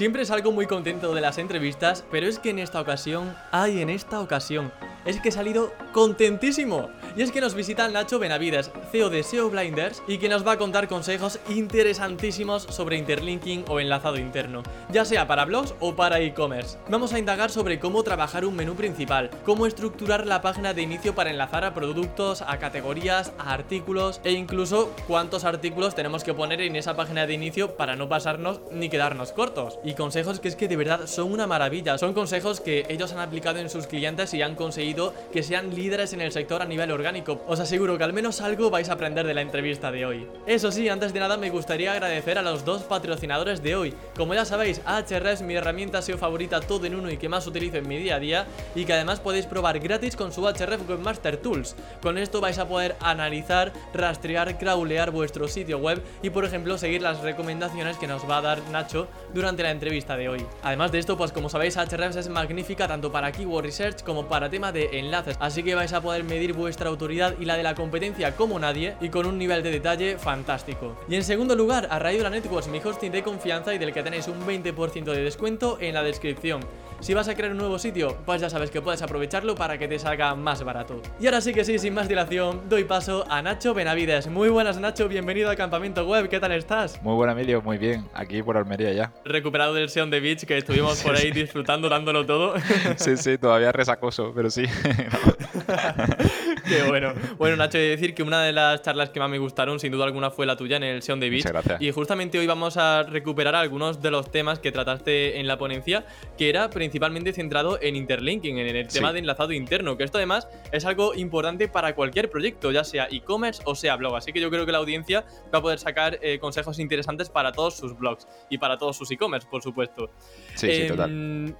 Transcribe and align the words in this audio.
Siempre 0.00 0.24
salgo 0.24 0.50
muy 0.50 0.66
contento 0.66 1.12
de 1.14 1.20
las 1.20 1.36
entrevistas, 1.36 2.06
pero 2.10 2.26
es 2.26 2.38
que 2.38 2.48
en 2.48 2.58
esta 2.58 2.80
ocasión, 2.80 3.36
ay, 3.50 3.82
en 3.82 3.90
esta 3.90 4.22
ocasión, 4.22 4.72
es 5.04 5.20
que 5.20 5.30
he 5.30 5.32
salido 5.32 5.72
contentísimo. 5.92 6.90
Y 7.16 7.22
es 7.22 7.32
que 7.32 7.40
nos 7.40 7.54
visita 7.54 7.88
Nacho 7.88 8.18
Benavides, 8.18 8.70
CEO 8.92 9.10
de 9.10 9.22
SEO 9.22 9.50
Blinders, 9.50 10.02
y 10.06 10.18
que 10.18 10.28
nos 10.28 10.46
va 10.46 10.52
a 10.52 10.58
contar 10.58 10.88
consejos 10.88 11.40
interesantísimos 11.48 12.62
sobre 12.62 12.96
interlinking 12.96 13.64
o 13.68 13.80
enlazado 13.80 14.18
interno, 14.18 14.62
ya 14.90 15.04
sea 15.04 15.26
para 15.26 15.44
blogs 15.44 15.74
o 15.80 15.96
para 15.96 16.20
e-commerce. 16.20 16.78
Vamos 16.88 17.12
a 17.12 17.18
indagar 17.18 17.50
sobre 17.50 17.80
cómo 17.80 18.02
trabajar 18.02 18.44
un 18.44 18.54
menú 18.54 18.74
principal, 18.74 19.30
cómo 19.44 19.66
estructurar 19.66 20.26
la 20.26 20.42
página 20.42 20.74
de 20.74 20.82
inicio 20.82 21.14
para 21.14 21.30
enlazar 21.30 21.64
a 21.64 21.74
productos, 21.74 22.42
a 22.42 22.58
categorías, 22.58 23.32
a 23.38 23.52
artículos 23.52 24.20
e 24.24 24.32
incluso 24.32 24.94
cuántos 25.06 25.44
artículos 25.44 25.94
tenemos 25.94 26.24
que 26.24 26.34
poner 26.34 26.60
en 26.60 26.76
esa 26.76 26.94
página 26.94 27.26
de 27.26 27.34
inicio 27.34 27.76
para 27.76 27.96
no 27.96 28.08
pasarnos 28.08 28.60
ni 28.70 28.88
quedarnos 28.88 29.32
cortos. 29.32 29.78
Y 29.84 29.94
consejos 29.94 30.40
que 30.40 30.48
es 30.48 30.56
que 30.56 30.68
de 30.68 30.76
verdad 30.76 31.06
son 31.06 31.32
una 31.32 31.46
maravilla, 31.46 31.98
son 31.98 32.14
consejos 32.14 32.60
que 32.60 32.86
ellos 32.88 33.12
han 33.12 33.20
aplicado 33.20 33.58
en 33.58 33.70
sus 33.70 33.86
clientes 33.86 34.32
y 34.34 34.42
han 34.42 34.54
conseguido 34.54 34.89
que 35.32 35.42
sean 35.42 35.74
líderes 35.74 36.12
en 36.12 36.20
el 36.20 36.32
sector 36.32 36.62
a 36.62 36.64
nivel 36.64 36.90
orgánico. 36.90 37.40
Os 37.46 37.60
aseguro 37.60 37.96
que 37.96 38.04
al 38.04 38.12
menos 38.12 38.40
algo 38.40 38.70
vais 38.70 38.88
a 38.88 38.94
aprender 38.94 39.26
de 39.26 39.34
la 39.34 39.40
entrevista 39.40 39.92
de 39.92 40.04
hoy. 40.04 40.26
Eso 40.46 40.72
sí, 40.72 40.88
antes 40.88 41.12
de 41.12 41.20
nada 41.20 41.36
me 41.36 41.50
gustaría 41.50 41.92
agradecer 41.92 42.38
a 42.38 42.42
los 42.42 42.64
dos 42.64 42.82
patrocinadores 42.82 43.62
de 43.62 43.76
hoy. 43.76 43.94
Como 44.16 44.34
ya 44.34 44.44
sabéis, 44.44 44.80
Ahrefs, 44.84 45.42
mi 45.42 45.54
herramienta 45.54 46.02
SEO 46.02 46.18
favorita 46.18 46.60
todo 46.60 46.86
en 46.86 46.94
uno 46.94 47.10
y 47.10 47.16
que 47.16 47.28
más 47.28 47.46
utilizo 47.46 47.76
en 47.76 47.88
mi 47.88 47.98
día 47.98 48.16
a 48.16 48.20
día, 48.20 48.46
y 48.74 48.84
que 48.84 48.92
además 48.92 49.20
podéis 49.20 49.46
probar 49.46 49.78
gratis 49.78 50.16
con 50.16 50.32
su 50.32 50.46
Ahrefs 50.46 50.88
Webmaster 50.88 51.36
Tools. 51.36 51.76
Con 52.02 52.18
esto 52.18 52.40
vais 52.40 52.58
a 52.58 52.66
poder 52.68 52.96
analizar, 53.00 53.72
rastrear, 53.94 54.58
crawlear 54.58 55.10
vuestro 55.10 55.48
sitio 55.48 55.78
web 55.78 56.02
y 56.22 56.30
por 56.30 56.44
ejemplo 56.44 56.78
seguir 56.78 57.02
las 57.02 57.20
recomendaciones 57.20 57.96
que 57.98 58.06
nos 58.06 58.28
va 58.28 58.38
a 58.38 58.42
dar 58.42 58.58
Nacho 58.70 59.08
durante 59.34 59.62
la 59.62 59.70
entrevista 59.70 60.16
de 60.16 60.28
hoy. 60.28 60.46
Además 60.62 60.92
de 60.92 60.98
esto, 60.98 61.16
pues 61.16 61.32
como 61.32 61.48
sabéis, 61.48 61.76
Ahrefs 61.76 62.16
es 62.16 62.28
magnífica 62.28 62.88
tanto 62.88 63.12
para 63.12 63.32
keyword 63.32 63.64
research 63.64 64.02
como 64.02 64.26
para 64.26 64.48
tema 64.48 64.72
de 64.72 64.79
enlaces, 64.98 65.36
así 65.40 65.62
que 65.62 65.74
vais 65.74 65.92
a 65.92 66.00
poder 66.00 66.24
medir 66.24 66.52
vuestra 66.52 66.88
autoridad 66.88 67.34
y 67.38 67.44
la 67.44 67.56
de 67.56 67.62
la 67.62 67.74
competencia 67.74 68.36
como 68.36 68.58
nadie 68.58 68.96
y 69.00 69.08
con 69.08 69.26
un 69.26 69.38
nivel 69.38 69.62
de 69.62 69.70
detalle 69.70 70.18
fantástico. 70.18 70.96
Y 71.08 71.14
en 71.14 71.24
segundo 71.24 71.54
lugar, 71.54 71.88
a 71.90 71.98
raíz 71.98 72.18
de 72.18 72.24
la 72.24 72.30
Networks, 72.30 72.68
mi 72.68 72.78
hosting 72.78 73.12
de 73.12 73.22
confianza 73.22 73.74
y 73.74 73.78
del 73.78 73.92
que 73.92 74.02
tenéis 74.02 74.28
un 74.28 74.46
20% 74.46 75.04
de 75.04 75.22
descuento 75.22 75.78
en 75.80 75.94
la 75.94 76.02
descripción. 76.02 76.60
Si 77.00 77.14
vas 77.14 77.28
a 77.28 77.34
crear 77.34 77.52
un 77.52 77.56
nuevo 77.56 77.78
sitio, 77.78 78.18
pues 78.26 78.42
ya 78.42 78.50
sabes 78.50 78.70
que 78.70 78.82
puedes 78.82 79.00
aprovecharlo 79.00 79.54
para 79.54 79.78
que 79.78 79.88
te 79.88 79.98
salga 79.98 80.34
más 80.34 80.62
barato. 80.62 81.00
Y 81.18 81.24
ahora 81.26 81.40
sí 81.40 81.54
que 81.54 81.64
sí, 81.64 81.78
sin 81.78 81.94
más 81.94 82.08
dilación, 82.08 82.68
doy 82.68 82.84
paso 82.84 83.24
a 83.30 83.40
Nacho 83.40 83.72
Benavides. 83.72 84.26
Muy 84.26 84.50
buenas 84.50 84.78
Nacho, 84.78 85.08
bienvenido 85.08 85.48
al 85.48 85.56
campamento 85.56 86.06
web, 86.06 86.28
¿qué 86.28 86.38
tal 86.38 86.52
estás? 86.52 87.00
Muy 87.02 87.14
buen 87.14 87.30
Emilio, 87.30 87.62
muy 87.62 87.78
bien, 87.78 88.06
aquí 88.12 88.42
por 88.42 88.58
Almería 88.58 88.92
ya. 88.92 89.12
Recuperado 89.24 89.72
del 89.72 89.88
Seon 89.88 90.10
de 90.10 90.20
Beach, 90.20 90.44
que 90.44 90.58
estuvimos 90.58 91.02
por 91.02 91.16
ahí 91.16 91.30
disfrutando, 91.32 91.88
dándolo 91.88 92.26
todo. 92.26 92.54
sí, 92.96 93.16
sí, 93.16 93.38
todavía 93.38 93.72
resacoso, 93.72 94.32
pero 94.34 94.50
sí. 94.50 94.64
Qué 96.82 96.82
bueno. 96.88 97.12
Bueno, 97.38 97.56
Nacho, 97.56 97.78
he 97.78 97.82
de 97.82 97.88
decir 97.90 98.14
que 98.14 98.22
una 98.22 98.42
de 98.42 98.52
las 98.52 98.82
charlas 98.82 99.10
que 99.10 99.20
más 99.20 99.28
me 99.28 99.38
gustaron, 99.38 99.78
sin 99.80 99.92
duda 99.92 100.04
alguna, 100.04 100.30
fue 100.30 100.46
la 100.46 100.56
tuya 100.56 100.76
en 100.76 100.82
el 100.84 101.02
Seon 101.02 101.20
de 101.20 101.28
Beach. 101.30 101.44
Muchas 101.44 101.52
gracias. 101.52 101.82
Y 101.82 101.90
justamente 101.90 102.38
hoy 102.38 102.46
vamos 102.46 102.76
a 102.76 103.02
recuperar 103.02 103.54
algunos 103.54 104.00
de 104.00 104.10
los 104.10 104.30
temas 104.30 104.58
que 104.58 104.72
trataste 104.72 105.38
en 105.40 105.46
la 105.46 105.58
ponencia, 105.58 106.04
que 106.38 106.48
era 106.48 106.70
principalmente 106.70 107.32
centrado 107.32 107.78
en 107.82 107.96
interlinking, 107.96 108.58
en 108.58 108.76
el 108.76 108.88
tema 108.88 109.08
Sí. 109.08 109.14
de 109.14 109.18
enlazado 109.20 109.52
interno, 109.52 109.96
que 109.96 110.04
esto 110.04 110.18
además 110.18 110.48
es 110.72 110.84
algo 110.84 111.14
importante 111.14 111.68
para 111.68 111.94
cualquier 111.94 112.30
proyecto, 112.30 112.70
ya 112.70 112.84
sea 112.84 113.08
e-commerce 113.10 113.62
o 113.66 113.74
sea 113.74 113.96
blog. 113.96 114.16
Así 114.16 114.32
que 114.32 114.40
yo 114.40 114.50
creo 114.50 114.66
que 114.66 114.72
la 114.72 114.78
audiencia 114.78 115.24
va 115.52 115.58
a 115.58 115.62
poder 115.62 115.78
sacar 115.78 116.18
eh, 116.22 116.38
consejos 116.38 116.78
interesantes 116.78 117.28
para 117.30 117.52
todos 117.52 117.76
sus 117.76 117.96
blogs 117.98 118.26
y 118.48 118.58
para 118.58 118.78
todos 118.78 118.96
sus 118.96 119.10
e-commerce, 119.10 119.46
por 119.50 119.62
supuesto. 119.62 120.10
Sí, 120.54 120.66
sí, 120.72 120.82
Em, 120.82 120.88
total. 120.88 121.56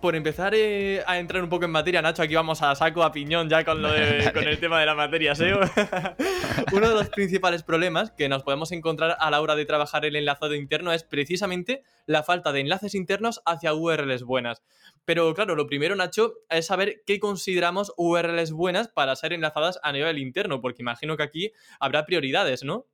Por 0.00 0.14
empezar 0.14 0.52
eh, 0.54 1.02
a 1.06 1.18
entrar 1.18 1.42
un 1.42 1.48
poco 1.48 1.64
en 1.64 1.70
materia, 1.72 2.00
Nacho, 2.00 2.22
aquí 2.22 2.34
vamos 2.34 2.62
a 2.62 2.74
saco 2.76 3.02
a 3.02 3.10
piñón 3.10 3.48
ya 3.48 3.64
con, 3.64 3.82
lo 3.82 3.90
de- 3.90 4.30
con 4.34 4.44
el 4.46 4.60
tema 4.60 4.78
de 4.78 4.86
la 4.86 4.94
materia 4.94 5.34
SEO. 5.34 5.58
Uno 6.72 6.88
de 6.88 6.94
los 6.94 7.08
principales 7.08 7.62
problemas 7.64 8.12
que 8.12 8.28
nos 8.28 8.42
podemos 8.44 8.70
encontrar 8.72 9.16
a 9.18 9.30
la 9.30 9.40
hora 9.40 9.56
de 9.56 9.64
trabajar 9.64 10.04
el 10.04 10.14
enlazado 10.14 10.54
interno 10.54 10.92
es 10.92 11.02
precisamente 11.02 11.82
la 12.04 12.22
falta 12.22 12.52
de 12.52 12.60
enlaces 12.60 12.94
internos 12.94 13.40
hacia 13.46 13.74
URLs 13.74 14.22
buenas. 14.22 14.62
Pero 15.04 15.34
claro, 15.34 15.56
lo 15.56 15.66
primero, 15.66 15.96
Nacho, 15.96 16.34
es 16.50 16.66
saber 16.66 17.02
qué 17.06 17.18
consideramos 17.18 17.92
URLs 17.96 18.52
buenas 18.52 18.88
para 18.88 19.16
ser 19.16 19.32
enlazadas 19.32 19.80
a 19.82 19.90
nivel 19.92 20.18
interno, 20.18 20.60
porque 20.60 20.82
imagino 20.82 21.16
que 21.16 21.24
aquí 21.24 21.52
habrá 21.80 22.06
prioridades, 22.06 22.62
¿no? 22.62 22.86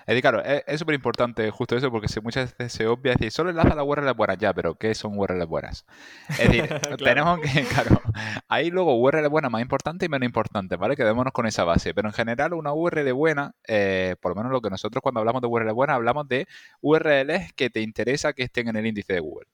Es 0.00 0.06
decir, 0.06 0.22
claro, 0.22 0.42
es 0.42 0.62
es 0.66 0.78
súper 0.80 0.94
importante 0.94 1.50
justo 1.50 1.76
eso 1.76 1.90
porque 1.90 2.08
se- 2.08 2.20
muchas 2.20 2.56
veces 2.56 2.72
se 2.72 2.86
obvia 2.86 3.12
decir, 3.12 3.30
solo 3.30 3.50
enlaza 3.50 3.74
las 3.74 3.84
URLs 3.84 4.16
buenas 4.16 4.38
ya, 4.38 4.52
pero 4.52 4.74
¿qué 4.76 4.94
son 4.94 5.18
URLs 5.18 5.46
buenas? 5.46 5.86
Es 6.28 6.38
decir, 6.38 6.68
tenemos 6.98 7.40
que, 7.40 7.64
claro, 7.74 8.00
hay 8.48 8.70
luego 8.70 8.96
URLs 9.00 9.28
buenas 9.28 9.50
más 9.50 9.62
importantes 9.62 10.06
y 10.06 10.10
menos 10.10 10.26
importantes, 10.26 10.78
¿vale? 10.78 10.96
Quedémonos 10.96 11.32
con 11.32 11.46
esa 11.46 11.64
base. 11.64 11.94
Pero 11.94 12.08
en 12.08 12.14
general, 12.14 12.54
una 12.54 12.72
URL 12.72 13.12
buena, 13.12 13.54
eh, 13.68 14.16
por 14.20 14.32
lo 14.32 14.36
menos 14.36 14.52
lo 14.52 14.60
que 14.60 14.70
nosotros 14.70 15.02
cuando 15.02 15.20
hablamos 15.20 15.42
de 15.42 15.48
URLs 15.48 15.72
buenas, 15.74 15.96
hablamos 15.96 16.28
de 16.28 16.46
URLs 16.80 17.52
que 17.54 17.70
te 17.70 17.80
interesa 17.80 18.32
que 18.32 18.44
estén 18.44 18.68
en 18.68 18.76
el 18.76 18.86
índice 18.86 19.12
de 19.14 19.20
Google. 19.20 19.46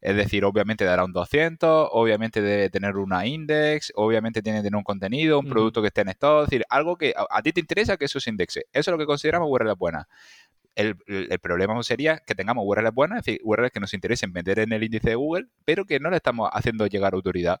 Es 0.00 0.14
decir, 0.14 0.44
obviamente 0.44 0.84
dará 0.84 1.04
un 1.04 1.12
200, 1.12 1.88
obviamente 1.92 2.40
debe 2.40 2.70
tener 2.70 2.96
una 2.96 3.26
index, 3.26 3.92
obviamente 3.96 4.42
tiene 4.42 4.60
que 4.60 4.62
tener 4.64 4.76
un 4.76 4.84
contenido, 4.84 5.38
un 5.40 5.46
producto 5.50 5.80
que 5.82 5.88
esté 5.88 6.02
en 6.02 6.08
stock, 6.10 6.44
es 6.44 6.50
decir, 6.50 6.64
algo 6.68 6.96
que 6.96 7.14
a, 7.16 7.26
a 7.30 7.42
ti 7.42 7.52
te 7.52 7.60
interesa 7.60 7.96
que 7.96 8.04
eso 8.04 8.20
se 8.20 8.30
indexe. 8.30 8.60
Eso 8.72 8.90
es 8.90 8.92
lo 8.92 8.98
que 8.98 9.06
consideramos 9.06 9.48
URLs 9.50 9.76
buenas. 9.76 10.06
El, 10.76 10.94
el- 11.08 11.26
el 11.32 11.38
problema 11.40 11.82
sería 11.82 12.18
que 12.18 12.34
tengamos 12.36 12.64
URLs 12.66 12.94
buenas, 12.94 13.18
es 13.18 13.24
decir, 13.24 13.40
URLs 13.42 13.72
que 13.72 13.80
nos 13.80 13.92
interesen 13.94 14.32
vender 14.32 14.60
en 14.60 14.72
el 14.72 14.84
índice 14.84 15.10
de 15.10 15.16
Google, 15.16 15.46
pero 15.64 15.84
que 15.84 15.98
no 15.98 16.10
le 16.10 16.16
estamos 16.16 16.48
haciendo 16.52 16.86
llegar 16.86 17.14
autoridad. 17.14 17.60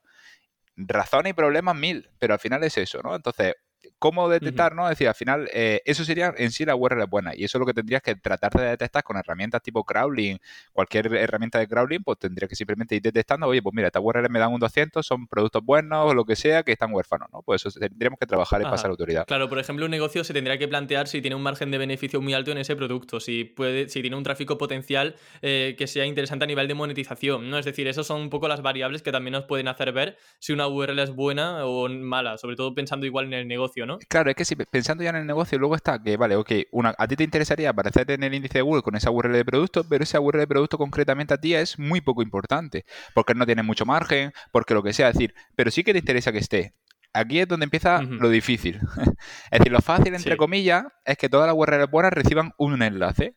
Razones 0.76 1.30
y 1.30 1.34
problemas 1.34 1.74
mil, 1.74 2.08
pero 2.20 2.34
al 2.34 2.40
final 2.40 2.62
es 2.62 2.78
eso, 2.78 3.00
¿no? 3.02 3.16
Entonces, 3.16 3.54
¿cómo 3.98 4.28
detectar, 4.28 4.74
no? 4.74 4.84
Es 4.84 4.90
decir, 4.90 5.08
al 5.08 5.14
final, 5.14 5.48
eh, 5.52 5.82
eso 5.84 6.04
sería 6.04 6.32
en 6.36 6.50
sí 6.50 6.64
la 6.64 6.76
URL 6.76 7.06
buena. 7.06 7.32
Y 7.34 7.44
eso 7.44 7.58
es 7.58 7.60
lo 7.60 7.66
que 7.66 7.74
tendrías 7.74 8.02
que 8.02 8.14
tratar 8.14 8.52
de 8.52 8.64
detectar 8.64 9.02
con 9.02 9.16
herramientas 9.16 9.62
tipo 9.62 9.84
crawling, 9.84 10.38
cualquier 10.72 11.14
herramienta 11.14 11.58
de 11.58 11.66
crawling, 11.66 12.02
pues 12.02 12.18
tendrías 12.18 12.48
que 12.48 12.56
simplemente 12.56 12.94
ir 12.94 13.02
detectando, 13.02 13.46
oye, 13.46 13.62
pues 13.62 13.74
mira, 13.74 13.88
esta 13.88 14.00
URL 14.00 14.28
me 14.28 14.38
dan 14.38 14.52
un 14.52 14.60
200, 14.60 15.04
son 15.04 15.26
productos 15.26 15.64
buenos 15.64 16.10
o 16.10 16.14
lo 16.14 16.24
que 16.24 16.36
sea, 16.36 16.62
que 16.62 16.72
están 16.72 16.92
huérfanos, 16.92 17.28
¿no? 17.32 17.42
Pues 17.42 17.66
eso 17.66 17.78
tendríamos 17.80 18.18
que 18.18 18.26
trabajar 18.26 18.60
y 18.60 18.64
Ajá. 18.64 18.72
pasar 18.72 18.90
autoridad. 18.90 19.26
Claro, 19.26 19.48
por 19.48 19.58
ejemplo, 19.58 19.84
un 19.84 19.90
negocio 19.90 20.22
se 20.24 20.32
tendría 20.32 20.58
que 20.58 20.68
plantear 20.68 21.08
si 21.08 21.20
tiene 21.20 21.34
un 21.34 21.42
margen 21.42 21.70
de 21.70 21.78
beneficio 21.78 22.20
muy 22.20 22.34
alto 22.34 22.52
en 22.52 22.58
ese 22.58 22.76
producto, 22.76 23.20
si 23.20 23.44
puede, 23.44 23.88
si 23.88 24.00
tiene 24.00 24.16
un 24.16 24.22
tráfico 24.22 24.58
potencial 24.58 25.16
eh, 25.42 25.74
que 25.76 25.86
sea 25.86 26.06
interesante 26.06 26.44
a 26.44 26.48
nivel 26.48 26.68
de 26.68 26.74
monetización, 26.74 27.50
¿no? 27.50 27.58
Es 27.58 27.64
decir, 27.64 27.88
esas 27.88 28.06
son 28.06 28.20
un 28.20 28.30
poco 28.30 28.48
las 28.48 28.62
variables 28.62 29.02
que 29.02 29.12
también 29.12 29.32
nos 29.32 29.44
pueden 29.44 29.68
hacer 29.68 29.92
ver 29.92 30.16
si 30.38 30.52
una 30.52 30.68
URL 30.68 30.98
es 31.00 31.10
buena 31.14 31.64
o 31.64 31.88
mala, 31.88 32.38
sobre 32.38 32.56
todo 32.56 32.74
pensando 32.74 33.06
igual 33.06 33.26
en 33.26 33.32
el 33.32 33.48
negocio, 33.48 33.86
¿no? 33.86 33.87
Claro, 34.08 34.28
es 34.28 34.36
que 34.36 34.44
si 34.44 34.54
pensando 34.56 35.02
ya 35.02 35.08
en 35.10 35.16
el 35.16 35.26
negocio, 35.26 35.58
luego 35.58 35.74
está 35.74 36.02
que, 36.02 36.18
vale, 36.18 36.36
ok, 36.36 36.52
una, 36.72 36.94
a 36.98 37.08
ti 37.08 37.16
te 37.16 37.24
interesaría 37.24 37.70
aparecer 37.70 38.10
en 38.10 38.22
el 38.22 38.34
índice 38.34 38.58
de 38.58 38.62
Google 38.62 38.82
con 38.82 38.94
esa 38.94 39.10
URL 39.10 39.32
de 39.32 39.44
producto, 39.46 39.84
pero 39.88 40.04
esa 40.04 40.20
URL 40.20 40.40
de 40.40 40.46
producto 40.46 40.76
concretamente 40.76 41.32
a 41.32 41.38
ti 41.38 41.54
es 41.54 41.78
muy 41.78 42.02
poco 42.02 42.20
importante, 42.22 42.84
porque 43.14 43.34
no 43.34 43.46
tiene 43.46 43.62
mucho 43.62 43.86
margen, 43.86 44.32
porque 44.52 44.74
lo 44.74 44.82
que 44.82 44.92
sea, 44.92 45.08
es 45.08 45.14
decir, 45.14 45.34
pero 45.56 45.70
sí 45.70 45.82
que 45.84 45.92
te 45.92 46.00
interesa 46.00 46.30
que 46.32 46.38
esté. 46.38 46.74
Aquí 47.14 47.40
es 47.40 47.48
donde 47.48 47.64
empieza 47.64 48.02
lo 48.02 48.28
difícil. 48.28 48.80
es 49.50 49.58
decir, 49.60 49.72
lo 49.72 49.80
fácil, 49.80 50.14
entre 50.14 50.32
Sí. 50.32 50.36
comillas, 50.36 50.84
es 51.06 51.16
que 51.16 51.30
todas 51.30 51.46
las 51.46 51.56
URLs 51.56 51.90
buenas 51.90 52.12
reciban 52.12 52.52
un 52.58 52.82
enlace. 52.82 53.34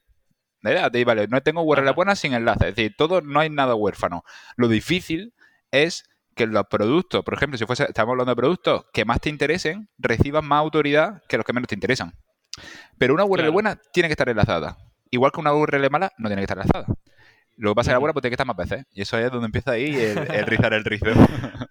¿Vale? 0.62 1.04
Vale, 1.06 1.28
no 1.28 1.42
tengo 1.42 1.64
URL 1.64 1.92
buenas 1.94 2.20
sin 2.20 2.34
enlace, 2.34 2.70
es 2.70 2.76
decir, 2.76 2.94
todo, 2.98 3.22
no 3.22 3.40
hay 3.40 3.50
nada 3.50 3.74
huérfano. 3.74 4.24
Lo 4.58 4.68
difícil 4.68 5.34
es 5.72 6.04
que 6.36 6.48
los 6.48 6.66
productos, 6.68 7.24
por 7.24 7.34
ejemplo, 7.34 7.58
si 7.58 7.66
fuese, 7.66 7.84
estamos 7.84 8.12
hablando 8.14 8.32
de 8.32 8.36
productos 8.36 8.86
que 8.94 9.06
más 9.06 9.20
te 9.20 9.30
interesen, 9.30 9.90
reciban 9.98 10.46
más 10.46 10.60
autoridad 10.60 11.22
que 11.28 11.38
los 11.38 11.46
que 11.46 11.54
menos 11.54 11.68
te 11.68 11.76
interesan. 11.76 12.14
Pero 12.98 13.14
una 13.14 13.24
URL 13.26 13.38
Claro. 13.44 13.52
buena 13.54 13.80
tiene 13.94 14.08
que 14.10 14.14
estar 14.14 14.30
enlazada. 14.30 14.78
Igual 15.10 15.32
que 15.32 15.40
una 15.40 15.54
URL 15.54 15.90
mala 15.90 16.12
no 16.18 16.28
tiene 16.30 16.42
que 16.42 16.46
estar 16.46 16.58
enlazada. 16.58 16.86
Lo 17.58 17.72
que 17.72 17.76
pasa 17.76 17.90
es 17.90 17.92
que 17.92 17.96
la 17.96 18.00
buena 18.00 18.14
pues 18.14 18.22
tiene 18.22 18.32
que 18.32 18.36
estar 18.42 18.48
más 18.48 18.58
veces. 18.58 18.86
Y 18.94 19.02
eso 19.02 19.18
es 19.18 19.32
donde 19.32 19.46
empieza 19.46 19.72
ahí 19.72 19.96
el, 19.96 20.18
el 20.18 20.46
rizar 20.48 20.74
el 20.74 20.84
rizo. 20.84 21.06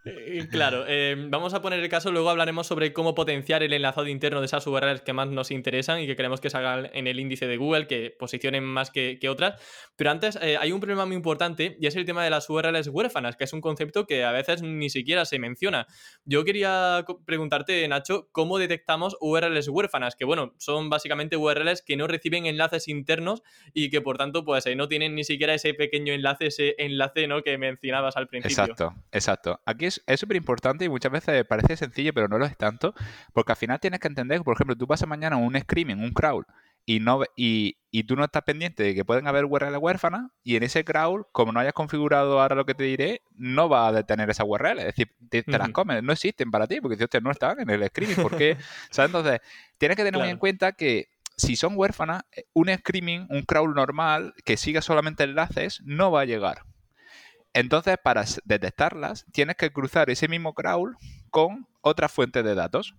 Eh, 0.05 0.21
Claro, 0.51 0.85
eh, 0.87 1.17
vamos 1.29 1.55
a 1.55 1.61
poner 1.61 1.81
el 1.81 1.89
caso, 1.89 2.11
luego 2.13 2.31
hablaremos 2.31 2.67
sobre 2.67 2.93
cómo 2.93 3.15
potenciar 3.15 3.63
el 3.63 3.73
enlazado 3.73 4.07
interno 4.07 4.41
de 4.41 4.47
esas 4.47 4.67
URLs 4.67 5.03
que 5.03 5.13
más 5.13 5.29
nos 5.29 5.51
interesan 5.51 6.01
y 6.01 6.07
que 6.07 6.17
queremos 6.17 6.41
que 6.41 6.51
salgan 6.51 6.91
en 6.93 7.07
el 7.07 7.19
índice 7.19 7.47
de 7.47 7.57
Google, 7.57 7.87
que 7.87 8.15
posicionen 8.19 8.65
más 8.65 8.91
que, 8.91 9.19
que 9.21 9.29
otras. 9.29 9.61
Pero 9.97 10.11
antes 10.11 10.39
eh, 10.41 10.57
hay 10.59 10.73
un 10.73 10.81
problema 10.81 11.07
muy 11.07 11.17
importante 11.17 11.77
y 11.81 11.87
es 11.87 11.97
el 11.97 12.05
tema 12.05 12.25
de 12.25 12.31
las 12.31 12.49
URLs 12.49 12.89
huérfanas, 12.89 13.37
que 13.37 13.45
es 13.45 13.53
un 13.53 13.61
concepto 13.61 14.07
que 14.07 14.25
a 14.25 14.33
veces 14.33 14.63
ni 14.63 14.91
siquiera 14.91 15.25
se 15.25 15.39
menciona. 15.39 15.87
Yo 16.25 16.45
quería 16.45 17.05
preguntarte, 17.25 17.87
Nacho, 17.89 18.29
¿cómo 18.33 18.59
detectamos 18.59 19.17
URLs 19.21 19.69
huérfanas? 19.69 20.17
Que 20.17 20.25
bueno, 20.25 20.55
son 20.59 20.91
básicamente 20.91 21.37
URLs 21.37 21.83
que 21.83 21.97
no 21.97 22.07
reciben 22.07 22.47
enlaces 22.47 22.89
internos 22.89 23.43
y 23.75 23.91
que 23.91 24.01
por 24.01 24.17
tanto 24.17 24.45
pues 24.45 24.67
eh, 24.67 24.77
no 24.77 24.89
tienen 24.89 25.15
ni 25.15 25.25
siquiera 25.25 25.55
ese 25.55 25.70
pequeño 25.75 26.13
enlace, 26.13 26.47
ese 26.47 26.75
enlace 26.79 27.27
¿no? 27.27 27.43
que 27.43 27.59
mencionabas 27.59 28.17
al 28.17 28.29
principio. 28.29 28.65
Exacto, 28.65 28.95
exacto. 29.13 29.61
Aquí 29.67 29.87
es 29.87 30.03
súper 30.17 30.37
importante 30.37 30.85
y 30.85 30.89
muchas 30.89 31.13
veces 31.13 31.45
parece 31.45 31.77
sencillo, 31.77 32.13
pero 32.13 32.29
no 32.29 32.39
lo 32.39 32.47
es 32.47 32.57
tanto, 32.57 32.95
porque 33.33 33.53
al 33.53 33.59
final 33.59 33.81
tienes 33.81 34.01
que 34.01 34.09
entender 34.09 34.39
que, 34.39 34.45
por 34.45 34.55
ejemplo, 34.55 34.77
tú 34.77 34.87
pasas 34.87 35.09
mañana 35.09 35.37
un 35.37 35.59
screaming, 35.59 35.99
un 35.99 36.13
crawl, 36.13 36.47
y 36.87 37.01
no 37.01 37.23
y 37.37 37.77
y 37.93 38.05
tú 38.05 38.15
no 38.15 38.25
estás 38.25 38.43
pendiente 38.45 38.85
de 38.85 38.95
que 38.95 39.05
pueden 39.05 39.27
haber 39.27 39.45
URL 39.45 39.77
huérfanas 39.77 40.31
y 40.45 40.57
en 40.57 40.63
ese 40.63 40.85
crawl, 40.85 41.27
como 41.33 41.53
no 41.53 41.61
hayas 41.61 41.73
configurado 41.73 42.41
ahora 42.41 42.55
lo 42.55 42.65
que 42.65 42.75
te 42.75 42.85
diré, 42.85 43.23
no 43.35 43.69
va 43.69 43.89
a 43.89 43.93
detener 43.93 44.31
esa 44.31 44.45
URL. 44.45 44.79
Es 44.79 44.87
decir, 44.87 45.13
te, 45.29 45.43
las 45.47 45.71
comes, 45.71 46.03
no 46.03 46.13
existen 46.13 46.51
para 46.51 46.69
ti 46.69 46.81
porque 46.81 46.97
si 46.97 47.05
no 47.21 47.31
están 47.33 47.61
en 47.61 47.69
el 47.69 47.87
screening. 47.89 48.23
¿Por 48.23 48.37
qué? 48.37 48.57
Entonces, 48.97 49.41
tienes 49.77 49.97
que 49.97 50.05
tener 50.05 50.21
muy 50.21 50.31
en 50.31 50.39
cuenta 50.39 50.73
que 50.73 51.09
si 51.41 51.57
son 51.57 51.73
huérfanas, 51.77 52.23
eh, 52.33 52.45
un 52.53 52.69
screaming, 52.69 53.27
un 53.31 53.43
crawl 53.43 53.75
normal 53.75 54.35
que 54.45 54.57
siga 54.57 54.83
solamente 54.83 55.25
enlaces, 55.25 55.81
no 55.85 56.11
va 56.11 56.23
a 56.23 56.27
llegar. 56.27 56.63
Entonces, 57.53 57.97
para 58.03 58.25
detectarlas, 58.45 59.27
tienes 59.33 59.57
que 59.57 59.73
cruzar 59.73 60.11
ese 60.11 60.29
mismo 60.29 60.55
crawl 60.55 60.97
con 61.31 61.67
otra 61.81 62.09
fuente 62.09 62.43
de 62.43 62.55
datos. 62.55 62.95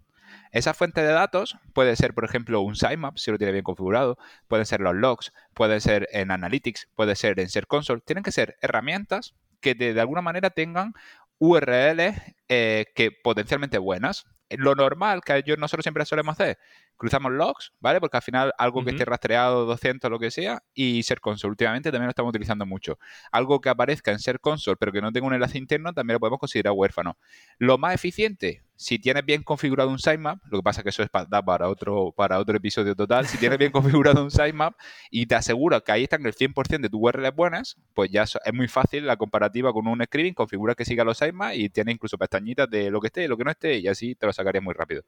Esa 0.51 0.73
fuente 0.73 1.01
de 1.01 1.11
datos 1.11 1.57
puede 1.73 1.95
ser, 1.95 2.13
por 2.13 2.25
ejemplo, 2.25 2.61
un 2.61 2.75
sitemap, 2.75 3.17
si 3.17 3.31
lo 3.31 3.38
tiene 3.38 3.53
bien 3.53 3.63
configurado, 3.63 4.17
pueden 4.47 4.65
ser 4.65 4.81
los 4.81 4.95
logs, 4.95 5.31
puede 5.53 5.79
ser 5.79 6.07
en 6.11 6.31
Analytics, 6.31 6.89
puede 6.95 7.15
ser 7.15 7.39
en 7.39 7.49
Ser 7.49 7.67
Console. 7.67 8.01
Tienen 8.05 8.23
que 8.23 8.31
ser 8.31 8.57
herramientas 8.61 9.35
que 9.61 9.75
de, 9.75 9.99
alguna 9.99 10.21
manera 10.21 10.49
tengan 10.49 10.93
URLs 11.39 12.15
eh, 12.49 12.85
que 12.95 13.11
potencialmente 13.11 13.77
buenas. 13.77 14.25
Lo 14.57 14.75
normal 14.75 15.21
que 15.21 15.44
yo, 15.45 15.56
nosotros 15.57 15.83
siempre 15.83 16.06
solemos 16.06 16.33
hacer 16.33 16.57
cruzamos 17.01 17.31
logs, 17.31 17.74
¿vale? 17.80 18.00
Porque 18.00 18.18
al 18.18 18.21
final 18.21 18.53
algo 18.59 18.83
que 18.83 18.92
esté 18.92 19.06
rastreado, 19.06 19.65
200, 19.65 20.12
lo 20.12 20.19
que 20.19 20.30
sea, 20.30 20.62
y 20.71 21.01
Ser 21.01 21.19
Console. 21.19 21.50
Últimamente 21.50 21.89
también 21.89 22.06
lo 22.06 22.12
estamos 22.12 22.30
utilizando 22.30 22.63
mucho. 22.68 23.00
Algo 23.31 23.59
que 23.59 23.69
aparezca 23.69 24.12
en 24.12 24.19
Ser 24.19 24.39
Console, 24.39 24.77
pero 24.80 24.92
que 24.92 25.01
no 25.01 25.12
tenga 25.12 25.25
un 25.25 25.33
enlace 25.33 25.57
interno, 25.57 25.94
también 25.94 26.13
lo 26.13 26.19
podemos 26.19 26.38
considerar 26.38 26.74
huérfano. 26.74 27.18
Lo 27.57 27.80
más 27.80 27.95
eficiente, 27.95 28.62
si 28.81 28.97
tienes 28.97 29.23
bien 29.23 29.43
configurado 29.43 29.91
un 29.91 29.99
sitemap, 29.99 30.39
lo 30.49 30.57
que 30.57 30.63
pasa 30.63 30.81
es 30.81 30.83
que 30.83 30.89
eso 30.89 31.03
es 31.03 31.09
para, 31.09 31.27
para, 31.43 31.69
otro, 31.69 32.11
para 32.17 32.39
otro 32.39 32.57
episodio 32.57 32.95
total, 32.95 33.27
si 33.27 33.37
tienes 33.37 33.59
bien 33.59 33.71
configurado 33.71 34.23
un 34.23 34.31
sitemap 34.31 34.73
y 35.11 35.27
te 35.27 35.35
asegura 35.35 35.81
que 35.81 35.91
ahí 35.91 36.03
están 36.03 36.25
el 36.25 36.33
100% 36.33 36.81
de 36.81 36.89
tus 36.89 36.99
URLs 36.99 37.35
buenas, 37.35 37.77
pues 37.93 38.09
ya 38.09 38.23
es 38.23 38.53
muy 38.53 38.67
fácil 38.67 39.05
la 39.05 39.17
comparativa 39.17 39.71
con 39.71 39.85
un 39.85 40.03
scripting, 40.03 40.33
configura 40.33 40.73
que 40.73 40.83
siga 40.83 41.03
los 41.03 41.19
sitemaps 41.19 41.57
y 41.57 41.69
tiene 41.69 41.91
incluso 41.91 42.17
pestañitas 42.17 42.67
de 42.71 42.89
lo 42.89 42.99
que 42.99 43.07
esté 43.07 43.23
y 43.23 43.27
lo 43.27 43.37
que 43.37 43.43
no 43.43 43.51
esté 43.51 43.77
y 43.77 43.87
así 43.87 44.15
te 44.15 44.25
lo 44.25 44.33
sacaría 44.33 44.61
muy 44.61 44.73
rápido. 44.73 45.03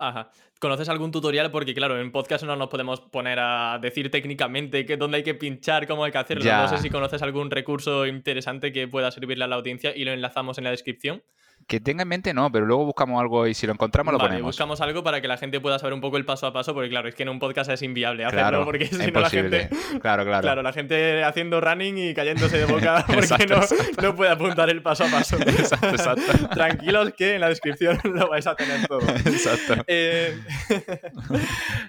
Ajá. 0.00 0.30
¿Conoces 0.58 0.88
algún 0.88 1.12
tutorial? 1.12 1.52
Porque 1.52 1.74
claro, 1.74 2.00
en 2.00 2.10
podcast 2.10 2.42
no 2.42 2.56
nos 2.56 2.68
podemos 2.68 3.00
poner 3.02 3.38
a 3.38 3.78
decir 3.80 4.10
técnicamente 4.10 4.84
que, 4.84 4.96
dónde 4.96 5.18
hay 5.18 5.22
que 5.22 5.34
pinchar, 5.34 5.86
cómo 5.86 6.02
hay 6.02 6.10
que 6.10 6.18
hacerlo. 6.18 6.44
No 6.44 6.66
sé 6.66 6.78
si 6.78 6.90
conoces 6.90 7.22
algún 7.22 7.52
recurso 7.52 8.04
interesante 8.04 8.72
que 8.72 8.88
pueda 8.88 9.12
servirle 9.12 9.44
a 9.44 9.46
la 9.46 9.54
audiencia 9.54 9.94
y 9.94 10.04
lo 10.04 10.10
enlazamos 10.10 10.58
en 10.58 10.64
la 10.64 10.70
descripción. 10.70 11.22
Que 11.66 11.80
tenga 11.80 12.02
en 12.02 12.08
mente 12.08 12.34
no, 12.34 12.50
pero 12.50 12.66
luego 12.66 12.84
buscamos 12.84 13.20
algo 13.20 13.46
y 13.46 13.54
si 13.54 13.66
lo 13.66 13.72
encontramos 13.72 14.12
lo 14.12 14.18
ponemos. 14.18 14.42
buscamos 14.42 14.80
algo 14.80 15.02
para 15.02 15.20
que 15.20 15.28
la 15.28 15.36
gente 15.36 15.60
pueda 15.60 15.78
saber 15.78 15.94
un 15.94 16.00
poco 16.00 16.16
el 16.16 16.24
paso 16.24 16.46
a 16.46 16.52
paso, 16.52 16.74
porque 16.74 16.88
claro, 16.88 17.08
es 17.08 17.14
que 17.14 17.22
en 17.22 17.28
un 17.28 17.38
podcast 17.38 17.70
es 17.70 17.82
inviable 17.82 18.24
hacerlo, 18.24 18.64
porque 18.64 18.86
si 18.86 19.10
no 19.10 19.20
la 19.20 19.30
gente... 19.30 19.68
Claro, 20.00 20.24
claro. 20.24 20.42
Claro, 20.42 20.62
la 20.62 20.72
gente 20.72 21.24
haciendo 21.24 21.60
running 21.60 21.98
y 21.98 22.14
cayéndose 22.14 22.58
de 22.58 22.64
boca 22.64 23.04
porque 23.14 23.46
no, 23.46 23.60
no, 24.02 24.16
puede 24.16 24.30
apuntar 24.30 24.70
el 24.70 24.82
paso 24.82 25.04
a 25.04 25.10
paso. 25.10 25.36
exacto, 25.40 25.88
exacto. 25.88 26.48
Tranquilos 26.48 27.12
que 27.14 27.34
en 27.34 27.40
la 27.40 27.48
descripción 27.48 27.98
lo 28.04 28.28
vais 28.28 28.46
a 28.46 28.54
tener 28.54 28.86
todo. 28.86 29.00
Exacto. 29.00 29.84
Eh, 29.86 30.38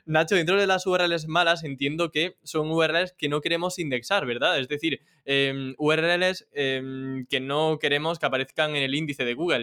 Nacho, 0.06 0.36
dentro 0.36 0.60
de 0.60 0.68
las 0.68 0.86
URLs 0.86 1.28
malas 1.28 1.64
entiendo 1.64 2.12
que 2.12 2.36
son 2.44 2.70
URLs 2.70 3.14
que 3.14 3.30
no 3.30 3.42
queremos 3.42 3.80
indexar, 3.80 4.26
¿verdad? 4.26 4.60
Es 4.60 4.68
decir, 4.68 5.02
em, 5.26 5.76
URLs 5.78 6.48
em, 6.54 7.26
que 7.28 7.40
no 7.40 7.80
queremos 7.80 8.20
que 8.20 8.26
aparezcan 8.26 8.76
en 8.76 8.84
el 8.84 8.96
índice 8.96 9.26
de 9.26 9.34
Google. 9.34 9.63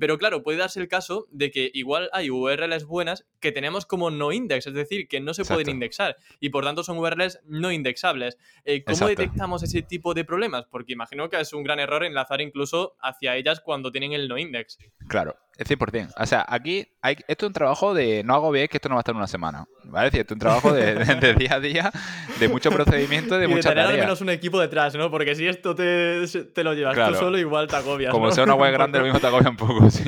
pero 0.00 0.18
claro, 0.18 0.42
puede 0.42 0.58
darse 0.58 0.80
el 0.80 0.88
caso 0.88 1.26
de 1.30 1.50
que 1.50 1.70
igual 1.74 2.08
hay 2.12 2.30
URLs 2.30 2.84
buenas 2.84 3.26
que 3.40 3.52
tenemos 3.52 3.86
como 3.86 4.10
no 4.10 4.32
index, 4.32 4.66
es 4.66 4.74
decir, 4.74 5.08
que 5.08 5.20
no 5.20 5.34
se 5.34 5.44
pueden 5.44 5.68
indexar 5.68 6.16
y 6.40 6.50
por 6.50 6.64
tanto 6.64 6.84
son 6.84 6.98
URLs 6.98 7.40
no 7.46 7.72
indexables. 7.72 8.38
Eh, 8.64 8.84
¿Cómo 8.84 9.08
detectamos 9.08 9.62
ese 9.62 9.82
tipo 9.82 10.14
de 10.14 10.24
problemas? 10.24 10.66
Porque 10.70 10.92
imagino 10.92 11.28
que 11.28 11.40
es 11.40 11.52
un 11.52 11.64
gran 11.64 11.80
error 11.80 12.04
enlazar 12.04 12.40
incluso 12.40 12.96
hacia 13.00 13.36
ellas 13.36 13.60
cuando 13.60 13.90
tienen 13.90 14.12
el 14.12 14.28
no 14.28 14.38
index. 14.38 14.78
Claro, 15.08 15.36
es 15.56 15.70
100%. 15.70 16.14
O 16.16 16.26
sea, 16.26 16.44
aquí 16.48 16.88
hay, 17.00 17.16
esto 17.28 17.46
es 17.46 17.48
un 17.48 17.52
trabajo 17.52 17.94
de 17.94 18.24
no 18.24 18.34
hago 18.34 18.50
bien 18.50 18.66
que 18.66 18.78
esto 18.78 18.88
no 18.88 18.96
va 18.96 19.00
a 19.00 19.02
estar 19.02 19.14
una 19.14 19.26
semana. 19.26 19.66
¿Vale? 19.84 20.08
Esto 20.08 20.18
es 20.18 20.30
un 20.32 20.38
trabajo 20.38 20.72
de, 20.72 21.34
día 21.38 21.54
a 21.54 21.60
día, 21.60 21.92
de 22.40 22.48
mucho 22.48 22.70
procedimiento, 22.70 23.38
de 23.38 23.44
y 23.44 23.48
mucha 23.48 23.68
de 23.68 23.74
tener 23.76 23.90
al 23.90 23.98
menos 23.98 24.20
un 24.20 24.30
equipo 24.30 24.60
detrás, 24.60 24.94
¿no? 24.96 25.10
Porque 25.10 25.34
si 25.34 25.46
esto 25.46 25.74
te, 25.74 26.26
te 26.26 26.64
lo 26.64 26.74
llevas 26.74 26.96
tú 27.10 27.14
solo, 27.14 27.38
igual 27.38 27.68
te 27.68 27.76
agobias. 27.76 28.10
Como 28.10 28.30
sea 28.32 28.44
una 28.44 28.54
web 28.54 28.72
grande, 28.72 28.98
lo 28.98 29.04
mismo 29.04 29.20
te 29.20 29.26
agobia 29.26 29.50
un 29.50 29.56
poco, 29.56 29.63
sí. 29.90 30.04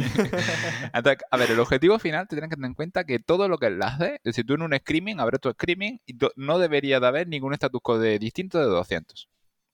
Entonces, 0.93 1.19
a 1.31 1.37
ver, 1.37 1.50
el 1.50 1.61
objetivo 1.61 1.99
final 1.99 2.26
te 2.29 2.37
tienes 2.37 2.50
que 2.50 2.56
tener 2.56 2.69
en 2.69 2.75
cuenta 2.75 3.05
que 3.05 3.19
todo 3.19 3.49
lo 3.49 3.58
que 3.58 3.67
enlace, 3.67 4.14
es 4.17 4.23
decir, 4.23 4.47
tú 4.47 4.55
en 4.55 4.62
un 4.62 4.76
screaming, 4.76 5.20
abres 5.20 5.41
tu 5.41 5.50
screaming 5.50 6.00
no 6.37 6.58
debería 6.58 7.00
de 7.00 7.06
haber 7.06 7.29
ningún 7.29 7.53
status 7.55 7.81
code 7.82 8.19
distinto 8.19 8.58
de 8.58 8.67
200. 8.67 9.29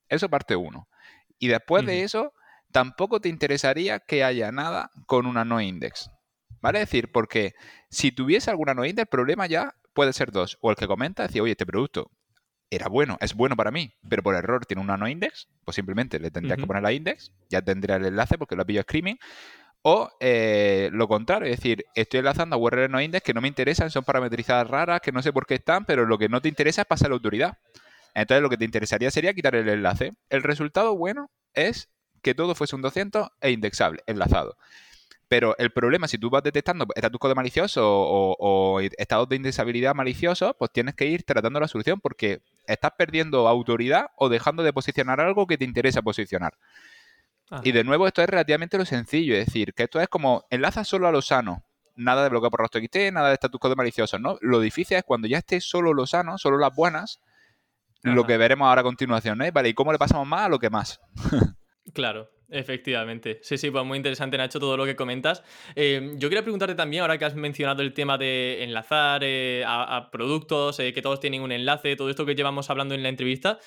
Eso 0.09 0.29
parte 0.29 0.57
uno. 0.57 0.89
Y 1.39 1.49
después 1.49 1.87
de 1.87 2.03
eso 2.03 2.33
tampoco 2.71 3.21
te 3.21 3.29
interesaría 3.29 4.01
que 4.01 4.25
haya 4.25 4.53
nada 4.53 4.91
con 5.07 5.27
una 5.27 5.45
no 5.45 5.61
index. 5.61 6.11
¿Vale? 6.61 6.81
Es 6.81 6.89
decir, 6.89 7.11
porque 7.11 7.55
si 7.91 8.13
tuviese 8.13 8.51
alguna 8.51 8.75
no 8.75 8.85
index, 8.85 9.07
el 9.07 9.09
problema 9.09 9.47
ya 9.47 9.75
puede 9.95 10.13
ser 10.13 10.31
dos. 10.31 10.59
O 10.61 10.71
el 10.71 10.77
que 10.77 10.87
comenta, 10.87 11.25
decía, 11.25 11.43
oye, 11.43 11.53
este 11.53 11.67
producto 11.67 12.11
era 12.71 12.89
bueno, 12.89 13.19
es 13.21 13.35
bueno 13.35 13.55
para 13.55 13.71
mí, 13.71 13.93
pero 14.09 14.23
por 14.23 14.35
error 14.35 14.65
tiene 14.65 14.81
una 14.81 14.97
no 14.97 15.07
index, 15.07 15.47
pues 15.65 15.75
simplemente 15.75 16.19
le 16.19 16.31
tendría 16.31 16.57
que 16.57 16.67
poner 16.67 16.83
la 16.83 16.93
index, 16.93 17.31
ya 17.51 17.61
tendría 17.61 17.97
el 17.97 18.07
enlace 18.07 18.39
porque 18.39 18.57
lo 18.57 18.63
ha 18.63 18.65
pillado 18.65 18.85
screaming. 18.85 19.19
O 19.83 20.11
eh, 20.21 20.91
lo 20.93 21.09
contrario, 21.09 21.49
es 21.53 21.57
decir, 21.57 21.87
estoy 21.95 22.19
enlazando 22.21 22.55
a 22.55 22.59
URL 22.59 22.89
no 22.89 23.01
index 23.01 23.25
que 23.25 23.35
no 23.35 23.41
me 23.41 23.49
interesan, 23.49 23.91
son 23.91 24.05
parametrizadas 24.05 24.69
raras, 24.69 25.01
que 25.01 25.11
no 25.11 25.23
sé 25.23 25.33
por 25.33 25.45
qué 25.45 25.55
están, 25.55 25.85
pero 25.85 26.07
lo 26.07 26.19
que 26.19 26.29
no 26.29 26.41
te 26.41 26.49
interesa 26.49 26.83
es 26.83 26.87
pasar 26.87 27.11
la 27.11 27.15
autoridad. 27.15 27.59
Entonces 28.15 28.43
lo 28.43 28.49
que 28.49 28.57
te 28.57 28.65
interesaría 28.65 29.11
sería 29.11 29.35
quitar 29.35 29.57
el 29.57 29.69
enlace. 29.69 30.13
El 30.31 30.45
resultado 30.45 30.97
bueno 30.97 31.31
es 31.55 31.89
que 32.23 32.35
todo 32.35 32.55
fuese 32.55 32.77
un 32.77 32.83
200 32.83 33.29
e 33.41 33.51
indexable, 33.51 34.03
enlazado. 34.07 34.57
Pero 35.33 35.57
el 35.59 35.73
problema, 35.73 36.09
si 36.09 36.19
tú 36.19 36.29
vas 36.29 36.43
detectando 36.43 36.87
estatus 36.95 37.19
code 37.19 37.35
malicioso 37.35 37.83
o, 37.85 38.81
estados 38.81 39.29
de 39.31 39.37
indexabilidad 39.37 39.95
maliciosos, 39.95 40.53
pues 40.59 40.71
tienes 40.71 40.95
que 40.95 41.07
ir 41.07 41.23
tratando 41.23 41.59
la 41.59 41.69
solución 41.69 42.01
porque 42.01 42.43
estás 42.67 42.93
perdiendo 42.99 43.49
autoridad 43.49 44.11
o 44.17 44.29
dejando 44.29 44.63
de 44.63 44.75
posicionar 44.75 45.21
algo 45.21 45.47
que 45.47 45.57
te 45.57 45.65
interesa 45.65 46.03
posicionar. 46.03 46.53
Y 47.63 47.73
de 47.73 47.85
nuevo, 47.85 48.07
esto 48.07 48.23
es 48.23 48.29
relativamente 48.29 48.79
lo 48.79 48.85
sencillo, 48.85 49.35
es 49.37 49.47
decir, 49.47 49.75
que 49.75 49.83
esto 49.85 50.01
es 50.01 50.09
como 50.09 50.45
enlaza 50.49 50.85
solo 50.85 51.07
a 51.07 51.13
lo 51.13 51.21
sano, 51.21 51.65
nada 51.97 52.23
de 52.23 52.31
bloqueo 52.31 52.51
por 52.51 52.61
rostro 52.61 52.81
XT, 52.81 53.13
nada 53.13 53.29
de 53.29 53.35
status 53.35 53.61
code 53.61 53.77
malicioso, 53.77 54.19
¿no? 54.19 54.39
Lo 54.41 54.61
difícil 54.61 54.97
es 54.97 55.05
cuando 55.05 55.29
ya 55.29 55.39
esté 55.39 55.61
solo 55.61 55.93
lo 55.93 56.07
sano, 56.07 56.39
solo 56.39 56.59
las 56.59 56.75
buenas, 56.75 57.21
lo 58.03 58.25
que 58.25 58.37
veremos 58.37 58.67
ahora 58.67 58.81
a 58.81 58.85
continuación, 58.85 59.39
¿no? 59.39 59.53
Vale, 59.53 59.69
¿y 59.69 59.75
cómo 59.75 59.93
le 59.93 59.99
pasamos 59.99 60.27
más 60.27 60.47
a 60.47 60.49
lo 60.49 60.59
que 60.59 60.71
más? 60.71 61.01
Claro, 61.95 62.31
Efectivamente. 62.53 63.39
Sí, 63.43 63.57
sí, 63.57 63.71
pues 63.71 63.83
muy 63.83 63.97
interesante, 63.97 64.37
Nacho, 64.37 64.61
todo 64.61 64.77
lo 64.77 64.85
que 64.85 64.95
comentas. 64.95 65.43
Eh, 65.75 66.13
yo 66.17 66.29
quería 66.29 66.43
preguntarte 66.43 66.75
también, 66.75 67.01
ahora 67.01 67.17
que 67.17 67.25
has 67.25 67.35
mencionado 67.35 67.81
el 67.83 67.95
tema 67.95 68.19
de 68.19 68.63
enlazar 68.63 69.23
eh, 69.25 69.65
a, 69.67 70.11
productos, 70.13 70.79
eh, 70.79 70.93
que 70.93 71.01
todos 71.01 71.19
tienen 71.19 71.41
un 71.41 71.51
enlace, 71.51 71.97
todo 71.97 72.11
esto 72.11 72.27
que 72.27 72.35
llevamos 72.35 72.69
hablando 72.69 72.95
en 72.95 73.03
la 73.03 73.09
entrevista, 73.09 73.59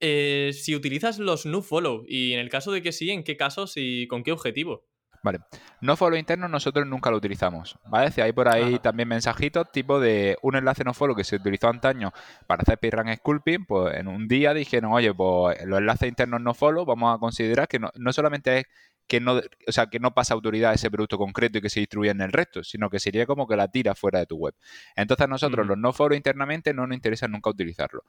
si 0.00 0.74
utilizas 0.74 1.18
los 1.18 1.44
follow 1.62 2.04
y 2.06 2.32
en 2.32 2.40
el 2.40 2.48
caso 2.48 2.72
de 2.72 2.82
que 2.82 2.92
sí, 2.92 3.10
¿en 3.10 3.24
qué 3.24 3.36
casos 3.36 3.74
y 3.76 4.06
con 4.08 4.22
qué 4.22 4.32
objetivo? 4.32 4.84
Vale. 5.26 5.40
No 5.80 5.96
follow 5.96 6.16
interno 6.16 6.46
nosotros 6.46 6.86
nunca 6.86 7.10
lo 7.10 7.16
utilizamos, 7.16 7.76
¿vale? 7.86 8.12
Si 8.12 8.20
hay 8.20 8.32
por 8.32 8.48
ahí 8.48 8.78
también 8.78 9.08
mensajitos 9.08 9.72
tipo 9.72 9.98
de 9.98 10.36
un 10.42 10.54
enlace 10.54 10.84
no 10.84 10.94
follow 10.94 11.16
que 11.16 11.24
se 11.24 11.34
utilizó 11.34 11.68
antaño 11.68 12.12
para 12.46 12.62
hacer 12.62 12.78
PayRun 12.78 13.12
Sculpting, 13.16 13.66
pues 13.66 13.96
en 13.96 14.06
un 14.06 14.28
día 14.28 14.54
dijeron, 14.54 14.92
oye, 14.92 15.12
pues 15.12 15.64
los 15.64 15.80
enlaces 15.80 16.08
internos 16.08 16.40
no 16.40 16.54
follow, 16.54 16.84
vamos 16.84 17.12
a 17.12 17.18
considerar 17.18 17.66
que 17.66 17.80
no, 17.80 17.90
no 17.96 18.12
solamente 18.12 18.58
es 18.58 18.64
que 19.08 19.20
no, 19.20 19.40
o 19.66 19.72
sea, 19.72 19.86
que 19.86 20.00
no 20.00 20.14
pasa 20.14 20.34
autoridad 20.34 20.72
a 20.72 20.74
ese 20.74 20.90
producto 20.90 21.18
concreto 21.18 21.58
y 21.58 21.60
que 21.60 21.70
se 21.70 21.80
distribuye 21.80 22.10
en 22.10 22.20
el 22.20 22.32
resto, 22.32 22.64
sino 22.64 22.90
que 22.90 22.98
sería 22.98 23.26
como 23.26 23.46
que 23.46 23.56
la 23.56 23.68
tira 23.68 23.94
fuera 23.94 24.18
de 24.18 24.26
tu 24.26 24.36
web. 24.36 24.54
Entonces 24.96 25.28
nosotros 25.28 25.66
los 25.66 25.78
no 25.78 25.92
follow 25.92 26.16
internamente 26.16 26.74
no 26.74 26.86
nos 26.86 26.94
interesa 26.94 27.28
nunca 27.28 27.50
utilizarlo. 27.50 28.02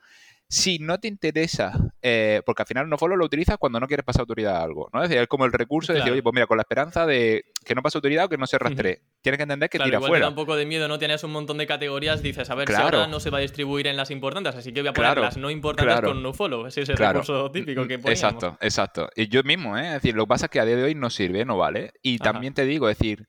Si 0.50 0.80
no 0.80 0.98
te 0.98 1.10
interesa, 1.10 1.74
eh, 2.02 2.42
porque 2.46 2.62
al 2.62 2.68
final 2.68 2.88
no 2.88 2.98
follow 2.98 3.18
lo 3.18 3.26
utilizas 3.26 3.58
cuando 3.58 3.82
no 3.82 3.88
quieres 3.88 4.06
pasar 4.06 4.22
autoridad 4.22 4.56
a 4.56 4.64
algo, 4.64 4.90
¿no? 4.94 5.04
Es 5.04 5.10
decir, 5.10 5.22
es 5.22 5.28
como 5.28 5.44
el 5.44 5.52
recurso 5.52 5.92
de 5.92 6.00
decir, 6.00 6.14
oye, 6.14 6.24
pues 6.24 6.34
mira, 6.34 6.48
con 6.48 6.56
la 6.56 6.62
esperanza 6.62 7.06
de 7.06 7.44
que 7.66 7.76
no 7.76 7.82
pase 7.82 7.98
autoridad 7.98 8.26
o 8.26 8.30
que 8.30 8.38
no 8.38 8.48
se 8.48 8.58
rastree. 8.58 9.02
Tienes 9.22 9.38
que 9.38 9.44
entender 9.44 9.70
que 9.70 9.78
tira 9.78 10.00
fuera. 10.00 10.16
Te 10.16 10.22
da 10.22 10.30
un 10.30 10.36
poco 10.36 10.56
de 10.56 10.66
miedo, 10.66 10.88
¿no? 10.88 10.98
Tienes 11.00 11.22
un 11.26 11.32
montón 11.32 11.58
de 11.58 11.68
categorías, 11.68 12.24
dices, 12.24 12.50
a 12.50 12.56
ver 12.56 12.70
si 12.70 12.76
ahora 12.76 13.08
no 13.08 13.20
se 13.20 13.30
va 13.30 13.40
a 13.40 13.42
distribuir 13.42 13.88
en 13.88 13.98
las 13.98 14.10
importantes, 14.10 14.56
así 14.56 14.72
que 14.72 14.82
voy 14.82 14.90
a 14.90 14.94
poner 14.94 15.18
las 15.18 15.36
no 15.36 15.50
importantes 15.50 16.00
con 16.00 16.24
no 16.24 16.34
follow. 16.34 16.66
Ese 16.66 16.82
es 16.82 16.90
el 16.90 16.98
recurso 16.98 17.52
típico 17.52 17.82
que 17.82 18.00
poníamos. 18.00 18.24
Exacto, 18.24 18.58
exacto. 18.62 19.10
Y 19.16 19.28
yo 19.28 19.44
mismo, 19.44 19.78
¿eh? 19.78 19.88
Es 19.88 19.94
decir, 19.96 20.16
lo 20.16 20.24
que 20.24 20.30
pasa 20.30 20.46
es 20.46 20.52
que 20.52 20.62
a 20.62 20.66
día 20.66 20.78
de 20.78 20.84
hoy 20.84 20.96
no 20.96 21.10
sirve, 21.10 21.44
no 21.44 21.58
vale. 21.58 21.92
Y 22.02 22.20
también 22.20 22.54
te 22.54 22.64
digo, 22.64 22.90
es 22.90 22.98
decir, 22.98 23.28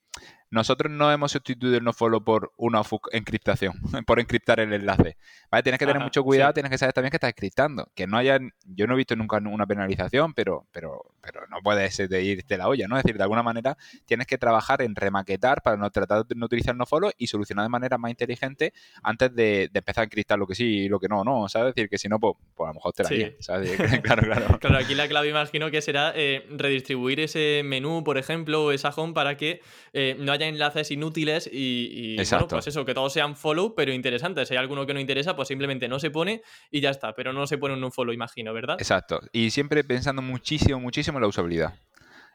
nosotros 0.51 0.91
no 0.91 1.13
hemos 1.13 1.33
sustituido 1.33 1.77
el 1.77 1.85
nofollow 1.85 2.25
por 2.25 2.53
una 2.57 2.83
encriptación, 3.13 3.75
por 4.07 4.21
encriptar 4.21 4.61
el 4.61 4.73
enlace. 4.73 5.17
¿Vale? 5.51 5.63
Tienes 5.63 5.79
que 5.79 5.87
tener 5.87 5.97
Ajá, 5.97 6.05
mucho 6.05 6.23
cuidado, 6.23 6.51
sí. 6.51 6.55
tienes 6.55 6.71
que 6.71 6.79
saber 6.79 6.93
también 6.93 7.11
que 7.11 7.17
estás 7.17 7.31
scriptando. 7.31 7.89
Que 7.95 8.07
no 8.07 8.19
haya, 8.19 8.39
yo 8.67 8.87
no 8.87 8.95
he 8.95 8.97
visto 8.97 9.17
nunca 9.17 9.39
una 9.39 9.67
penalización, 9.67 10.35
pero, 10.35 10.67
pero, 10.73 11.15
pero 11.21 11.47
no 11.49 11.59
puedes 11.63 11.97
de 11.97 12.23
irte 12.23 12.57
la 12.59 12.69
olla, 12.69 12.87
¿no? 12.87 12.97
Es 12.97 13.05
decir, 13.05 13.17
de 13.17 13.23
alguna 13.23 13.43
manera 13.43 13.77
tienes 14.07 14.27
que 14.27 14.39
trabajar 14.39 14.83
en 14.83 14.95
remaquetar 14.95 15.63
para 15.63 15.77
no 15.77 15.91
tratar 15.91 16.27
de 16.27 16.35
no 16.35 16.47
utilizar 16.47 16.77
nofollow 16.77 17.11
y 17.17 17.27
solucionar 17.29 17.65
de 17.65 17.71
manera 17.71 17.99
más 17.99 18.11
inteligente 18.11 18.73
antes 19.03 19.35
de, 19.35 19.69
de 19.73 19.79
empezar 19.79 20.03
a 20.03 20.05
encriptar 20.05 20.39
lo 20.39 20.47
que 20.47 20.55
sí 20.55 20.65
y 20.65 20.89
lo 20.89 21.01
que 21.01 21.09
no, 21.09 21.25
¿no? 21.25 21.49
¿Sabes? 21.49 21.71
Es 21.71 21.75
decir, 21.77 21.89
que 21.89 21.99
si 21.99 22.09
no, 22.09 22.19
pues, 22.19 22.35
pues 22.55 22.67
a 22.67 22.71
lo 22.71 22.75
mejor 22.75 22.93
te 22.93 23.03
la 23.05 23.09
Sí. 23.09 23.33
claro, 24.03 24.23
claro. 24.23 24.59
Claro, 24.61 24.79
aquí 24.79 24.95
la 24.95 25.09
clave 25.09 25.29
imagino 25.29 25.71
que 25.71 25.81
será 25.81 26.13
eh, 26.15 26.47
redistribuir 26.51 27.21
ese 27.21 27.63
menú, 27.65 28.03
por 28.05 28.19
ejemplo, 28.19 28.65
o 28.65 28.73
esa 28.73 28.91
home 28.91 29.13
para 29.13 29.37
que 29.37 29.61
eh, 29.93 30.17
no 30.19 30.33
haya 30.33 30.47
enlaces 30.47 30.91
inútiles 30.91 31.49
y, 31.51 31.89
y, 31.93 32.07
bueno, 32.09 32.23
Exacto. 32.23 32.49
pues 32.49 32.67
eso, 32.67 32.85
que 32.85 32.95
todos 32.95 33.13
sean 33.13 33.37
follow, 33.37 33.75
pero 33.75 33.93
interesantes. 33.93 34.49
Si 34.49 34.55
hay 34.55 34.59
alguno 34.59 34.85
que 34.87 34.95
no 34.95 35.01
interesa, 35.01 35.37
pues 35.39 35.47
simplemente 35.47 35.87
no 35.87 36.01
se 36.01 36.11
pone 36.11 36.43
y 36.69 36.81
ya 36.81 36.91
está, 36.91 37.15
pero 37.15 37.33
no 37.33 37.47
se 37.47 37.59
pone 37.59 37.75
en 37.75 37.85
un 37.85 37.93
follow, 37.93 38.13
imagino, 38.13 38.53
¿verdad? 38.53 38.75
Exacto. 38.81 39.21
Y 39.33 39.51
siempre 39.51 39.85
pensando 39.85 40.21
muchísimo, 40.21 40.81
muchísimo 40.81 41.19
en 41.19 41.23
la 41.23 41.29
usabilidad. 41.29 41.75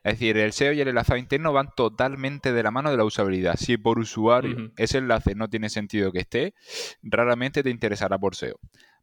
Es 0.05 0.13
decir, 0.13 0.37
el 0.37 0.53
SEO 0.53 0.71
y 0.71 0.79
el 0.79 0.87
enlazado 0.87 1.17
interno 1.17 1.51
van 1.51 1.71
totalmente 1.75 2.53
de 2.53 2.63
la 2.63 2.71
mano 2.71 2.91
de 2.91 2.95
la 2.95 3.03
usabilidad. 3.03 3.57
Si 3.57 3.75
por 3.75 3.99
usuario 3.99 4.71
ese 4.77 4.99
enlace 4.99 5.35
no 5.35 5.49
tiene 5.49 5.69
sentido 5.69 6.13
que 6.13 6.19
esté, 6.19 6.53
raramente 7.01 7.61
te 7.61 7.69
interesará 7.69 8.17
por 8.17 8.35
SEO. 8.35 8.57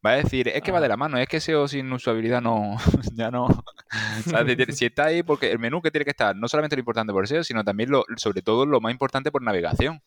Va 0.05 0.13
a 0.13 0.17
decir, 0.17 0.49
es 0.49 0.63
que 0.63 0.73
va 0.73 0.81
de 0.81 0.89
la 0.89 0.97
mano, 0.97 1.19
es 1.19 1.29
que 1.29 1.41
SEO 1.41 1.69
sin 1.69 1.93
usabilidad 1.93 2.41
no, 2.41 2.79
ya 3.13 3.31
no. 3.31 3.49
Si 4.71 4.87
está 4.87 5.05
ahí, 5.05 5.23
porque 5.23 5.51
el 5.53 5.59
menú 5.59 5.83
que 5.83 5.91
tiene 5.91 6.07
que 6.07 6.13
estar, 6.13 6.35
no 6.35 6.49
solamente 6.49 6.77
lo 6.77 6.81
importante 6.81 7.13
por 7.13 7.29
SEO, 7.29 7.45
sino 7.45 7.65
también, 7.65 7.91
lo, 7.91 8.07
sobre 8.17 8.41
todo, 8.41 8.65
lo 8.65 8.81
más 8.81 8.93
importante 8.93 9.31
por 9.31 9.43
navegación. 9.43 10.01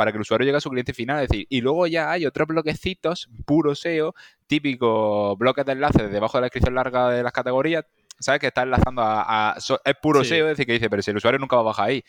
Para 0.00 0.12
que 0.12 0.16
el 0.16 0.22
usuario 0.22 0.46
llegue 0.46 0.56
a 0.56 0.60
su 0.62 0.70
cliente 0.70 0.94
final, 0.94 1.22
es 1.22 1.28
decir, 1.28 1.46
y 1.50 1.60
luego 1.60 1.86
ya 1.86 2.10
hay 2.10 2.24
otros 2.24 2.48
bloquecitos, 2.48 3.28
puro 3.44 3.74
SEO, 3.74 4.14
típicos 4.46 5.36
bloques 5.36 5.66
de 5.66 5.72
enlaces 5.72 6.10
debajo 6.10 6.38
de 6.38 6.40
la 6.40 6.44
descripción 6.46 6.74
larga 6.74 7.10
de 7.10 7.22
las 7.22 7.32
categorías, 7.32 7.84
¿sabes? 8.18 8.40
Que 8.40 8.46
está 8.46 8.62
enlazando 8.62 9.02
a. 9.02 9.50
a- 9.52 9.60
so- 9.60 9.78
es 9.84 9.94
puro 10.00 10.24
Sí. 10.24 10.30
SEO, 10.30 10.46
es 10.46 10.52
decir, 10.52 10.64
que 10.64 10.72
dice, 10.72 10.88
pero 10.88 11.02
si 11.02 11.10
el 11.10 11.18
usuario 11.18 11.38
nunca 11.38 11.56
va 11.56 11.60
a 11.62 11.64
bajar 11.66 11.88
ahí. 11.90 12.02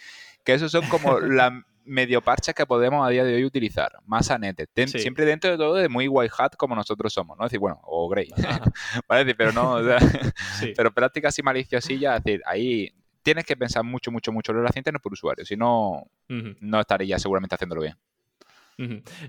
Que 0.45 0.53
esos 0.53 0.71
son 0.71 0.87
como 0.87 1.19
las 1.19 1.51
medio 1.83 2.21
parches 2.21 2.55
que 2.55 2.65
podemos 2.65 3.05
a 3.05 3.09
día 3.09 3.25
de 3.25 3.35
hoy 3.35 3.43
utilizar, 3.43 3.91
más 4.05 4.31
anetes. 4.31 4.69
Sí. 4.89 4.99
Siempre 4.99 5.25
dentro 5.25 5.51
de 5.51 5.57
todo 5.57 5.73
de 5.75 5.89
muy 5.89 6.07
white 6.07 6.33
hat 6.37 6.53
como 6.55 6.75
nosotros 6.75 7.11
somos, 7.11 7.37
¿no? 7.37 7.43
Es 7.43 7.49
decir, 7.51 7.59
bueno, 7.59 7.81
o 7.83 8.07
grey. 8.07 8.29
Pero 9.37 9.51
no. 9.51 9.71
o 9.73 9.83
sea, 9.83 9.99
sí. 10.59 10.71
pero 10.77 10.93
prácticas 10.93 11.37
y 11.37 11.43
maliciosillas, 11.43 12.19
es 12.19 12.23
decir, 12.23 12.41
ahí 12.45 12.93
tienes 13.23 13.45
que 13.45 13.55
pensar 13.55 13.83
mucho, 13.83 14.11
mucho, 14.11 14.31
mucho 14.31 14.51
en 14.51 14.63
los 14.63 14.75
internos 14.75 15.01
por 15.01 15.13
usuario. 15.13 15.45
Si 15.45 15.55
no, 15.55 16.07
Ujú. 16.29 16.55
no 16.59 16.79
estaría 16.79 17.17
seguramente 17.19 17.55
haciéndolo 17.55 17.81
bien. 17.81 17.95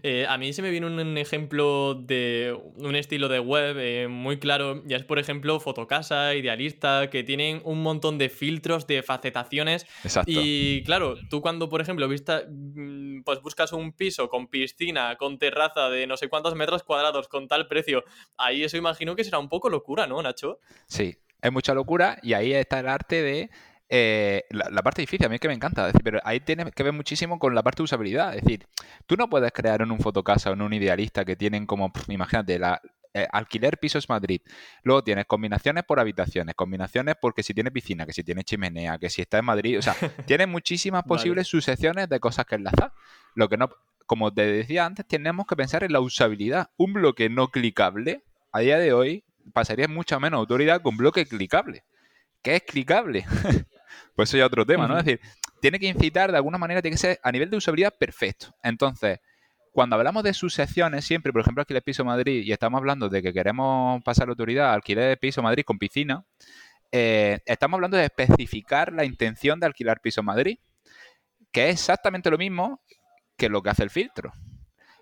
Eh, 0.02 0.26
a 0.28 0.38
mí 0.38 0.52
se 0.52 0.62
me 0.62 0.70
viene 0.70 0.87
un 0.87 1.18
ejemplo 1.18 1.94
de 1.94 2.56
un 2.76 2.96
estilo 2.96 3.28
de 3.28 3.40
web 3.40 3.76
eh, 3.78 4.08
muy 4.08 4.38
claro, 4.38 4.82
ya 4.87 4.96
es 4.96 5.04
por 5.04 5.18
ejemplo 5.18 5.61
Fotocasa, 5.61 6.34
Idealista, 6.34 7.11
que 7.11 7.22
tienen 7.22 7.61
un 7.64 7.82
montón 7.82 8.18
de 8.18 8.28
filtros, 8.28 8.87
de 8.87 9.02
facetaciones 9.02 9.87
Exacto. 10.04 10.30
y 10.32 10.82
claro, 10.84 11.16
tú 11.28 11.42
cuando 11.42 11.68
por 11.68 11.80
ejemplo 11.80 12.08
vista, 12.08 12.44
mm, 12.49 13.22
pues 13.25 13.40
buscas 13.42 13.72
un 13.72 13.92
piso 13.92 14.28
con 14.28 14.49
piscina, 14.49 15.16
con 15.16 15.38
terraza 15.38 15.90
de 15.90 16.06
no 16.06 16.16
sé 16.16 16.28
cuántos 16.28 16.54
metros 16.54 16.82
cuadrados, 16.82 17.28
con 17.28 17.49
tal 17.49 17.66
precio, 17.68 18.04
ahí 18.37 18.64
eso 18.64 18.76
imagino 18.76 19.14
que 19.14 19.25
será 19.25 19.38
un 19.38 19.49
poco 19.49 19.68
locura, 19.68 20.06
¿no, 20.06 20.22
Nacho? 20.22 20.61
Sí, 20.87 21.16
es 21.40 21.52
mucha 21.52 21.75
locura 21.75 22.18
y 22.22 22.32
ahí 22.32 22.52
está 22.54 22.80
el 22.80 22.88
arte 22.88 23.22
de... 23.22 23.50
eh, 23.94 24.44
la, 24.49 24.70
la 24.70 24.82
parte 24.82 25.02
difícil, 25.02 25.26
a 25.26 25.28
mí 25.28 25.34
es 25.34 25.40
que 25.40 25.49
me 25.49 25.54
encanta, 25.54 25.87
es 25.87 25.92
decir, 25.92 26.02
pero 26.02 26.18
ahí 26.25 26.40
tiene 26.40 26.70
que 26.72 26.82
ver 26.82 26.94
muchísimo 26.94 27.38
con 27.38 27.54
la 27.54 27.62
parte 27.62 27.78
de 27.78 27.82
usabilidad. 27.82 28.34
Es 28.34 28.42
decir, 28.42 28.66
tú 29.04 29.16
no 29.16 29.28
puedes 29.28 29.52
crear 29.52 29.82
en 29.82 29.92
un 29.92 29.99
fotocasa 29.99 30.49
o 30.49 30.54
en 30.54 30.62
un 30.62 30.72
idealista 30.72 31.26
que 31.26 31.37
tienen 31.37 31.66
como, 31.66 31.92
imagínate, 32.08 32.58
la, 32.58 32.80
eh, 33.12 33.28
alquiler 33.30 33.76
pisos 33.76 34.08
Madrid. 34.08 34.40
Luego 34.82 35.04
tienes 35.04 35.26
combinaciones 35.26 35.84
por 35.84 36.00
habitaciones, 36.00 36.54
combinaciones 36.54 37.16
porque 37.20 37.42
si 37.42 37.52
tiene 37.52 37.70
piscina, 37.70 38.06
que 38.06 38.14
si 38.14 38.25
tiene 38.25 38.44
chimenea, 38.44 38.96
que 38.96 39.11
si 39.11 39.20
está 39.20 39.37
en 39.37 39.44
Madrid. 39.44 39.78
O 39.78 39.82
sea, 39.82 39.94
tienes 40.26 40.49
muchísimas 40.49 41.02
Vale. 41.02 41.08
posibles 41.08 41.49
sucesiones 41.49 42.08
de 42.08 42.18
cosas 42.18 42.46
que 42.46 42.54
enlazar. 42.54 42.94
Lo 43.34 43.50
que 43.50 43.58
no, 43.58 43.68
como 44.06 44.32
te 44.32 44.46
decía 44.46 44.87
antes, 44.87 45.06
tenemos 45.06 45.46
que 45.46 45.54
pensar 45.54 45.84
en 45.84 45.92
la 45.92 46.00
usabilidad. 46.00 46.70
Un 46.78 46.94
bloque 46.94 47.28
no 47.28 47.49
clicable, 47.49 48.25
a 48.52 48.61
día 48.61 48.78
de 48.78 48.94
hoy, 48.94 49.25
pasaría 49.52 49.87
mucha 49.87 50.18
menos 50.18 50.38
autoridad 50.38 50.80
con 50.80 50.96
bloque 50.96 51.26
clicable. 51.26 51.84
¿Qué 52.40 52.56
es 52.56 52.62
clicable? 52.62 53.26
pues 54.14 54.28
eso 54.28 54.37
ya 54.37 54.44
es 54.44 54.46
otro 54.46 54.66
tema, 54.66 54.87
¿no? 54.87 54.99
Es 54.99 55.04
decir, 55.04 55.20
tiene 55.61 55.78
que 55.78 55.87
incitar 55.87 56.30
de 56.30 56.37
alguna 56.37 56.58
manera, 56.58 56.82
tiene 56.82 56.94
que 56.94 57.00
ser 57.00 57.20
a 57.22 57.32
nivel 57.32 57.50
de 57.50 57.56
usabilidad 57.56 57.94
perfecto. 57.99 58.54
Entonces, 58.62 59.20
cuando 59.72 59.96
hablamos 59.96 60.22
de 60.22 60.34
sucesiones, 60.34 61.04
siempre, 61.04 61.32
por 61.32 61.40
ejemplo, 61.40 61.62
alquiler 61.62 61.82
piso 61.82 62.04
Madrid, 62.04 62.42
y 62.44 62.52
estamos 62.52 62.78
hablando 62.78 63.08
de 63.08 63.22
que 63.22 63.32
queremos 63.32 64.02
pasar 64.04 64.26
la 64.26 64.32
autoridad 64.32 64.70
a 64.70 64.75
alquiler 64.75 65.18
piso 65.18 65.42
Madrid 65.42 65.64
con 65.64 65.78
piscina, 65.78 66.25
eh, 66.92 67.38
estamos 67.46 67.78
hablando 67.78 67.96
de 67.96 68.04
especificar 68.04 68.92
la 68.92 69.04
intención 69.04 69.58
de 69.58 69.66
alquilar 69.66 70.00
piso 70.00 70.22
Madrid, 70.22 70.58
que 71.50 71.70
es 71.70 71.80
exactamente 71.80 72.30
lo 72.30 72.37
mismo 72.37 72.82
que 73.37 73.49
lo 73.49 73.62
que 73.62 73.70
hace 73.70 73.82
el 73.82 73.90
filtro. 73.90 74.32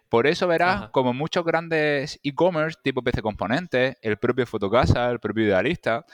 Por 0.08 0.26
eso 0.26 0.46
verás 0.46 0.76
Ajá. 0.76 0.90
como 0.90 1.12
muchos 1.12 1.44
grandes 1.44 2.18
e-commerce, 2.22 2.78
tipo 2.82 3.02
PC 3.02 3.22
Componentes, 3.22 3.96
el 4.02 4.18
propio 4.18 4.46
Fotocasa, 4.46 5.10
el 5.10 5.20
propio 5.20 5.44
Idealista, 5.44 6.04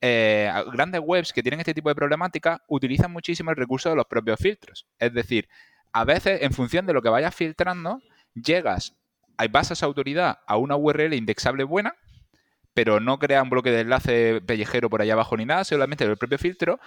eh, 0.00 0.52
grandes 0.72 1.00
webs 1.04 1.32
que 1.32 1.42
tienen 1.42 1.60
este 1.60 1.74
tipo 1.74 1.88
de 1.88 1.94
problemática 1.94 2.62
utilizan 2.68 3.12
muchísimo 3.12 3.50
el 3.50 3.56
recurso 3.56 3.90
de 3.90 3.96
los 3.96 4.06
propios 4.06 4.38
filtros. 4.38 4.86
Es 4.98 5.12
decir, 5.12 5.48
a 5.92 6.04
veces, 6.04 6.42
en 6.42 6.52
función 6.52 6.86
de 6.86 6.92
lo 6.92 7.02
que 7.02 7.08
vayas 7.08 7.34
filtrando, 7.34 8.00
llegas, 8.34 8.96
vas 9.50 9.70
a 9.70 9.74
esa 9.74 9.86
autoridad 9.86 10.38
a 10.46 10.56
una 10.56 10.76
URL 10.76 11.14
indexable 11.14 11.64
buena, 11.64 11.94
pero 12.74 13.00
no 13.00 13.18
crea 13.18 13.42
un 13.42 13.50
bloque 13.50 13.70
de 13.70 13.80
enlace 13.80 14.40
pellejero 14.40 14.88
por 14.90 15.02
allá 15.02 15.14
abajo 15.14 15.36
ni 15.36 15.44
nada, 15.44 15.64
solamente 15.64 16.04
el 16.04 16.16
propio 16.16 16.38
filtro. 16.38 16.78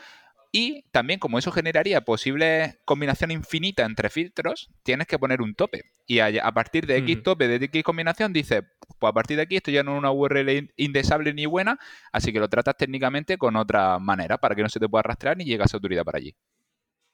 Y 0.54 0.84
también, 0.92 1.20
como 1.20 1.40
eso 1.40 1.52
generaría 1.52 2.02
posible 2.02 2.80
combinación 2.84 3.32
infinita 3.32 3.86
entre 3.86 4.10
filtros, 4.10 4.70
tienes 4.84 5.08
que 5.08 5.18
poner 5.18 5.42
un 5.42 5.56
tope. 5.56 5.84
Y 6.08 6.20
a, 6.20 6.52
partir 6.52 6.86
de 6.86 6.98
X 6.98 7.24
tope, 7.24 7.48
de 7.48 7.66
X 7.66 7.84
combinación, 7.84 8.34
dice, 8.34 8.64
pues 8.98 9.10
a 9.10 9.14
partir 9.14 9.38
de 9.38 9.44
aquí 9.44 9.56
esto 9.58 9.72
ya 9.72 9.84
no 9.84 9.94
es 9.94 10.00
una 10.00 10.12
URL 10.12 10.50
in- 10.58 10.72
indexable 10.78 11.34
ni 11.34 11.46
buena, 11.46 11.78
así 12.12 12.32
que 12.34 12.40
lo 12.40 12.48
tratas 12.50 12.78
técnicamente 12.78 13.38
con 13.38 13.56
otra 13.56 14.00
manera 14.00 14.38
para 14.38 14.56
que 14.56 14.64
no 14.64 14.70
se 14.70 14.80
te 14.80 14.88
pueda 14.90 15.04
rastrear 15.04 15.38
ni 15.38 15.46
llegue 15.46 15.62
a 15.64 15.66
esa 15.66 15.78
autoridad 15.78 16.04
para 16.04 16.18
allí. 16.18 16.34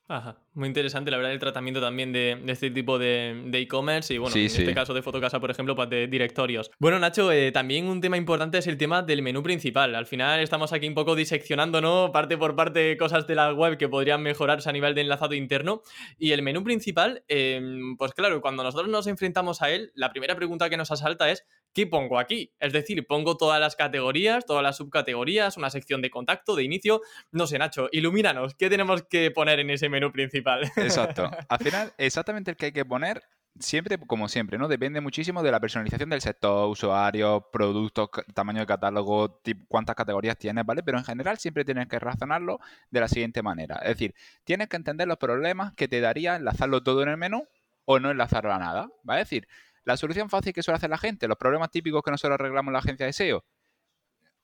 Ajá, 0.10 0.38
muy 0.54 0.70
interesante 0.70 1.12
la 1.12 1.18
verdad 1.18 1.34
el 1.34 1.40
tratamiento 1.40 1.82
también 1.82 2.14
de, 2.14 2.40
de 2.42 2.54
este 2.54 2.72
tipo 2.72 2.98
de 2.98 3.44
de 3.48 3.60
e-commerce 3.60 4.14
y 4.14 4.18
bueno, 4.18 4.32
Sí, 4.34 4.44
en 4.44 4.50
sí. 4.50 4.62
este 4.62 4.74
caso 4.74 4.94
de 4.94 5.02
Fotocasa, 5.02 5.42
por 5.42 5.52
ejemplo, 5.52 5.76
pues 5.76 5.90
de 5.90 6.08
directorios. 6.08 6.72
Bueno, 6.80 6.98
Nacho, 6.98 7.30
eh, 7.30 7.52
también 7.52 7.88
un 7.88 8.00
tema 8.00 8.16
importante 8.16 8.58
es 8.58 8.68
el 8.68 8.78
tema 8.78 9.02
del 9.02 9.22
menú 9.22 9.44
principal. 9.44 9.94
Al 9.96 10.06
final 10.06 10.40
estamos 10.40 10.72
aquí 10.72 10.88
un 10.88 10.94
poco 10.94 11.14
diseccionando, 11.14 11.82
¿no? 11.82 12.14
Parte 12.14 12.38
por 12.38 12.56
parte 12.56 12.96
cosas 12.96 13.28
de 13.28 13.36
la 13.36 13.52
web 13.52 13.78
que 13.78 13.90
podrían 13.90 14.24
mejorarse 14.24 14.70
a 14.70 14.72
nivel 14.72 14.96
de 14.96 15.02
enlazado 15.02 15.34
interno. 15.34 15.82
Y 16.18 16.32
el 16.32 16.42
menú 16.42 16.64
principal, 16.64 17.26
eh, 17.28 17.62
pues 17.98 18.14
claro, 18.14 18.40
cuando 18.40 18.64
nosotros 18.64 18.88
nos 18.90 19.08
enfrentamos 19.08 19.62
a 19.62 19.72
él, 19.72 19.92
la 19.94 20.12
primera 20.14 20.38
pregunta 20.38 20.70
que 20.70 20.78
nos 20.78 20.90
asalta 20.90 21.30
es 21.30 21.46
¿qué 21.78 21.86
pongo 21.86 22.18
aquí? 22.18 22.52
Es 22.60 22.74
decir, 22.74 23.06
pongo 23.06 23.38
todas 23.38 23.60
las 23.60 23.76
categorías, 23.76 24.48
todas 24.48 24.64
las 24.64 24.78
subcategorías, 24.78 25.58
una 25.58 25.70
sección 25.70 26.02
de 26.02 26.10
contacto, 26.10 26.56
de 26.56 26.64
inicio. 26.64 27.04
No 27.32 27.46
sé, 27.46 27.60
Nacho, 27.60 27.88
ilumínanos, 27.92 28.56
¿qué 28.56 28.68
tenemos 28.68 29.04
que 29.04 29.30
poner 29.30 29.60
en 29.60 29.70
ese 29.70 29.88
menú 29.88 30.12
principal? 30.12 30.64
Exacto. 30.76 31.30
Al 31.50 31.60
final, 31.60 31.94
exactamente 32.00 32.50
el 32.50 32.58
que 32.58 32.66
hay 32.66 32.72
que 32.72 32.84
poner, 32.84 33.22
siempre, 33.60 34.00
como 34.00 34.28
siempre, 34.28 34.58
¿no? 34.58 34.68
Depende 34.68 35.02
muchísimo 35.02 35.44
de 35.44 35.52
la 35.52 35.60
personalización 35.60 36.10
del 36.10 36.22
sector, 36.22 36.68
usuarios, 36.68 37.44
productos, 37.54 38.10
tamaño 38.34 38.62
de 38.62 38.66
catálogo, 38.66 39.40
cuántas 39.68 39.96
categorías 39.96 40.36
tienes, 40.36 40.66
¿vale? 40.66 40.82
Pero 40.82 40.98
en 40.98 41.06
general 41.06 41.38
siempre 41.38 41.64
tienes 41.64 41.88
que 41.88 42.00
razonarlo 42.00 42.60
de 42.90 43.02
la 43.02 43.08
siguiente 43.08 43.44
manera. 43.44 43.76
Es 43.84 43.90
decir, 43.90 44.16
tienes 44.46 44.68
que 44.68 44.78
entender 44.78 45.08
los 45.08 45.18
problemas 45.18 45.74
que 45.76 45.88
te 45.88 46.02
daría 46.02 46.38
enlazarlo 46.38 46.82
todo 46.82 47.04
en 47.04 47.10
el 47.10 47.18
menú 47.18 47.48
o 47.86 48.00
no 48.00 48.10
enlazarlo 48.10 48.52
a 48.52 48.58
nada, 48.58 48.90
¿vale? 49.04 49.22
Es 49.22 49.30
decir, 49.30 49.48
la 49.88 49.96
solución 49.98 50.30
fácil 50.30 50.52
que 50.54 50.62
suele 50.62 50.76
hacer 50.76 50.90
la 50.90 50.98
gente, 50.98 51.28
los 51.28 51.38
problemas 51.38 51.72
típicos 51.72 52.04
que 52.04 52.12
nosotros 52.12 52.38
arreglamos 52.40 52.70
en 52.70 52.74
la 52.74 52.80
agencia 52.80 53.06
de 53.06 53.14
SEO, 53.14 53.46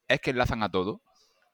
es 0.08 0.22
que 0.22 0.32
enlazan 0.32 0.64
a 0.64 0.70
todo. 0.70 1.02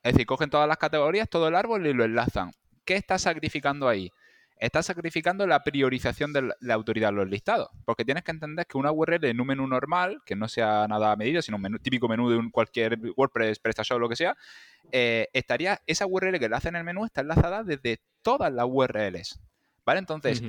Es 0.04 0.14
decir, 0.14 0.28
cogen 0.28 0.50
todas 0.50 0.68
las 0.68 0.78
categorías, 0.78 1.28
todo 1.28 1.48
el 1.48 1.56
árbol 1.56 1.86
y 1.88 1.94
lo 1.94 2.04
enlazan. 2.06 2.52
¿Qué 2.86 2.96
estás 2.96 3.24
sacrificando 3.24 3.88
ahí? 3.90 4.12
Estás 4.58 4.86
sacrificando 4.86 5.48
la 5.48 5.64
priorización 5.64 6.34
de 6.34 6.52
la- 6.60 6.74
autoridad 6.74 7.10
en 7.10 7.16
los 7.16 7.30
listados. 7.30 7.70
Porque 7.86 8.06
tienes 8.06 8.24
que 8.24 8.32
entender 8.32 8.66
que 8.68 8.78
una 8.78 8.92
URL 8.92 9.26
en 9.30 9.42
un 9.42 9.48
menú 9.48 9.66
normal, 9.68 10.22
que 10.26 10.36
no 10.36 10.48
sea 10.48 10.86
nada 10.88 11.16
medido, 11.16 11.42
sino 11.42 11.58
un 11.58 11.64
menú- 11.64 11.82
típico 11.82 12.08
menú 12.08 12.30
de 12.30 12.38
un 12.38 12.52
cualquier 12.52 13.00
WordPress, 13.16 13.58
PrestaShop 13.60 13.96
o 13.96 14.00
lo 14.00 14.10
que 14.10 14.16
sea, 14.18 14.36
eh, 14.92 15.28
estaría, 15.34 15.82
esa 15.88 16.06
URL 16.06 16.38
que 16.40 16.46
enlaza 16.46 16.70
en 16.70 16.76
el 16.76 16.84
menú 16.84 17.06
está 17.06 17.22
enlazada 17.22 17.64
desde 17.64 18.02
todas 18.22 18.54
las 18.54 18.66
URLs. 18.70 19.40
¿Vale? 19.86 20.00
Entonces, 20.00 20.42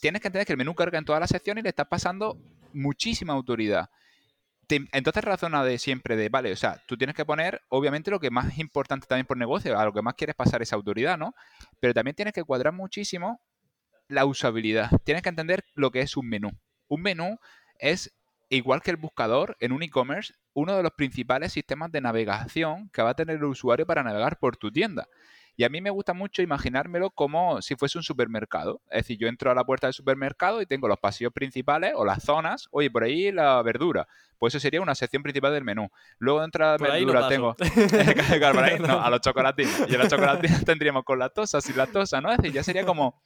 tienes 0.00 0.20
que 0.20 0.28
entender 0.28 0.46
que 0.46 0.52
el 0.52 0.58
menú 0.58 0.74
carga 0.74 0.98
en 0.98 1.04
todas 1.04 1.20
las 1.20 1.30
secciones 1.30 1.62
y 1.62 1.64
le 1.64 1.68
estás 1.70 1.88
pasando 1.88 2.38
muchísima 2.72 3.32
autoridad. 3.32 3.90
Te- 4.66 4.86
entonces 4.92 5.24
razona 5.24 5.64
de 5.64 5.78
siempre 5.78 6.16
de, 6.16 6.28
vale, 6.28 6.52
o 6.52 6.56
sea, 6.56 6.82
tú 6.86 6.96
tienes 6.96 7.16
que 7.16 7.24
poner, 7.24 7.60
obviamente, 7.68 8.10
lo 8.10 8.20
que 8.20 8.30
más 8.30 8.52
es 8.52 8.58
importante 8.58 9.06
también 9.06 9.26
por 9.26 9.36
negocio, 9.36 9.78
a 9.78 9.84
lo 9.84 9.92
que 9.92 10.02
más 10.02 10.14
quieres 10.14 10.36
pasar 10.36 10.62
esa 10.62 10.76
autoridad, 10.76 11.18
¿no? 11.18 11.34
Pero 11.80 11.94
también 11.94 12.14
tienes 12.14 12.34
que 12.34 12.44
cuadrar 12.44 12.72
muchísimo 12.72 13.40
la 14.08 14.24
usabilidad. 14.24 14.90
Tienes 15.04 15.22
que 15.22 15.28
entender 15.28 15.64
lo 15.74 15.90
que 15.90 16.00
es 16.00 16.16
un 16.16 16.28
menú. 16.28 16.50
Un 16.88 17.02
menú 17.02 17.38
es 17.78 18.12
igual 18.48 18.82
que 18.82 18.90
el 18.90 18.96
buscador, 18.96 19.56
en 19.60 19.72
un 19.72 19.82
e-commerce, 19.82 20.34
uno 20.52 20.76
de 20.76 20.82
los 20.82 20.92
principales 20.92 21.52
sistemas 21.52 21.92
de 21.92 22.00
navegación 22.00 22.90
que 22.92 23.02
va 23.02 23.10
a 23.10 23.14
tener 23.14 23.36
el 23.36 23.44
usuario 23.44 23.86
para 23.86 24.02
navegar 24.02 24.38
por 24.38 24.56
tu 24.56 24.70
tienda. 24.72 25.06
Y 25.56 25.64
a 25.64 25.68
mí 25.68 25.80
me 25.80 25.90
gusta 25.90 26.14
mucho 26.14 26.42
imaginármelo 26.42 27.10
como 27.10 27.60
si 27.62 27.76
fuese 27.76 27.98
un 27.98 28.04
supermercado. 28.04 28.80
Es 28.90 29.02
decir, 29.02 29.18
yo 29.18 29.28
entro 29.28 29.50
a 29.50 29.54
la 29.54 29.64
puerta 29.64 29.86
del 29.86 29.94
supermercado 29.94 30.62
y 30.62 30.66
tengo 30.66 30.88
los 30.88 30.98
pasillos 30.98 31.32
principales 31.32 31.92
o 31.96 32.04
las 32.04 32.22
zonas. 32.22 32.68
Oye, 32.70 32.90
por 32.90 33.04
ahí 33.04 33.32
la 33.32 33.60
verdura. 33.62 34.08
Pues 34.38 34.54
eso 34.54 34.60
sería 34.60 34.80
una 34.80 34.94
sección 34.94 35.22
principal 35.22 35.52
del 35.52 35.64
menú. 35.64 35.90
Luego 36.18 36.40
dentro 36.40 36.72
de 36.72 36.78
la 36.78 36.94
verdura 36.94 37.28
tengo. 37.28 37.56
a 39.00 39.10
los 39.10 39.20
chocolatinos. 39.20 39.84
Y 39.86 39.92
en 39.92 39.98
los 39.98 40.08
chocolatinos 40.08 40.64
tendríamos 40.64 41.04
con 41.04 41.18
lactosa, 41.18 41.60
sin 41.60 41.76
lactosa, 41.76 42.20
¿no? 42.20 42.30
Es 42.30 42.38
decir, 42.38 42.52
ya 42.52 42.62
sería 42.62 42.86
como 42.86 43.22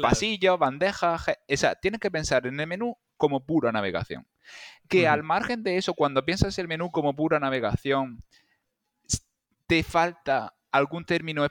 pasillo, 0.00 0.58
bandeja. 0.58 1.14
O 1.14 1.56
sea, 1.56 1.74
tienes 1.76 2.00
que 2.00 2.10
pensar 2.10 2.46
en 2.46 2.60
el 2.60 2.66
menú 2.66 2.98
como 3.16 3.46
pura 3.46 3.72
navegación. 3.72 4.26
Que 4.88 5.08
al 5.08 5.22
margen 5.22 5.62
de 5.62 5.78
eso, 5.78 5.94
cuando 5.94 6.24
piensas 6.24 6.58
el 6.58 6.68
menú 6.68 6.90
como 6.90 7.14
pura 7.16 7.38
navegación, 7.38 8.22
te 9.66 9.82
falta 9.82 10.54
algún 10.72 11.04
término 11.04 11.46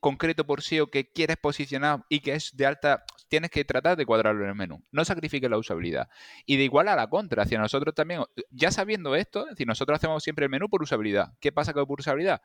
concreto 0.00 0.46
por 0.46 0.62
SEO 0.62 0.88
que 0.88 1.12
quieres 1.12 1.36
posicionar 1.36 2.04
y 2.08 2.20
que 2.20 2.34
es 2.34 2.56
de 2.56 2.66
alta, 2.66 3.04
tienes 3.28 3.50
que 3.50 3.64
tratar 3.64 3.96
de 3.96 4.06
cuadrarlo 4.06 4.44
en 4.44 4.48
el 4.48 4.54
menú. 4.56 4.82
No 4.90 5.04
sacrifiques 5.04 5.48
la 5.48 5.58
usabilidad. 5.58 6.08
Y 6.46 6.56
de 6.56 6.64
igual 6.64 6.88
a 6.88 6.96
la 6.96 7.08
contra, 7.08 7.42
hacia 7.42 7.58
nosotros 7.58 7.94
también, 7.94 8.22
ya 8.50 8.70
sabiendo 8.70 9.14
esto, 9.14 9.44
es 9.44 9.50
decir, 9.50 9.66
nosotros 9.66 9.96
hacemos 9.96 10.22
siempre 10.24 10.46
el 10.46 10.50
menú 10.50 10.68
por 10.68 10.82
usabilidad. 10.82 11.34
¿Qué 11.38 11.52
pasa 11.52 11.72
con 11.74 11.86
usabilidad? 11.88 12.40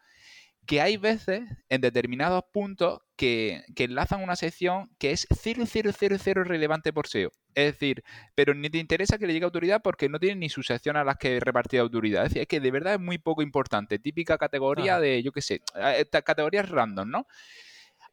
Que 0.67 0.81
hay 0.81 0.97
veces 0.97 1.43
en 1.69 1.81
determinados 1.81 2.43
puntos 2.51 2.99
que, 3.15 3.63
enlazan 3.75 4.21
una 4.21 4.35
sección 4.35 4.91
que 4.99 5.11
es 5.11 5.25
0,000 5.31 6.45
relevante 6.45 6.93
por 6.93 7.07
SEO. 7.07 7.31
Es 7.55 7.73
decir, 7.73 8.03
pero 8.35 8.53
ni 8.53 8.69
te 8.69 8.77
interesa 8.77 9.17
que 9.17 9.25
le 9.25 9.33
llegue 9.33 9.45
autoridad 9.45 9.81
porque 9.81 10.09
no 10.09 10.19
tiene 10.19 10.35
ni 10.35 10.49
su 10.49 10.61
sección 10.61 10.97
a 10.97 11.03
las 11.03 11.17
que 11.17 11.39
repartir 11.39 11.79
autoridad. 11.79 12.25
Es 12.25 12.29
decir, 12.29 12.41
es 12.43 12.47
que 12.47 12.59
de 12.59 12.69
verdad 12.69 12.95
es 12.95 12.99
muy 12.99 13.17
poco 13.17 13.41
importante. 13.41 13.97
Típica 13.97 14.37
categoría 14.37 14.99
de, 14.99 15.23
yo 15.23 15.31
qué 15.31 15.41
sé, 15.41 15.61
eh, 15.75 16.05
categorías 16.23 16.69
random, 16.69 17.09
¿no? 17.09 17.27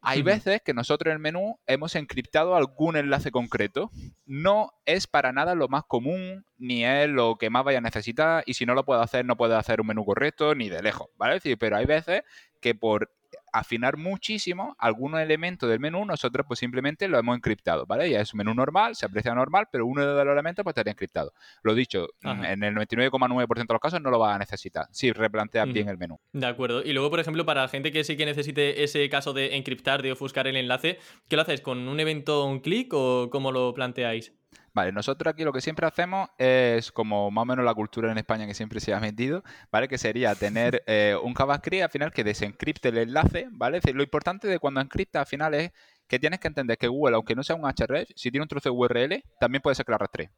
Hay 0.05 0.21
veces 0.21 0.61
que 0.63 0.73
nosotros 0.73 1.11
en 1.11 1.13
el 1.13 1.19
menú 1.19 1.59
hemos 1.65 1.95
encriptado 1.95 2.55
algún 2.55 2.95
enlace 2.95 3.31
concreto. 3.31 3.91
No 4.25 4.71
es 4.85 5.07
para 5.07 5.31
nada 5.31 5.55
lo 5.55 5.67
más 5.67 5.83
común, 5.83 6.45
ni 6.57 6.85
es 6.85 7.09
lo 7.09 7.37
que 7.37 7.49
más 7.49 7.63
vaya 7.63 7.79
a 7.79 7.81
necesitar, 7.81 8.43
y 8.45 8.53
si 8.53 8.65
no 8.65 8.75
lo 8.75 8.85
puedo 8.85 9.01
hacer, 9.01 9.25
no 9.25 9.37
puede 9.37 9.55
hacer 9.55 9.81
un 9.81 9.87
menú 9.87 10.05
correcto, 10.05 10.55
ni 10.55 10.69
de 10.69 10.81
lejos, 10.81 11.07
¿vale? 11.17 11.39
pero 11.57 11.77
hay 11.77 11.85
veces 11.85 12.23
que 12.61 12.75
por 12.75 13.14
afinar 13.59 13.97
muchísimo 13.97 14.75
algunos 14.79 15.21
elementos 15.21 15.69
del 15.69 15.79
menú, 15.79 16.05
nosotros 16.05 16.45
pues 16.47 16.59
simplemente 16.59 17.07
lo 17.07 17.17
hemos 17.17 17.35
encriptado, 17.37 17.85
¿vale? 17.85 18.09
Ya 18.09 18.19
es 18.19 18.33
un 18.33 18.39
menú 18.39 18.53
normal, 18.53 18.95
se 18.95 19.05
aprecia 19.05 19.33
normal, 19.33 19.67
pero 19.71 19.85
uno 19.85 20.05
de 20.05 20.25
los 20.25 20.33
elementos 20.33 20.63
pues 20.63 20.73
estaría 20.73 20.91
encriptado. 20.91 21.33
Lo 21.63 21.73
dicho, 21.73 22.09
en 22.21 22.63
el 22.63 22.75
99,9% 22.75 23.67
de 23.67 23.73
los 23.73 23.79
casos 23.79 24.01
no 24.01 24.11
lo 24.11 24.19
vas 24.19 24.35
a 24.35 24.39
necesitar 24.39 24.87
si 24.91 25.11
replanteas 25.11 25.71
bien 25.71 25.87
el 25.87 25.97
menú. 25.97 26.19
De 26.33 26.45
acuerdo. 26.45 26.83
Y 26.83 26.93
luego, 26.93 27.09
por 27.09 27.19
ejemplo, 27.19 27.45
para 27.45 27.61
la 27.61 27.67
gente 27.67 27.91
que 27.91 28.03
sí 28.03 28.17
que 28.17 28.25
necesite 28.25 28.83
ese 28.83 29.07
caso 29.09 29.33
de 29.33 29.55
encriptar, 29.55 30.01
de 30.01 30.11
ofuscar 30.11 30.47
el 30.47 30.57
enlace, 30.57 30.99
¿qué 31.27 31.35
lo 31.35 31.43
haces? 31.43 31.61
¿Con 31.61 31.87
un 31.87 31.99
evento 31.99 32.45
un 32.45 32.59
clic 32.59 32.93
o 32.93 33.29
cómo 33.31 33.51
lo 33.51 33.73
planteáis? 33.73 34.33
Vale, 34.75 34.91
nosotros 34.91 35.33
aquí 35.33 35.45
lo 35.45 35.53
que 35.53 35.61
siempre 35.61 35.87
hacemos 35.87 36.27
es 36.37 36.91
como 36.91 37.31
más 37.31 37.43
o 37.43 37.45
menos 37.45 37.63
la 37.63 37.73
cultura 37.73 38.11
en 38.11 38.17
España 38.17 38.45
que 38.45 38.53
siempre 38.53 38.81
se 38.81 38.93
ha 38.93 38.99
metido, 38.99 39.41
¿vale? 39.71 39.87
Que 39.87 39.97
sería 39.97 40.35
tener 40.35 40.83
eh, 40.87 41.15
un 41.23 41.33
JavaScript 41.33 41.83
al 41.83 41.89
final 41.89 42.11
que 42.11 42.25
desencripte 42.25 42.89
el 42.89 42.97
enlace, 42.97 43.47
¿vale? 43.51 43.77
Es 43.77 43.83
decir, 43.83 43.95
lo 43.95 44.03
importante 44.03 44.49
de 44.49 44.59
cuando 44.59 44.81
encripta 44.81 45.21
al 45.21 45.27
final 45.27 45.53
es 45.53 45.71
que 46.09 46.19
tienes 46.19 46.41
que 46.41 46.49
entender 46.49 46.77
que 46.77 46.89
Google, 46.89 47.15
aunque 47.15 47.35
no 47.35 47.43
sea 47.43 47.55
un 47.55 47.63
href, 47.65 48.09
si 48.17 48.31
tiene 48.31 48.43
un 48.43 48.49
trozo 48.49 48.67
de 48.67 48.75
URL, 48.75 49.23
también 49.39 49.61
puede 49.61 49.75
ser 49.75 49.85
que 49.85 49.93
la 49.93 49.97
rastree. 49.97 50.29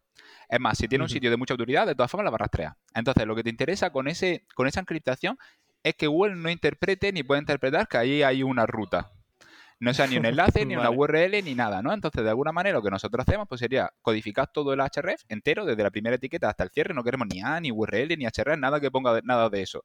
Es 0.48 0.60
más, 0.60 0.78
si 0.78 0.88
tiene 0.88 1.04
un 1.04 1.10
sitio 1.10 1.32
de 1.32 1.38
mucha 1.38 1.56
autoridad, 1.56 1.88
de 1.88 1.96
todas 1.96 2.12
formas 2.12 2.26
la 2.26 2.30
va 2.30 2.36
a 2.36 2.46
rastrear. 2.46 2.76
Entonces, 2.94 3.26
lo 3.26 3.36
que 3.36 3.44
te 3.44 3.50
interesa 3.50 3.90
con, 3.90 4.08
ese, 4.08 4.46
con 4.54 4.68
esa 4.68 4.80
encriptación 4.80 5.40
es 5.82 5.96
que 5.96 6.06
Google 6.06 6.36
no 6.36 6.52
interprete 6.52 7.12
ni 7.12 7.24
pueda 7.24 7.42
interpretar 7.42 7.88
que 7.88 7.98
ahí 7.98 8.22
hay 8.22 8.44
una 8.44 8.68
ruta, 8.68 9.12
no 9.80 9.94
sea 9.94 10.08
ni 10.08 10.18
un 10.18 10.26
enlace, 10.26 10.66
ni 10.66 10.76
una 10.78 10.90
URL, 10.90 11.44
ni 11.44 11.56
nada, 11.56 11.82
¿no? 11.82 11.94
Entonces, 11.94 12.24
de 12.24 12.30
alguna 12.30 12.52
manera, 12.52 12.78
lo 12.78 12.84
que 12.84 12.90
nosotros 12.90 13.26
hacemos 13.28 13.48
pues 13.48 13.60
sería 13.60 13.92
codificar 14.02 14.52
todo 14.52 14.74
el 14.74 14.80
href 14.80 15.22
entero, 15.30 15.66
desde 15.66 15.84
la 15.84 15.92
primera 15.92 16.16
etiqueta 16.16 16.50
hasta 16.50 16.64
el 16.64 16.70
cierre. 16.70 16.94
No 16.94 17.04
queremos 17.04 17.28
ni 17.32 17.42
A, 17.42 17.60
ni 17.60 17.72
URL, 17.72 18.18
ni 18.18 18.26
href, 18.26 18.58
nada 18.58 18.80
que 18.80 18.92
ponga 18.92 19.20
nada 19.24 19.50
de 19.50 19.62
eso. 19.62 19.84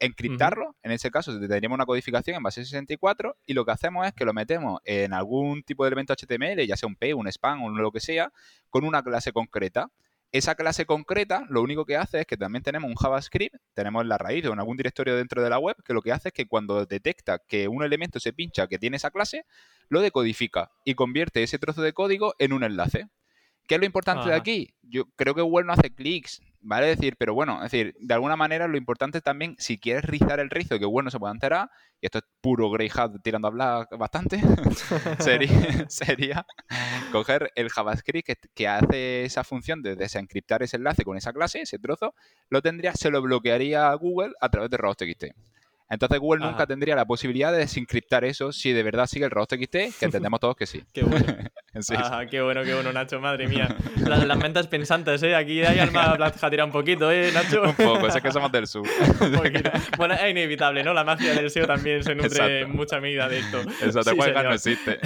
Encriptarlo, 0.00 0.76
en 0.84 0.92
ese 0.92 1.10
caso 1.10 1.32
tendríamos 1.40 1.74
una 1.74 1.84
codificación 1.84 2.36
en 2.36 2.42
base 2.42 2.64
64 2.64 3.36
y 3.46 3.54
lo 3.54 3.64
que 3.64 3.72
hacemos 3.72 4.06
es 4.06 4.12
que 4.12 4.24
lo 4.24 4.32
metemos 4.32 4.80
en 4.84 5.12
algún 5.12 5.64
tipo 5.64 5.82
de 5.82 5.88
elemento 5.88 6.14
HTML, 6.14 6.64
ya 6.66 6.76
sea 6.76 6.86
un 6.86 6.94
P, 6.94 7.14
un 7.14 7.26
spam 7.26 7.64
o 7.64 7.70
lo 7.70 7.90
que 7.90 7.98
sea, 7.98 8.32
con 8.70 8.84
una 8.84 9.02
clase 9.02 9.32
concreta. 9.32 9.90
Esa 10.30 10.54
clase 10.54 10.84
concreta 10.84 11.46
lo 11.48 11.62
único 11.62 11.86
que 11.86 11.96
hace 11.96 12.20
es 12.20 12.26
que 12.26 12.36
también 12.36 12.62
tenemos 12.62 12.90
un 12.90 12.96
JavaScript, 12.96 13.56
tenemos 13.72 14.04
la 14.04 14.18
raíz 14.18 14.44
o 14.44 14.52
en 14.52 14.58
algún 14.58 14.76
directorio 14.76 15.16
dentro 15.16 15.42
de 15.42 15.48
la 15.48 15.58
web, 15.58 15.76
que 15.82 15.94
lo 15.94 16.02
que 16.02 16.12
hace 16.12 16.28
es 16.28 16.34
que 16.34 16.46
cuando 16.46 16.84
detecta 16.84 17.38
que 17.38 17.66
un 17.66 17.82
elemento 17.82 18.20
se 18.20 18.34
pincha 18.34 18.66
que 18.66 18.78
tiene 18.78 18.98
esa 18.98 19.10
clase, 19.10 19.46
lo 19.88 20.02
decodifica 20.02 20.70
y 20.84 20.94
convierte 20.94 21.42
ese 21.42 21.58
trozo 21.58 21.80
de 21.80 21.94
código 21.94 22.34
en 22.38 22.52
un 22.52 22.62
enlace. 22.62 23.08
¿Qué 23.66 23.76
es 23.76 23.80
lo 23.80 23.86
importante 23.86 24.28
de 24.28 24.34
aquí? 24.34 24.74
Yo 24.82 25.06
creo 25.16 25.34
que 25.34 25.42
Google 25.42 25.66
no 25.66 25.72
hace 25.72 25.94
clics, 25.94 26.42
¿vale? 26.60 26.86
decir, 26.86 27.16
pero 27.18 27.34
bueno, 27.34 27.56
es 27.64 27.70
decir, 27.70 27.94
de 27.98 28.14
alguna 28.14 28.36
manera 28.36 28.68
lo 28.68 28.76
importante 28.76 29.20
también, 29.20 29.56
si 29.58 29.78
quieres 29.78 30.04
rizar 30.04 30.40
el 30.40 30.50
rizo, 30.50 30.78
que 30.78 30.84
Google 30.84 31.04
no 31.04 31.10
se 31.10 31.18
pueda 31.18 31.32
enterar, 31.32 31.70
y 32.00 32.06
esto 32.06 32.18
es 32.18 32.24
puro 32.40 32.70
Greyhound 32.70 33.20
tirando 33.22 33.48
a 33.48 33.50
hablar 33.50 33.88
bastante, 33.98 34.40
sería, 35.88 36.46
coger 37.12 37.52
el 37.54 37.70
JavaScript 37.70 38.46
que, 38.54 38.68
hace 38.68 39.24
esa 39.24 39.44
función 39.44 39.82
de 39.82 39.96
desencriptar 39.96 40.62
ese 40.62 40.76
enlace 40.76 41.04
con 41.04 41.16
esa 41.16 41.32
clase, 41.32 41.62
ese 41.62 41.78
trozo, 41.78 42.14
lo 42.50 42.62
tendría, 42.62 42.94
se 42.94 43.10
lo 43.10 43.22
bloquearía 43.22 43.90
a 43.90 43.94
Google 43.94 44.32
a 44.40 44.48
través 44.48 44.70
de 44.70 44.76
RobotXT. 44.76 45.24
Entonces 45.90 46.18
Google 46.18 46.44
nunca 46.44 46.66
tendría 46.66 46.94
la 46.94 47.06
posibilidad 47.06 47.50
de 47.50 47.58
desencriptar 47.58 48.24
eso 48.24 48.52
si 48.52 48.72
de 48.72 48.82
verdad 48.82 49.06
sigue 49.06 49.24
el 49.24 49.30
RobotXT, 49.30 49.72
que 49.72 49.92
entendemos 50.02 50.40
todos 50.40 50.56
que 50.56 50.66
sí. 50.66 50.84
Qué 50.92 51.02
bueno. 51.02 51.26
qué 52.30 52.40
bueno, 52.40 52.62
qué 52.64 52.74
bueno, 52.74 52.92
Nacho, 52.92 53.20
madre 53.20 53.46
mía. 53.46 53.68
Las, 53.96 54.26
las 54.26 54.38
mentas 54.38 54.66
pensantes, 54.66 55.22
¿eh? 55.22 55.34
Aquí 55.34 55.62
hay 55.62 55.78
alma 55.78 56.16
tirar 56.50 56.66
un 56.66 56.72
poquito, 56.72 57.10
¿eh, 57.10 57.30
Nacho? 57.32 57.62
un 57.62 57.74
poco, 57.74 58.06
es 58.06 58.20
que 58.20 58.32
somos 58.32 58.50
del 58.52 58.66
sur. 58.68 58.86
bueno, 59.96 60.14
es 60.14 60.30
inevitable, 60.30 60.82
¿no? 60.82 60.94
La 60.94 61.04
magia 61.04 61.34
del 61.34 61.50
SEO 61.50 61.66
también 61.66 62.02
se 62.02 62.14
nutre 62.14 62.60
en 62.60 62.72
mucha 62.72 63.00
medida 63.00 63.28
de 63.28 63.38
esto. 63.40 63.60
Exacto, 63.82 64.10
sí, 64.10 64.30
no 64.32 64.52
existe. 64.52 64.98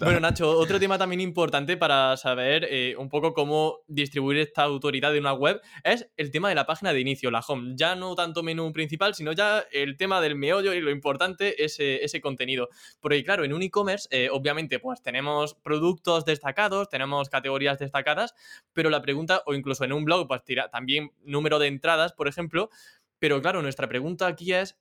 Bueno, 0.00 0.18
Nacho, 0.20 0.50
otro 0.50 0.80
tema 0.80 0.98
también 0.98 1.20
importante 1.20 1.76
para 1.76 2.16
saber 2.16 2.66
eh, 2.70 2.96
un 2.98 3.08
poco 3.08 3.34
cómo 3.34 3.80
distribuir 3.86 4.38
esta 4.38 4.62
autoridad 4.62 5.12
de 5.12 5.20
una 5.20 5.32
web 5.34 5.60
es 5.84 6.08
el 6.16 6.30
tema 6.30 6.48
de 6.48 6.54
la 6.54 6.66
página 6.66 6.92
de 6.92 7.00
inicio, 7.00 7.30
la 7.30 7.40
home. 7.46 7.74
Ya 7.76 7.94
no 7.94 8.14
tanto 8.14 8.42
menú 8.42 8.72
principal, 8.72 9.14
sino 9.14 9.32
ya 9.32 9.64
el 9.70 9.96
tema 9.96 10.20
del 10.20 10.36
meollo 10.36 10.72
y 10.72 10.80
lo 10.80 10.90
importante 10.90 11.62
es 11.62 11.76
ese 11.78 12.20
contenido. 12.20 12.68
Porque 13.00 13.22
claro, 13.22 13.44
en 13.44 13.52
un 13.52 13.62
e-commerce, 13.62 14.08
eh, 14.10 14.25
obviamente, 14.30 14.78
pues 14.78 15.02
tenemos 15.02 15.54
productos 15.54 16.24
destacados, 16.24 16.88
tenemos 16.88 17.28
categorías 17.28 17.78
destacadas, 17.78 18.34
pero 18.72 18.90
la 18.90 19.02
pregunta, 19.02 19.42
o 19.46 19.54
incluso 19.54 19.84
en 19.84 19.92
un 19.92 20.04
blog, 20.04 20.28
pues 20.28 20.44
tira 20.44 20.68
también 20.70 21.12
número 21.24 21.58
de 21.58 21.68
entradas, 21.68 22.12
por 22.12 22.28
ejemplo. 22.28 22.70
Pero 23.18 23.40
claro, 23.40 23.62
nuestra 23.62 23.88
pregunta 23.88 24.26
aquí 24.26 24.52
es 24.52 24.78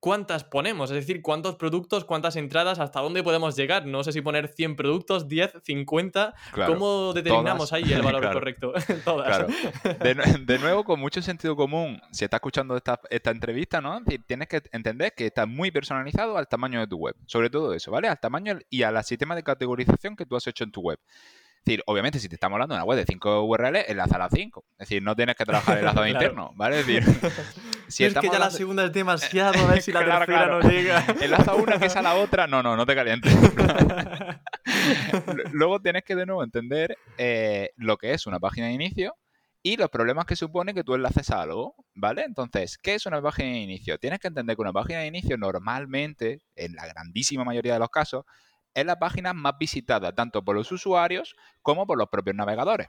cuántas 0.00 0.44
ponemos, 0.44 0.90
es 0.90 0.96
decir, 0.96 1.22
cuántos 1.22 1.56
productos, 1.56 2.04
cuántas 2.04 2.36
entradas, 2.36 2.78
hasta 2.78 3.00
dónde 3.00 3.22
podemos 3.22 3.56
llegar. 3.56 3.86
No 3.86 4.04
sé 4.04 4.12
si 4.12 4.20
poner 4.20 4.48
100 4.48 4.76
productos, 4.76 5.28
10, 5.28 5.54
50. 5.64 6.34
¿Cómo 6.66 7.12
determinamos 7.12 7.72
ahí 7.72 7.92
el 7.92 8.02
valor 8.02 8.30
correcto? 8.32 8.72
todas. 9.04 9.46
De, 10.46 10.58
nuevo, 10.58 10.84
con 10.84 11.00
mucho 11.00 11.22
sentido 11.22 11.56
común, 11.56 12.00
si 12.12 12.24
estás 12.24 12.38
escuchando 12.38 12.76
esta, 12.76 13.00
esta 13.10 13.30
entrevista, 13.30 13.80
¿no? 13.80 14.00
Tienes 14.26 14.48
que 14.48 14.62
entender 14.72 15.12
que 15.16 15.26
está 15.26 15.46
muy 15.46 15.70
personalizado 15.70 16.36
al 16.36 16.48
tamaño 16.48 16.80
de 16.80 16.86
tu 16.86 16.96
web. 16.96 17.14
Sobre 17.26 17.50
todo 17.50 17.74
eso, 17.74 17.90
¿vale? 17.90 18.08
Al 18.08 18.18
tamaño 18.18 18.58
y 18.70 18.82
al 18.82 19.02
sistema 19.04 19.34
de 19.34 19.42
categorización 19.42 20.16
que 20.16 20.26
tú 20.26 20.36
has 20.36 20.46
hecho 20.46 20.64
en 20.64 20.72
tu 20.72 20.80
web. 20.80 20.98
Es 21.58 21.64
decir, 21.64 21.82
obviamente, 21.86 22.18
si 22.18 22.28
te 22.28 22.36
estamos 22.36 22.54
hablando 22.54 22.74
de 22.74 22.78
una 22.78 22.84
web 22.84 22.98
de 22.98 23.04
5 23.04 23.42
URLs, 23.42 23.88
enlaza 23.88 24.16
a 24.16 24.18
las 24.20 24.30
5. 24.32 24.64
Es 24.72 24.88
decir, 24.88 25.02
no 25.02 25.14
tienes 25.14 25.36
que 25.36 25.44
trabajar 25.44 25.76
el 25.76 25.80
enlazado 25.80 26.06
interno, 26.06 26.52
¿vale? 26.54 26.80
Es 26.80 26.86
decir, 26.86 27.04
si 27.88 28.04
es 28.04 28.14
que 28.14 28.28
ya 28.28 28.38
la 28.38 28.50
segunda 28.50 28.84
es 28.84 28.92
demasiado, 28.92 29.58
a 29.66 29.66
ver 29.66 29.82
si 29.82 29.92
la 29.92 30.04
tercera 30.04 30.46
no 30.46 30.60
llega. 30.60 31.04
Enlaza 31.20 31.54
una 31.54 31.78
que 31.78 31.86
es 31.86 31.96
a 31.96 32.02
la 32.02 32.14
otra, 32.14 32.46
no, 32.46 32.62
no, 32.62 32.76
no 32.76 32.86
te 32.86 32.94
calientes. 32.94 33.34
Luego 35.52 35.80
tienes 35.80 36.04
que 36.04 36.14
de 36.14 36.26
nuevo 36.26 36.44
entender 36.44 36.96
eh, 37.16 37.70
lo 37.76 37.96
que 37.96 38.12
es 38.12 38.26
una 38.26 38.38
página 38.38 38.68
de 38.68 38.74
inicio 38.74 39.14
y 39.62 39.76
los 39.76 39.90
problemas 39.90 40.26
que 40.26 40.36
supone 40.36 40.74
que 40.74 40.84
tú 40.84 40.94
enlaces 40.94 41.30
a 41.30 41.42
algo, 41.42 41.74
¿vale? 41.94 42.22
Entonces, 42.22 42.78
¿qué 42.78 42.94
es 42.94 43.06
una 43.06 43.20
página 43.20 43.50
de 43.50 43.58
inicio? 43.58 43.98
Tienes 43.98 44.20
que 44.20 44.28
entender 44.28 44.56
que 44.56 44.62
una 44.62 44.72
página 44.72 45.00
de 45.00 45.06
inicio 45.06 45.36
normalmente, 45.36 46.42
en 46.54 46.74
la 46.74 46.86
grandísima 46.86 47.44
mayoría 47.44 47.74
de 47.74 47.80
los 47.80 47.90
casos, 47.90 48.24
es 48.74 48.86
la 48.86 48.98
página 48.98 49.34
más 49.34 49.58
visitada 49.58 50.14
tanto 50.14 50.44
por 50.44 50.54
los 50.54 50.70
usuarios 50.70 51.34
como 51.62 51.86
por 51.86 51.98
los 51.98 52.08
propios 52.08 52.36
navegadores. 52.36 52.88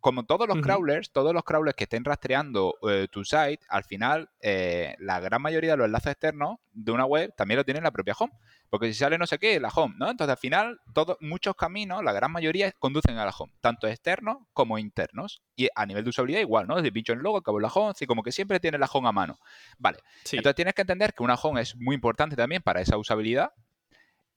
Como 0.00 0.24
todos 0.24 0.48
los 0.48 0.60
crawlers, 0.60 1.10
todos 1.12 1.32
los 1.34 1.44
crawlers 1.44 1.76
que 1.76 1.84
estén 1.84 2.04
rastreando 2.04 2.74
eh, 2.88 3.08
tu 3.10 3.24
site, 3.24 3.60
al 3.68 3.84
final 3.84 4.30
eh, 4.40 4.94
la 4.98 5.20
gran 5.20 5.42
mayoría 5.42 5.72
de 5.72 5.76
los 5.78 5.86
enlaces 5.86 6.12
externos 6.12 6.58
de 6.72 6.92
una 6.92 7.04
web 7.04 7.32
también 7.36 7.58
lo 7.58 7.64
tiene 7.64 7.80
la 7.80 7.90
propia 7.90 8.14
home. 8.18 8.32
porque 8.68 8.92
si 8.92 8.94
sale 8.94 9.18
no 9.18 9.26
sé 9.26 9.38
qué, 9.38 9.58
la 9.58 9.68
home, 9.68 9.94
¿no? 9.98 10.10
Entonces 10.10 10.32
al 10.32 10.38
final, 10.38 10.80
todos, 10.94 11.16
muchos 11.20 11.56
caminos, 11.56 12.04
la 12.04 12.12
gran 12.12 12.30
mayoría, 12.30 12.70
conducen 12.72 13.18
a 13.18 13.24
la 13.24 13.32
home, 13.36 13.52
tanto 13.60 13.86
externos 13.88 14.38
como 14.52 14.78
internos. 14.78 15.42
Y 15.56 15.68
a 15.74 15.84
nivel 15.86 16.04
de 16.04 16.10
usabilidad 16.10 16.40
igual, 16.40 16.66
¿no? 16.66 16.76
Desde 16.76 16.92
pincho 16.92 17.12
en 17.12 17.22
logo, 17.22 17.38
acabo 17.38 17.58
en 17.58 17.62
la 17.62 17.68
home, 17.68 17.90
así 17.90 18.06
como 18.06 18.22
que 18.22 18.32
siempre 18.32 18.60
tiene 18.60 18.78
la 18.78 18.86
home 18.86 19.08
a 19.08 19.12
mano. 19.12 19.38
Vale. 19.78 19.98
Entonces 20.32 20.54
tienes 20.54 20.74
que 20.74 20.82
entender 20.82 21.12
que 21.14 21.22
una 21.22 21.34
home 21.34 21.60
es 21.60 21.76
muy 21.76 21.94
importante 21.94 22.36
también 22.36 22.62
para 22.62 22.80
esa 22.80 22.96
usabilidad. 22.96 23.52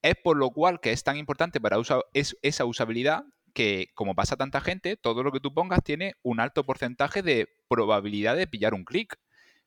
Es 0.02 0.16
por 0.22 0.36
lo 0.36 0.50
cual 0.50 0.82
que 0.82 0.92
es 0.92 1.04
tan 1.04 1.16
importante 1.16 1.62
para 1.62 1.78
es, 2.14 2.36
esa 2.42 2.66
usabilidad 2.66 3.24
que, 3.54 3.90
como 3.96 4.16
pasa 4.16 4.36
tanta 4.36 4.62
gente, 4.62 4.98
todo 4.98 5.24
lo 5.24 5.32
que 5.32 5.40
tú 5.40 5.54
pongas 5.54 5.84
tiene 5.84 6.16
un 6.24 6.40
alto 6.40 6.66
porcentaje 6.66 7.22
de 7.22 7.48
probabilidad 7.68 8.36
de 8.36 8.48
pillar 8.48 8.74
un 8.74 8.84
clic. 8.84 9.18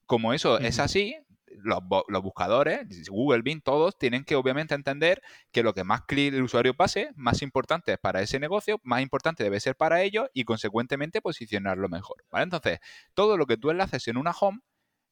Como 0.06 0.32
eso 0.34 0.58
es 0.58 0.78
así, 0.78 1.16
los, 1.46 1.80
buscadores, 2.22 3.08
Google, 3.08 3.42
Bing, 3.42 3.62
todos 3.62 3.98
tienen 3.98 4.24
que 4.24 4.36
obviamente 4.36 4.74
entender 4.74 5.22
que 5.52 5.62
lo 5.62 5.74
que 5.74 5.84
más 5.84 6.02
clic 6.02 6.34
el 6.34 6.42
usuario 6.42 6.74
pase, 6.74 7.10
más 7.14 7.42
importante 7.42 7.92
es 7.92 7.98
para 7.98 8.22
ese 8.22 8.38
negocio, 8.38 8.80
más 8.82 9.02
importante 9.02 9.44
debe 9.44 9.60
ser 9.60 9.76
para 9.76 10.02
ellos 10.02 10.28
y 10.34 10.44
consecuentemente 10.44 11.22
posicionarlo 11.22 11.88
mejor. 11.88 12.24
Entonces, 12.32 12.80
todo 13.14 13.36
lo 13.36 13.46
que 13.46 13.56
tú 13.56 13.70
enlaces 13.70 14.06
en 14.08 14.16
una 14.16 14.32
home, 14.32 14.60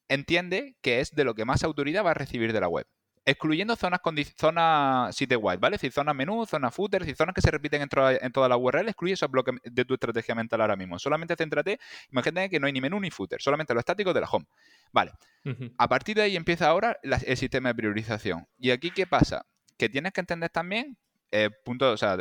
entiende 0.09 0.77
que 0.83 1.01
es 1.01 1.13
de 1.13 1.25
lo 1.25 1.35
que 1.35 1.45
más 1.45 1.65
autoridad 1.65 2.05
va 2.05 2.11
a 2.11 2.15
recibir 2.15 2.53
de 2.53 2.61
la 2.61 2.69
web 2.69 2.87
excluyendo 3.25 3.75
zonas 3.77 4.01
con 4.01 4.17
zonas 4.37 5.15
sitewide, 5.17 5.57
¿vale? 5.57 5.77
Es 5.77 5.83
decir, 5.83 5.93
zonas 5.93 6.15
menú, 6.15 6.45
zonas 6.47 6.75
footer, 6.75 7.09
y 7.09 7.15
zonas 7.15 7.35
que 7.35 7.41
se 7.41 7.51
repiten 7.51 7.83
en, 7.83 7.89
en 8.21 8.33
toda 8.33 8.49
la 8.49 8.57
URL, 8.57 8.89
excluye 8.89 9.15
esos 9.15 9.31
bloques 9.31 9.55
de 9.65 9.85
tu 9.85 9.95
estrategia 9.95 10.35
mental 10.35 10.61
ahora 10.61 10.77
mismo. 10.77 10.99
Solamente 10.99 11.35
céntrate, 11.37 11.79
imagínate 12.11 12.51
que 12.51 12.61
no 12.61 12.67
hay 12.67 12.73
ni 12.73 12.81
menú 12.81 13.01
ni 13.01 13.11
footer, 13.11 13.41
solamente 13.41 13.73
lo 13.73 13.81
estático 13.81 14.13
de 14.13 14.21
la 14.21 14.29
home. 14.29 14.47
Vale. 14.93 15.13
A 15.79 15.89
partir 15.89 16.17
de 16.17 16.23
ahí 16.23 16.37
empieza 16.37 16.69
ahora 16.69 16.99
el 17.03 17.37
sistema 17.37 17.71
de 17.71 17.75
priorización. 17.75 18.47
¿Y 18.59 18.71
aquí 18.71 18.91
qué 18.91 19.07
pasa? 19.07 19.45
Que 19.77 19.89
tienes 19.89 20.13
que 20.13 20.21
entender 20.21 20.51
también 20.51 20.97
eh, 21.37 21.51
punto, 21.51 21.91
o 21.91 21.97
sea, 21.97 22.17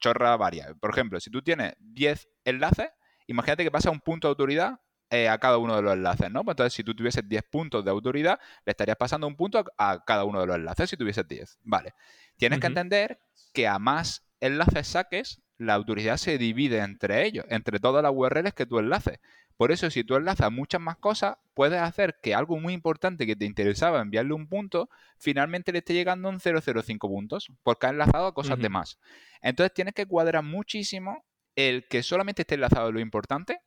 chorra 0.00 0.36
varia. 0.38 0.74
Por 0.80 0.90
ejemplo, 0.90 1.20
si 1.20 1.30
tú 1.30 1.42
tienes 1.42 1.74
10 1.80 2.28
enlaces, 2.46 2.88
imagínate 3.26 3.62
que 3.62 3.70
pasa 3.70 3.90
un 3.90 4.00
punto 4.00 4.26
de 4.26 4.30
autoridad 4.30 4.80
eh, 5.10 5.28
a 5.28 5.38
cada 5.38 5.58
uno 5.58 5.76
de 5.76 5.82
los 5.82 5.92
enlaces, 5.92 6.30
¿no? 6.30 6.44
Pues 6.44 6.54
entonces, 6.54 6.72
si 6.72 6.82
tú 6.82 6.94
tuvieses 6.94 7.28
10 7.28 7.42
puntos 7.44 7.84
de 7.84 7.90
autoridad, 7.90 8.38
le 8.64 8.70
estarías 8.70 8.96
pasando 8.96 9.26
un 9.26 9.36
punto 9.36 9.64
a, 9.78 10.04
cada 10.04 10.24
uno 10.24 10.40
de 10.40 10.46
los 10.46 10.56
enlaces 10.56 10.90
si 10.90 10.96
tuvieses 10.96 11.26
10. 11.26 11.58
Vale. 11.62 11.94
Tienes 12.36 12.58
que 12.58 12.66
entender 12.66 13.20
que 13.52 13.68
a 13.68 13.78
más 13.78 14.26
enlaces 14.40 14.88
saques, 14.88 15.40
la 15.56 15.74
autoridad 15.74 16.16
se 16.16 16.36
divide 16.36 16.78
entre 16.78 17.26
ellos, 17.26 17.44
entre 17.48 17.78
todas 17.78 18.02
las 18.02 18.12
URLs 18.14 18.54
que 18.54 18.66
tú 18.66 18.78
enlaces. 18.78 19.20
Por 19.56 19.70
eso, 19.70 19.88
si 19.88 20.02
tú 20.02 20.16
enlazas 20.16 20.50
muchas 20.50 20.80
más 20.80 20.96
cosas, 20.96 21.36
puedes 21.54 21.80
hacer 21.80 22.18
que 22.20 22.34
algo 22.34 22.58
muy 22.58 22.72
importante 22.72 23.24
que 23.24 23.36
te 23.36 23.44
interesaba 23.44 24.00
enviarle 24.00 24.34
un 24.34 24.48
punto, 24.48 24.90
finalmente 25.16 25.70
le 25.70 25.78
esté 25.78 25.94
llegando 25.94 26.28
un 26.28 26.40
0,05 26.40 26.98
puntos, 26.98 27.52
porque 27.62 27.86
ha 27.86 27.90
enlazado 27.90 28.26
a 28.26 28.34
cosas 28.34 28.58
de 28.58 28.68
más. 28.68 28.98
Entonces 29.42 29.72
tienes 29.72 29.94
que 29.94 30.06
cuadrar 30.06 30.42
muchísimo 30.42 31.24
el 31.54 31.86
que 31.86 32.02
solamente 32.02 32.42
esté 32.42 32.56
enlazado 32.56 32.90
lo 32.90 32.98
importante 32.98 33.60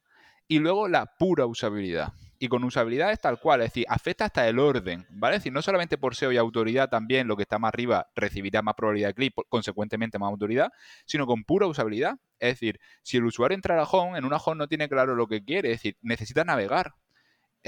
y 0.48 0.60
luego 0.60 0.88
la 0.88 1.06
pura 1.18 1.46
usabilidad. 1.46 2.14
Y 2.40 2.50
con 2.50 2.64
usabilidad 2.64 3.12
es 3.12 3.20
tal 3.20 3.40
cual, 3.40 3.62
es 3.62 3.70
decir, 3.70 3.86
afecta 3.90 4.26
hasta 4.26 4.48
el 4.48 4.60
orden, 4.60 5.08
¿vale? 5.10 5.38
Es 5.38 5.42
decir, 5.42 5.54
no 5.54 5.64
solamente 5.64 5.98
por 5.98 6.16
SEO 6.16 6.32
y 6.32 6.38
autoridad 6.38 6.88
también 6.88 7.28
lo 7.28 7.36
que 7.36 7.42
está 7.42 7.58
más 7.58 7.70
arriba 7.70 8.08
recibirá 8.16 8.62
más 8.62 8.76
probabilidad 8.76 9.10
de 9.10 9.14
clic, 9.16 9.34
consecuentemente 9.50 10.20
más 10.20 10.30
autoridad, 10.30 10.70
sino 11.06 11.26
con 11.26 11.44
pura 11.44 11.66
usabilidad. 11.66 12.18
Es 12.40 12.54
decir, 12.54 12.80
si 13.02 13.18
el 13.18 13.26
usuario 13.26 13.56
entra 13.56 13.74
a 13.74 13.78
la 13.78 13.84
home, 13.86 14.20
en 14.20 14.26
una 14.26 14.38
home 14.38 14.58
no 14.58 14.68
tiene 14.68 14.88
claro 14.88 15.16
lo 15.16 15.26
que 15.26 15.44
quiere, 15.44 15.72
es 15.72 15.80
decir, 15.80 15.98
necesita 16.02 16.44
navegar. 16.44 16.94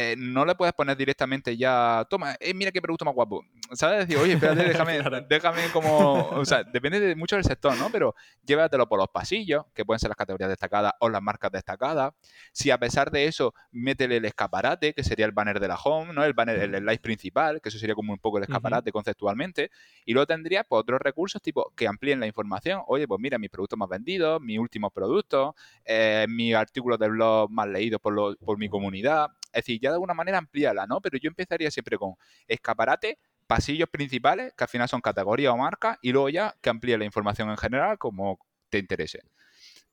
Eh, 0.02 0.16
no 0.18 0.46
le 0.46 0.56
puedes 0.56 0.74
poner 0.74 0.96
directamente 0.96 1.58
ya, 1.58 2.08
toma, 2.10 2.38
eh, 2.40 2.54
mira 2.54 2.72
qué 2.72 2.82
producto 2.82 3.04
más 3.04 3.14
guapo. 3.14 3.44
¿Sabes? 3.74 4.08
Decir, 4.08 4.16
oye, 4.16 4.32
espérate, 4.36 4.64
déjame, 4.70 5.02
déjame 5.28 5.70
como. 5.74 6.30
O 6.30 6.46
sea, 6.46 6.64
depende 6.64 7.02
de 7.02 7.18
mucho 7.18 7.36
del 7.36 7.44
sector, 7.44 7.76
¿no? 7.76 7.90
Pero 7.92 8.16
llévatelo 8.46 8.88
por 8.88 8.98
los 8.98 9.10
pasillos, 9.10 9.66
que 9.74 9.84
pueden 9.84 10.00
ser 10.00 10.08
las 10.08 10.16
categorías 10.16 10.48
destacadas 10.50 10.94
o 11.02 11.10
las 11.10 11.22
marcas 11.22 11.52
destacadas. 11.52 12.14
Si 12.54 12.72
a 12.72 12.78
pesar 12.78 13.12
de 13.12 13.26
eso, 13.26 13.54
métele 13.72 14.16
el 14.16 14.24
escaparate, 14.24 14.94
que 14.94 15.04
sería 15.04 15.26
el 15.26 15.34
banner 15.34 15.60
de 15.60 15.68
la 15.68 15.76
home, 15.76 16.14
¿no? 16.14 16.24
El 16.24 16.32
banner, 16.32 16.60
el 16.60 16.78
slide 16.78 17.02
principal, 17.02 17.60
que 17.60 17.68
eso 17.68 17.78
sería 17.78 17.94
como 17.94 18.14
un 18.14 18.20
poco 18.20 18.38
el 18.38 18.46
escaparate 18.46 18.94
conceptualmente. 18.94 19.70
Y 20.06 20.14
luego 20.14 20.28
tendría 20.28 20.64
pues, 20.64 20.80
otros 20.80 21.02
recursos, 21.02 21.42
tipo, 21.42 21.74
que 21.76 21.90
amplíen 21.90 22.22
la 22.22 22.26
información. 22.26 22.84
Oye, 22.88 23.06
pues 23.06 23.20
mira, 23.20 23.38
mis 23.38 23.50
productos 23.50 23.78
más 23.78 23.90
vendidos, 23.90 24.40
mis 24.40 24.60
últimos 24.60 24.94
productos, 24.94 25.56
eh, 25.84 26.26
mis 26.30 26.56
artículos 26.56 26.98
de 27.00 27.10
blog 27.10 27.52
más 27.52 27.68
leídos 27.68 28.00
por, 28.00 28.38
por 28.38 28.58
mi 28.58 28.70
comunidad. 28.70 29.28
Es 29.52 29.64
decir, 29.64 29.80
ya 29.82 29.90
de 29.90 29.96
alguna 29.96 30.14
manera 30.14 30.38
amplíala, 30.38 30.86
¿no? 30.86 31.02
Pero 31.02 31.18
yo 31.18 31.28
empezaría 31.28 31.72
siempre 31.72 31.98
con 31.98 32.16
escaparate, 32.48 33.20
pasillos 33.48 33.90
principales, 33.90 34.54
que 34.56 34.64
al 34.64 34.70
final 34.70 34.88
son 34.88 35.02
categorías 35.02 35.54
o 35.54 35.58
marcas, 35.58 35.98
y 36.02 36.12
luego 36.12 36.30
ya 36.30 36.56
que 36.62 36.70
amplíe 36.70 36.98
la 36.98 37.06
información 37.06 37.50
en 37.50 37.58
general 37.58 37.98
como 37.98 38.40
te 38.70 38.78
interese. 38.78 39.22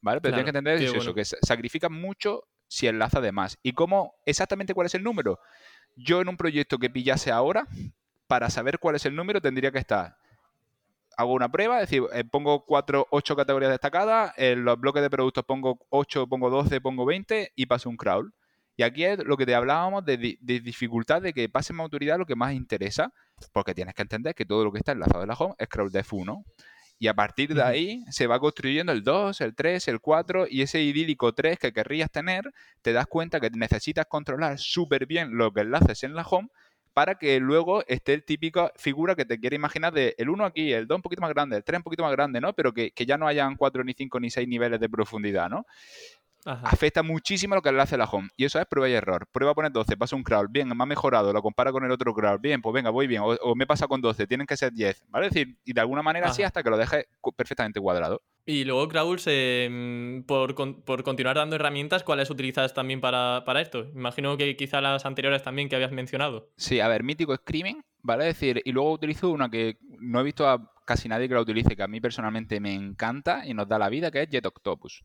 ¿Vale? 0.00 0.20
Pero 0.20 0.34
tienes 0.34 0.52
que 0.52 0.58
entender 0.58 0.82
eso, 0.82 1.14
que 1.14 1.24
sacrifica 1.24 1.88
mucho 1.88 2.44
si 2.68 2.86
enlaza 2.86 3.20
de 3.20 3.32
más. 3.32 3.58
¿Y 3.62 3.72
cómo, 3.72 4.14
exactamente 4.24 4.74
cuál 4.74 4.86
es 4.86 4.94
el 4.94 5.02
número? 5.02 5.40
Yo 5.94 6.20
en 6.20 6.28
un 6.28 6.36
proyecto 6.36 6.78
que 6.78 6.90
pillase 6.90 7.30
ahora, 7.30 7.66
para 8.26 8.50
saber 8.50 8.78
cuál 8.78 8.96
es 8.96 9.06
el 9.06 9.16
número, 9.16 9.40
tendría 9.40 9.72
que 9.72 9.78
estar 9.78 10.16
hago 11.16 11.32
una 11.32 11.50
prueba, 11.50 11.80
es 11.80 11.88
decir, 11.88 12.02
eh, 12.12 12.24
pongo 12.24 12.64
cuatro, 12.64 13.06
ocho 13.10 13.34
categorías 13.34 13.70
destacadas, 13.70 14.32
en 14.36 14.64
los 14.64 14.78
bloques 14.78 15.02
de 15.02 15.10
productos 15.10 15.44
pongo 15.44 15.78
8, 15.88 16.26
pongo 16.26 16.50
12, 16.50 16.80
pongo 16.80 17.06
20 17.06 17.52
y 17.56 17.66
paso 17.66 17.88
un 17.88 17.96
crawl. 17.96 18.32
Y 18.76 18.82
aquí 18.82 19.04
es 19.04 19.18
lo 19.24 19.36
que 19.36 19.46
te 19.46 19.54
hablábamos 19.54 20.04
de, 20.04 20.38
dificultad 20.40 21.22
de 21.22 21.32
que 21.32 21.48
pase 21.48 21.72
más 21.72 21.84
autoridad 21.84 22.18
lo 22.18 22.26
que 22.26 22.36
más 22.36 22.52
interesa, 22.52 23.12
porque 23.52 23.74
tienes 23.74 23.94
que 23.94 24.02
entender 24.02 24.34
que 24.34 24.44
todo 24.44 24.64
lo 24.64 24.72
que 24.72 24.78
está 24.78 24.92
enlazado 24.92 25.22
en 25.22 25.28
la 25.28 25.34
home 25.34 25.54
es 25.58 25.68
CrowdDev 25.68 26.06
1. 26.10 26.44
Y 26.98 27.08
a 27.08 27.14
partir 27.14 27.54
de 27.54 27.62
ahí 27.62 28.04
se 28.10 28.26
va 28.26 28.40
construyendo 28.40 28.92
el 28.92 29.02
2, 29.02 29.40
el 29.42 29.54
3, 29.54 29.88
el 29.88 30.00
4 30.00 30.46
y 30.48 30.62
ese 30.62 30.82
idílico 30.82 31.34
3 31.34 31.58
que 31.58 31.72
querrías 31.72 32.10
tener, 32.10 32.52
te 32.82 32.92
das 32.92 33.06
cuenta 33.06 33.40
que 33.40 33.50
necesitas 33.50 34.06
controlar 34.06 34.58
súper 34.58 35.06
bien 35.06 35.36
lo 35.36 35.52
que 35.52 35.60
enlaces 35.60 36.04
en 36.04 36.14
la 36.14 36.22
home 36.22 36.48
para 36.94 37.16
que 37.16 37.38
luego 37.40 37.84
esté 37.86 38.14
el 38.14 38.24
típico 38.24 38.70
figura 38.76 39.14
que 39.14 39.26
te 39.26 39.38
quiere 39.38 39.56
imaginar 39.56 39.92
de 39.92 40.14
el 40.16 40.30
1 40.30 40.46
aquí, 40.46 40.72
el 40.72 40.86
2 40.86 40.96
un 40.96 41.02
poquito 41.02 41.20
más 41.20 41.30
grande, 41.34 41.56
el 41.58 41.64
3 41.64 41.80
un 41.80 41.82
poquito 41.82 42.02
más 42.02 42.12
grande, 42.12 42.40
¿no? 42.40 42.54
Pero 42.54 42.72
que, 42.72 42.92
que 42.92 43.04
ya 43.04 43.18
no 43.18 43.26
hayan 43.26 43.56
4, 43.56 43.84
ni 43.84 43.92
5, 43.92 44.18
ni 44.20 44.30
6 44.30 44.48
niveles 44.48 44.80
de 44.80 44.88
profundidad, 44.88 45.50
¿no? 45.50 45.66
Afecta 46.46 47.02
muchísimo 47.02 47.54
lo 47.54 47.62
que 47.62 47.72
le 47.72 47.82
hace 47.82 47.96
la 47.96 48.04
home. 48.04 48.28
Y 48.36 48.44
eso 48.44 48.60
es 48.60 48.66
prueba 48.66 48.88
y 48.88 48.92
error. 48.92 49.26
Prueba 49.32 49.52
a 49.52 49.54
poner 49.54 49.72
12, 49.72 49.96
pasa 49.96 50.16
un 50.16 50.22
crawl, 50.22 50.48
bien, 50.48 50.68
me 50.68 50.82
ha 50.82 50.86
mejorado, 50.86 51.32
lo 51.32 51.42
compara 51.42 51.72
con 51.72 51.84
el 51.84 51.90
otro 51.90 52.14
crawl, 52.14 52.38
bien, 52.38 52.62
pues 52.62 52.72
venga, 52.72 52.90
voy 52.90 53.06
bien. 53.06 53.22
O, 53.24 53.54
me 53.54 53.66
pasa 53.66 53.86
con 53.88 54.00
12, 54.00 54.26
tienen 54.26 54.46
que 54.46 54.56
ser 54.56 54.72
10, 54.72 55.04
¿vale? 55.08 55.26
Es 55.26 55.34
decir, 55.34 55.58
y 55.64 55.72
de 55.72 55.80
alguna 55.80 56.02
manera 56.02 56.28
así 56.28 56.42
hasta 56.42 56.62
que 56.62 56.70
lo 56.70 56.76
deje 56.76 57.06
perfectamente 57.36 57.80
cuadrado. 57.80 58.22
Y 58.48 58.64
luego, 58.64 58.88
Crawls, 58.88 59.24
eh, 59.26 60.22
por, 60.26 60.54
por, 60.84 61.02
continuar 61.02 61.34
dando 61.34 61.56
herramientas, 61.56 62.04
¿cuáles 62.04 62.30
utilizas 62.30 62.72
también 62.74 63.00
para, 63.00 63.42
esto? 63.60 63.88
Imagino 63.94 64.36
que 64.36 64.56
quizá 64.56 64.80
las 64.80 65.04
anteriores 65.04 65.42
también 65.42 65.68
que 65.68 65.74
habías 65.74 65.90
mencionado. 65.90 66.50
Sí, 66.56 66.78
a 66.78 66.86
ver, 66.86 67.02
mítico 67.02 67.34
Screaming, 67.34 67.82
¿vale? 68.02 68.28
Es 68.28 68.38
decir, 68.38 68.62
y 68.64 68.70
luego 68.70 68.92
utilizo 68.92 69.30
una 69.30 69.50
que 69.50 69.78
no 69.98 70.20
he 70.20 70.22
visto 70.22 70.48
a 70.48 70.72
casi 70.84 71.08
nadie 71.08 71.26
que 71.26 71.34
la 71.34 71.40
utilice, 71.40 71.74
que 71.74 71.82
a 71.82 71.88
mí 71.88 72.00
personalmente 72.00 72.60
me 72.60 72.72
encanta 72.72 73.44
y 73.44 73.52
nos 73.52 73.66
da 73.66 73.80
la 73.80 73.88
vida, 73.88 74.12
que 74.12 74.22
es 74.22 74.28
Jet 74.28 74.46
Octopus. 74.46 75.02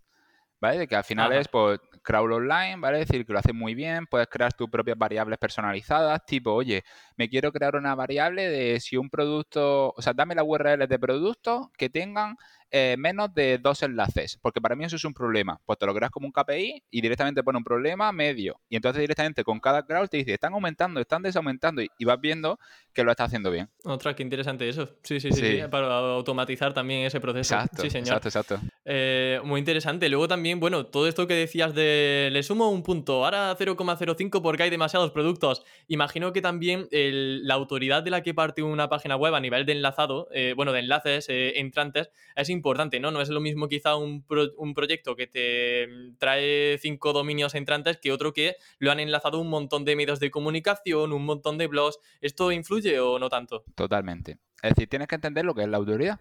¿Vale? 0.62 0.78
De 0.78 0.88
que 0.88 0.96
al 0.96 1.04
final 1.04 1.34
es 1.34 1.48
pues, 1.48 1.80
crawl 2.04 2.32
online, 2.32 2.78
¿vale? 2.78 3.02
Es 3.02 3.08
decir, 3.08 3.26
que 3.26 3.34
lo 3.34 3.40
hace 3.40 3.52
muy 3.52 3.74
bien, 3.74 4.06
puedes 4.06 4.28
crear 4.28 4.54
tus 4.54 4.70
propias 4.70 4.98
variables 4.98 5.40
personalizadas, 5.40 6.24
tipo, 6.26 6.54
oye, 6.54 6.84
me 7.18 7.28
quiero 7.28 7.52
crear 7.52 7.76
una 7.76 7.96
variable 7.96 8.48
de 8.48 8.80
si 8.80 8.96
un 8.96 9.10
producto, 9.10 9.94
o 9.96 10.02
sea, 10.02 10.14
dame 10.14 10.36
la 10.36 10.44
URL 10.44 10.88
de 10.88 11.00
productos 11.00 11.68
que 11.78 11.90
tengan 11.90 12.36
eh, 12.74 12.96
menos 12.98 13.34
de 13.34 13.58
dos 13.58 13.84
enlaces, 13.84 14.38
porque 14.42 14.62
para 14.62 14.78
mí 14.78 14.86
eso 14.86 14.96
es 14.96 15.04
un 15.04 15.14
problema. 15.14 15.60
Pues 15.66 15.78
te 15.78 15.86
lo 15.86 15.94
creas 15.94 16.10
como 16.10 16.26
un 16.28 16.32
KPI 16.32 16.84
y 16.90 17.02
directamente 17.02 17.44
pone 17.44 17.58
un 17.58 17.66
problema 17.66 18.14
medio. 18.14 18.62
Y 18.70 18.78
entonces 18.78 19.02
directamente 19.02 19.44
con 19.44 19.60
cada 19.60 19.86
crawl 19.86 20.10
te 20.10 20.16
dice, 20.16 20.34
están 20.34 20.54
aumentando, 20.54 21.02
están 21.02 21.22
desaumentando 21.22 21.82
y, 21.82 22.06
vas 22.06 22.20
viendo 22.22 22.60
que 22.94 23.04
lo 23.04 23.12
está 23.12 23.26
haciendo 23.26 23.52
bien. 23.52 23.70
Otra, 23.84 24.16
qué 24.16 24.24
interesante 24.24 24.70
eso. 24.70 24.90
Sí, 25.04 25.20
sí, 25.20 25.34
sí, 25.34 25.60
para 25.70 25.98
automatizar 25.98 26.74
también 26.74 27.06
ese 27.06 27.20
proceso. 27.20 27.56
Exacto, 27.56 27.82
sí, 27.82 27.90
señor. 27.90 28.18
exacto, 28.18 28.28
exacto. 28.28 28.60
Eh, 28.86 29.42
muy 29.44 29.60
interesante. 29.60 30.08
Luego 30.08 30.30
también, 30.30 30.62
bueno, 30.62 30.86
todo 30.86 31.08
esto 31.10 31.28
que 31.28 31.34
decías 31.34 31.76
de 31.76 32.30
le 32.32 32.42
sumo 32.42 32.70
un 32.70 32.84
punto, 32.84 33.26
ahora 33.26 33.56
0,05 33.58 34.42
porque 34.42 34.64
hay 34.64 34.70
demasiados 34.70 35.12
productos. 35.12 35.64
Imagino 35.88 36.32
que 36.32 36.42
también 36.42 36.88
la 36.92 37.54
autoridad 37.54 38.02
de 38.02 38.12
la 38.12 38.24
que 38.24 38.34
parte 38.34 38.64
una 38.64 38.88
página 38.90 39.16
web 39.16 39.36
a 39.36 39.40
nivel 39.42 39.66
de 39.66 39.74
enlazado, 39.74 40.30
eh, 40.32 40.54
bueno, 40.56 40.72
de 40.72 40.80
enlaces 40.80 41.26
entrantes, 41.30 42.12
es 42.36 42.50
importante 42.50 42.61
importante, 42.62 43.00
¿no? 43.00 43.12
No 43.12 43.22
es 43.22 43.30
lo 43.30 43.42
mismo 43.42 43.68
quizá 43.68 43.96
un, 43.96 44.24
un 44.58 44.74
proyecto 44.74 45.16
que 45.16 45.28
te 45.28 45.88
trae 46.18 46.78
cinco 46.80 47.14
dominios 47.14 47.56
entrantes 47.56 47.98
que 47.98 48.12
otro 48.12 48.34
que 48.34 48.56
lo 48.80 48.92
han 48.92 49.00
enlazado 49.00 49.40
un 49.40 49.50
montón 49.50 49.84
de 49.86 49.96
medios 49.96 50.20
de 50.20 50.30
comunicación, 50.30 51.12
un 51.12 51.26
montón 51.26 51.58
de 51.58 51.68
blogs. 51.68 52.00
¿Esto 52.22 52.52
influye 52.52 53.00
o 53.00 53.20
no 53.20 53.30
tanto? 53.30 53.64
Totalmente. 53.76 54.38
Es 54.62 54.76
decir, 54.76 54.88
tienes 54.88 55.08
que 55.08 55.16
entender 55.16 55.44
lo 55.44 55.56
que 55.56 55.64
es 55.64 55.68
la 55.68 55.78
autoridad. 55.78 56.20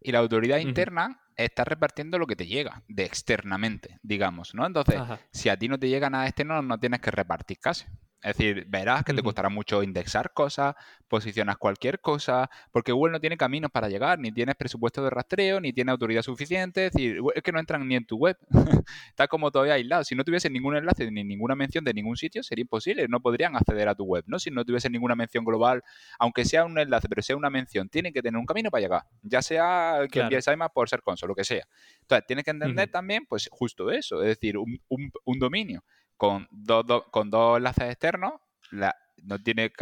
Y 0.00 0.12
la 0.12 0.18
autoridad 0.18 0.58
interna 0.58 1.20
está 1.36 1.64
repartiendo 1.64 2.18
lo 2.18 2.26
que 2.26 2.36
te 2.36 2.46
llega, 2.46 2.82
de 2.88 3.04
externamente, 3.04 3.98
digamos, 4.02 4.54
¿no? 4.54 4.66
Entonces, 4.66 5.00
si 5.32 5.48
a 5.48 5.58
ti 5.58 5.68
no 5.68 5.78
te 5.78 5.88
llega 5.88 6.10
nada 6.10 6.26
externo, 6.26 6.60
no 6.62 6.78
tienes 6.78 7.00
que 7.00 7.10
repartir 7.10 7.58
casi. 7.58 7.86
Es 8.24 8.36
decir, 8.38 8.64
verás 8.68 9.04
que 9.04 9.12
te 9.12 9.22
costará 9.22 9.50
mucho 9.50 9.82
indexar 9.82 10.32
cosas, 10.32 10.74
posicionas 11.08 11.58
cualquier 11.58 12.00
cosa, 12.00 12.48
porque 12.72 12.90
Google 12.90 13.12
no 13.12 13.20
tiene 13.20 13.36
caminos 13.36 13.70
para 13.70 13.88
llegar, 13.90 14.18
ni 14.18 14.32
tienes 14.32 14.54
presupuesto 14.56 15.04
de 15.04 15.10
rastreo, 15.10 15.60
ni 15.60 15.74
tiene 15.74 15.90
autoridad 15.92 16.22
suficiente. 16.22 16.86
Es 16.86 16.92
decir, 16.94 17.18
es 17.34 17.42
que 17.42 17.52
no 17.52 17.60
entran 17.60 17.86
ni 17.86 17.96
en 17.96 18.06
tu 18.06 18.16
web. 18.16 18.38
Está 19.10 19.28
como 19.28 19.50
todavía 19.50 19.74
aislado. 19.74 20.04
Si 20.04 20.14
no 20.14 20.24
tuviese 20.24 20.48
ningún 20.48 20.74
enlace 20.74 21.10
ni 21.10 21.22
ninguna 21.22 21.54
mención 21.54 21.84
de 21.84 21.92
ningún 21.92 22.16
sitio, 22.16 22.42
sería 22.42 22.62
imposible. 22.62 23.06
No 23.08 23.20
podrían 23.20 23.56
acceder 23.56 23.88
a 23.88 23.94
tu 23.94 24.04
web, 24.04 24.24
¿no? 24.26 24.38
Si 24.38 24.50
no 24.50 24.64
tuviese 24.64 24.88
ninguna 24.88 25.14
mención 25.14 25.44
global, 25.44 25.82
aunque 26.18 26.46
sea 26.46 26.64
un 26.64 26.78
enlace, 26.78 27.08
pero 27.10 27.20
sea 27.20 27.36
una 27.36 27.50
mención, 27.50 27.90
tiene 27.90 28.10
que 28.10 28.22
tener 28.22 28.38
un 28.38 28.46
camino 28.46 28.70
para 28.70 28.80
llegar. 28.80 29.02
Ya 29.22 29.42
sea 29.42 29.98
que 30.04 30.08
Claro. 30.08 30.28
envíes 30.28 30.46
IMAP 30.46 30.72
por 30.72 30.88
ser 30.88 31.02
console, 31.02 31.28
lo 31.30 31.34
que 31.34 31.44
sea. 31.44 31.66
Entonces, 32.00 32.26
tienes 32.26 32.44
que 32.46 32.52
entender 32.52 32.88
también, 32.90 33.26
pues, 33.26 33.48
justo 33.52 33.90
eso. 33.90 34.22
Es 34.22 34.28
decir, 34.28 34.56
un, 34.56 34.80
un- 34.88 35.12
un 35.24 35.38
dominio 35.38 35.84
con 36.16 36.46
dos, 36.50 36.86
dos- 36.86 37.04
con 37.10 37.30
dos 37.30 37.56
enlaces 37.58 37.84
externos, 37.90 38.34
la- 38.70 38.94
no, 39.22 39.38
tiene, 39.38 39.72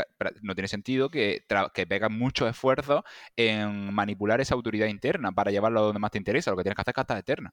no 0.42 0.54
tiene 0.54 0.68
sentido 0.68 1.10
que, 1.10 1.44
que 1.74 1.86
pegas 1.86 2.10
mucho 2.10 2.46
esfuerzo 2.48 3.04
en 3.36 3.92
manipular 3.92 4.40
esa 4.40 4.54
autoridad 4.54 4.86
interna 4.86 5.32
para 5.32 5.50
llevarlo 5.50 5.80
a 5.80 5.82
donde 5.84 5.98
más 5.98 6.10
te 6.12 6.18
interesa. 6.18 6.50
Lo 6.50 6.56
que 6.56 6.62
tienes 6.62 6.76
que 6.76 6.82
hacer 6.82 6.92
es 6.92 6.96
cartas 6.96 7.18
externas. 7.18 7.52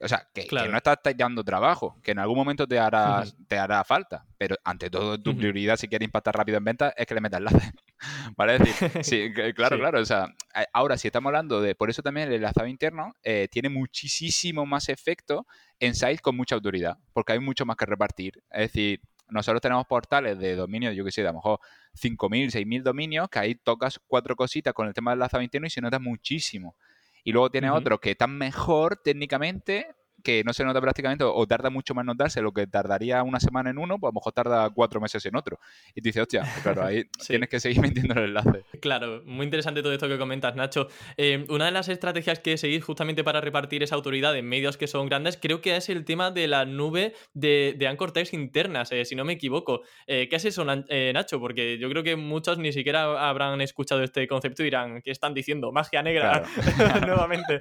O 0.00 0.08
sea, 0.08 0.26
que, 0.32 0.46
no 0.46 0.76
estás 0.76 0.98
dando 1.16 1.44
trabajo, 1.44 1.96
que 2.02 2.12
en 2.12 2.18
algún 2.18 2.36
momento 2.38 2.66
te 2.66 2.78
hará, 2.78 3.24
te 3.48 3.58
hará 3.58 3.84
falta. 3.84 4.24
Pero 4.38 4.56
ante 4.64 4.88
todo, 4.90 5.20
tu 5.20 5.36
prioridad 5.36 5.76
si 5.76 5.88
quieres 5.88 6.06
impactar 6.06 6.36
rápido 6.36 6.58
en 6.58 6.64
ventas 6.64 6.92
es 6.96 7.06
que 7.06 7.14
le 7.14 7.20
metas 7.20 7.38
enlaces. 7.40 7.72
¿Vale? 8.36 8.56
Es 8.56 8.60
decir, 8.60 8.90
sí, 9.04 9.32
claro, 9.54 9.76
Sí. 9.76 9.80
claro. 9.80 10.00
O 10.00 10.04
sea, 10.04 10.28
ahora 10.72 10.96
si 10.98 11.08
estamos 11.08 11.30
hablando 11.30 11.60
de. 11.60 11.74
Por 11.74 11.90
eso 11.90 12.02
también 12.02 12.28
el 12.28 12.34
enlazado 12.34 12.66
interno 12.66 13.14
eh, 13.22 13.48
tiene 13.50 13.68
muchísimo 13.68 14.66
más 14.66 14.88
efecto 14.88 15.46
en 15.80 15.94
sites 15.94 16.20
con 16.20 16.36
mucha 16.36 16.54
autoridad, 16.54 16.98
porque 17.12 17.32
hay 17.32 17.40
mucho 17.40 17.64
más 17.66 17.76
que 17.76 17.86
repartir. 17.86 18.42
Es 18.50 18.72
decir, 18.72 19.00
nosotros 19.28 19.60
tenemos 19.60 19.86
portales 19.86 20.38
de 20.38 20.54
dominios, 20.54 20.94
yo 20.94 21.04
que 21.04 21.10
sé, 21.10 21.22
de 21.22 21.28
a 21.28 21.32
lo 21.32 21.38
mejor 21.38 21.58
5.000, 21.94 22.50
6.000 22.50 22.82
dominios, 22.82 23.28
que 23.28 23.38
ahí 23.38 23.54
tocas 23.56 23.98
cuatro 24.06 24.36
cositas 24.36 24.72
con 24.72 24.86
el 24.86 24.94
tema 24.94 25.10
del 25.10 25.18
enlazado 25.18 25.42
interno 25.42 25.66
y 25.66 25.70
se 25.70 25.80
nota 25.80 25.98
muchísimo. 25.98 26.76
Y 27.24 27.32
luego 27.32 27.50
tienes 27.50 27.70
Ujú. 27.70 27.78
otros 27.78 28.00
que 28.00 28.12
están 28.12 28.36
mejor 28.38 28.96
técnicamente, 29.02 29.88
que 30.22 30.42
no 30.44 30.52
se 30.52 30.64
nota 30.64 30.80
prácticamente, 30.80 31.24
o 31.24 31.46
tarda 31.46 31.70
mucho 31.70 31.94
más 31.94 32.02
en 32.02 32.06
notarse 32.06 32.40
lo 32.42 32.52
que 32.52 32.66
tardaría 32.66 33.22
una 33.22 33.38
semana 33.40 33.70
en 33.70 33.78
uno, 33.78 33.98
pues 33.98 34.08
a 34.08 34.12
lo 34.12 34.14
mejor 34.14 34.32
tarda 34.32 34.70
cuatro 34.70 35.00
meses 35.00 35.24
en 35.26 35.36
otro. 35.36 35.58
Y 35.94 36.00
tú 36.00 36.08
dices, 36.08 36.22
hostia, 36.22 36.44
claro, 36.62 36.84
ahí 36.84 37.04
Sí. 37.18 37.28
tienes 37.34 37.48
que 37.48 37.60
seguir 37.60 37.80
metiendo 37.82 38.14
el 38.14 38.24
enlace. 38.26 38.64
Claro, 38.80 39.22
muy 39.24 39.44
interesante 39.44 39.82
todo 39.82 39.92
esto 39.92 40.08
que 40.08 40.18
comentas, 40.18 40.54
Nacho. 40.56 40.88
Eh, 41.16 41.44
una 41.48 41.66
de 41.66 41.70
las 41.72 41.88
estrategias 41.88 42.40
que 42.40 42.56
seguís 42.56 42.84
justamente 42.84 43.22
para 43.24 43.40
repartir 43.40 43.82
esa 43.82 43.94
autoridad 43.94 44.36
en 44.36 44.46
medios 44.48 44.76
que 44.76 44.86
son 44.86 45.06
grandes, 45.08 45.38
creo 45.40 45.60
que 45.60 45.76
es 45.76 45.88
el 45.88 46.04
tema 46.04 46.30
de 46.30 46.48
la 46.48 46.64
nube 46.64 47.14
de, 47.34 47.74
de 47.78 47.86
Anchor 47.86 48.12
Text 48.12 48.34
internas, 48.34 48.90
eh, 48.92 49.04
si 49.04 49.14
no 49.14 49.24
me 49.24 49.34
equivoco. 49.34 49.82
Eh, 50.06 50.28
¿Qué 50.28 50.36
es 50.36 50.44
eso, 50.44 50.64
Nacho? 50.64 51.40
Porque 51.40 51.78
yo 51.78 51.88
creo 51.88 52.02
que 52.02 52.16
muchos 52.16 52.58
ni 52.58 52.72
siquiera 52.72 53.28
habrán 53.28 53.60
escuchado 53.60 54.02
este 54.02 54.26
concepto 54.26 54.62
y 54.62 54.66
dirán, 54.66 55.02
¿qué 55.02 55.10
están 55.10 55.34
diciendo? 55.34 55.72
Magia 55.72 56.02
negra, 56.02 56.42
nuevamente. 57.06 57.58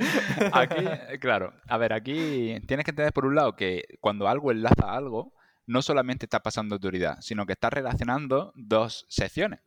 Aquí, 0.52 0.86
claro, 1.20 1.54
a 1.68 1.78
ver, 1.78 1.94
aquí 1.94 2.45
tienes 2.66 2.84
que 2.86 2.92
entender 2.92 3.14
por 3.14 3.26
un 3.26 3.36
lado 3.36 3.56
que 3.56 3.84
cuando 4.02 4.28
algo 4.28 4.52
enlaza 4.52 4.86
a 4.86 4.96
algo, 4.98 5.34
no 5.68 5.82
solamente 5.82 6.26
está 6.26 6.42
pasando 6.42 6.76
autoridad, 6.76 7.18
sino 7.22 7.46
que 7.46 7.54
está 7.54 7.70
relacionando 7.70 8.52
dos 8.56 9.06
secciones. 9.10 9.60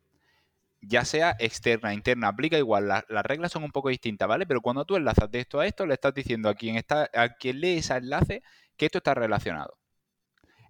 Ya 0.81 1.05
sea 1.05 1.35
externa, 1.41 1.93
interna, 1.93 2.29
aplica 2.29 2.57
igual, 2.57 2.87
la- 2.87 3.05
las 3.09 3.27
reglas 3.27 3.51
son 3.51 3.65
un 3.65 3.73
poco 3.73 3.89
distintas, 3.89 4.29
¿vale? 4.29 4.47
Pero 4.47 4.61
cuando 4.61 4.85
tú 4.85 4.95
enlazas 4.97 5.29
de 5.31 5.41
esto 5.41 5.59
a 5.59 5.67
esto, 5.67 5.87
le 5.87 5.95
estás 5.95 6.15
diciendo 6.15 6.49
a 6.49 6.55
quien 6.55 6.77
está, 6.77 7.11
a 7.15 7.31
quien 7.35 7.61
lee 7.61 7.79
ese 7.79 7.95
enlace 7.97 8.43
que 8.77 8.87
esto 8.87 8.99
está 8.99 9.15
relacionado. 9.15 9.77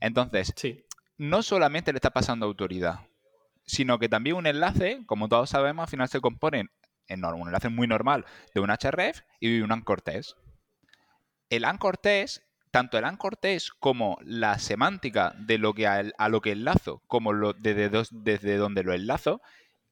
Entonces, 0.01 0.53
Sí. 0.57 0.85
no 1.18 1.42
solamente 1.42 1.92
le 1.92 1.99
está 1.99 2.11
pasando 2.11 2.47
autoridad, 2.47 3.01
sino 3.66 3.99
que 3.99 4.09
también 4.09 4.37
un 4.37 4.47
enlace, 4.47 5.03
como 5.07 5.29
todos 5.29 5.51
sabemos, 5.51 5.83
al 5.85 5.90
final 5.90 6.09
se 6.09 6.21
compone 6.21 6.68
en 7.07 7.25
un 7.25 7.49
enlace 7.49 7.68
muy 7.68 7.87
normal 7.87 8.25
de 8.55 8.61
un 8.61 8.71
href 8.71 9.21
y 9.40 9.61
un 9.61 9.73
anchor 9.73 10.01
test. 10.01 10.38
El 11.50 11.64
anchor 11.64 11.96
test, 11.98 12.42
tanto 12.70 12.98
el 12.98 13.04
anchor 13.04 13.37
test 13.37 13.68
como 13.80 14.18
la 14.22 14.58
semántica 14.58 15.34
de 15.38 15.58
lo 15.58 15.74
que 15.74 15.87
a, 15.87 16.04
a 16.18 16.28
lo 16.28 16.40
que 16.40 16.52
enlazo, 16.52 17.02
como 17.06 17.32
lo, 17.32 17.52
desde, 17.54 17.88
dos- 17.88 18.11
desde 18.12 18.56
donde 18.56 18.82
lo 18.84 18.92
enlazo, 18.94 19.40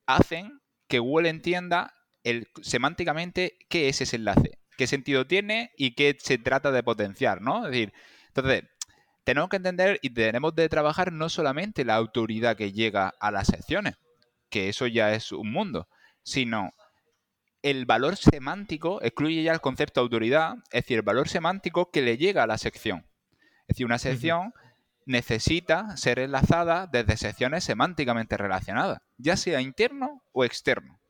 hacen 0.07 0.61
que 0.89 0.99
Google 0.99 1.29
entienda 1.29 1.93
el, 2.25 2.49
semánticamente 2.63 3.59
qué 3.69 3.89
es 3.89 4.01
ese 4.01 4.17
enlace, 4.17 4.59
qué 4.77 4.87
sentido 4.87 5.27
tiene 5.27 5.73
y 5.77 5.95
qué 5.95 6.17
se 6.21 6.39
trata 6.39 6.71
de 6.73 6.83
potenciar, 6.83 7.41
¿no? 7.41 7.65
Es 7.67 7.73
decir, 7.73 7.93
entonces, 8.29 8.65
tenemos 9.25 9.49
que 9.51 9.57
entender 9.57 9.99
y 10.03 10.11
tenemos 10.11 10.55
de 10.55 10.69
trabajar 10.69 11.13
no 11.13 11.29
solamente 11.29 11.85
la 11.85 11.97
autoridad 11.97 12.57
que 12.57 12.73
llega 12.73 13.13
a 13.21 13.31
las 13.31 13.49
secciones, 13.49 13.97
que 14.51 14.69
eso 14.69 14.87
ya 14.87 15.15
es 15.15 15.33
un 15.33 15.51
mundo, 15.51 15.89
sino 16.23 16.71
el 17.67 17.85
valor 17.85 18.17
semántico, 18.17 19.03
excluye 19.03 19.43
ya 19.43 19.53
el 19.53 19.61
concepto 19.61 20.01
de 20.01 20.05
autoridad, 20.05 20.55
es 20.71 20.85
decir, 20.85 20.99
el 20.99 21.03
valor 21.03 21.29
semántico 21.29 21.91
que 21.91 22.01
le 22.01 22.17
llega 22.17 22.45
a 22.45 22.47
la 22.47 22.59
sección. 22.59 23.07
Es 23.63 23.75
decir, 23.75 23.87
una 23.87 23.99
sección 23.99 24.55
necesita 25.05 25.97
ser 25.97 26.21
enlazada 26.21 26.87
desde 26.87 27.17
secciones 27.17 27.65
semánticamente 27.65 28.37
relacionadas, 28.37 29.01
ya 29.19 29.37
sea 29.37 29.61
interno 29.61 30.23
o 30.31 30.45
externo. 30.45 31.01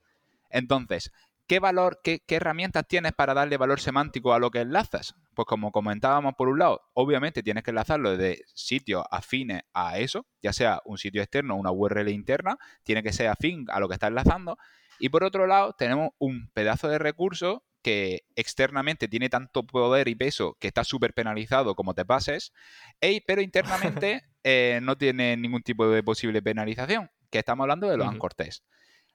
Entonces, 0.49 1.13
¿qué 1.47 1.59
valor, 1.59 2.01
qué, 2.03 2.21
qué 2.27 2.37
herramientas 2.37 2.89
tienes 2.89 3.13
para 3.13 3.35
darle 3.35 3.59
valor 3.59 3.79
semántico 3.79 4.33
a 4.33 4.39
lo 4.39 4.51
que 4.51 4.61
enlazas? 4.61 5.15
Pues 5.35 5.45
como 5.45 5.73
comentábamos 5.73 6.37
por 6.39 6.49
un 6.49 6.59
lado, 6.59 6.81
obviamente 6.95 7.43
tienes 7.43 7.65
que 7.65 7.71
enlazarlo 7.73 8.17
de 8.17 8.43
sitios 8.55 9.05
afines 9.11 9.65
a 9.75 9.99
eso, 9.99 10.25
ya 10.41 10.55
sea 10.55 10.81
un 10.87 10.97
sitio 10.97 11.21
externo 11.21 11.53
o 11.53 11.59
una 11.59 11.71
URL 11.71 12.09
interna, 12.09 12.57
tiene 12.83 13.03
que 13.03 13.13
ser 13.13 13.29
afín 13.29 13.67
a 13.69 13.79
lo 13.79 13.89
que 13.89 13.95
está 13.95 14.07
enlazando. 14.07 14.57
Y 14.99 15.09
por 15.09 15.25
otro 15.25 15.47
lado, 15.47 15.75
tenemos 15.79 16.11
un 16.19 16.51
pedazo 16.53 16.89
de 16.89 16.99
recurso 16.99 17.65
que 17.83 18.25
externamente 18.35 19.07
tiene 19.07 19.29
tanto 19.29 19.65
poder 19.65 20.09
y 20.09 20.17
peso 20.17 20.57
que 20.59 20.67
está 20.67 20.83
súper 20.83 21.15
penalizado 21.15 21.77
como 21.77 21.95
te 21.95 22.05
pases, 22.05 22.53
ey, 23.01 23.21
pero 23.25 23.43
internamente 23.43 24.23
eh, 24.43 24.81
no 24.83 24.99
tiene 24.99 25.37
ningún 25.37 25.63
tipo 25.63 25.89
de 25.89 26.03
posible 26.03 26.43
penalización, 26.43 27.11
que 27.31 27.39
estamos 27.39 27.63
hablando 27.63 27.89
de 27.89 27.97
los 27.97 28.07
Ujú. 28.07 28.15
anchor 28.15 28.35
test. 28.35 28.65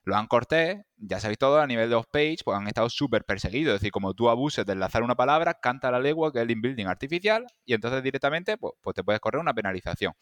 Los 0.03 0.15
anchor 0.15 0.45
test, 0.45 0.87
ya 0.95 1.19
sabéis 1.19 1.37
todo, 1.37 1.59
a 1.59 1.67
nivel 1.67 1.89
de 1.89 1.95
off-page, 1.95 2.37
pues 2.45 2.57
han 2.57 2.65
estado 2.67 2.89
súper 2.89 3.25
perseguidos. 3.25 3.75
Es 3.75 3.81
decir, 3.81 3.91
como 3.91 4.13
tú 4.13 4.29
abuses 4.29 4.65
de 4.65 4.73
enlazar 4.73 5.03
una 5.03 5.15
palabra, 5.15 5.55
canta 5.55 5.91
la 5.91 5.99
legua, 5.99 6.31
que 6.31 6.39
es 6.39 6.43
el 6.43 6.51
inbuilding 6.51 6.87
artificial, 6.87 7.45
y 7.65 7.73
entonces 7.73 8.01
directamente 8.01 8.57
pues, 8.57 8.73
pues 8.81 8.95
te 8.95 9.03
puedes 9.03 9.19
correr 9.19 9.41
una 9.41 9.53
penalización. 9.53 10.13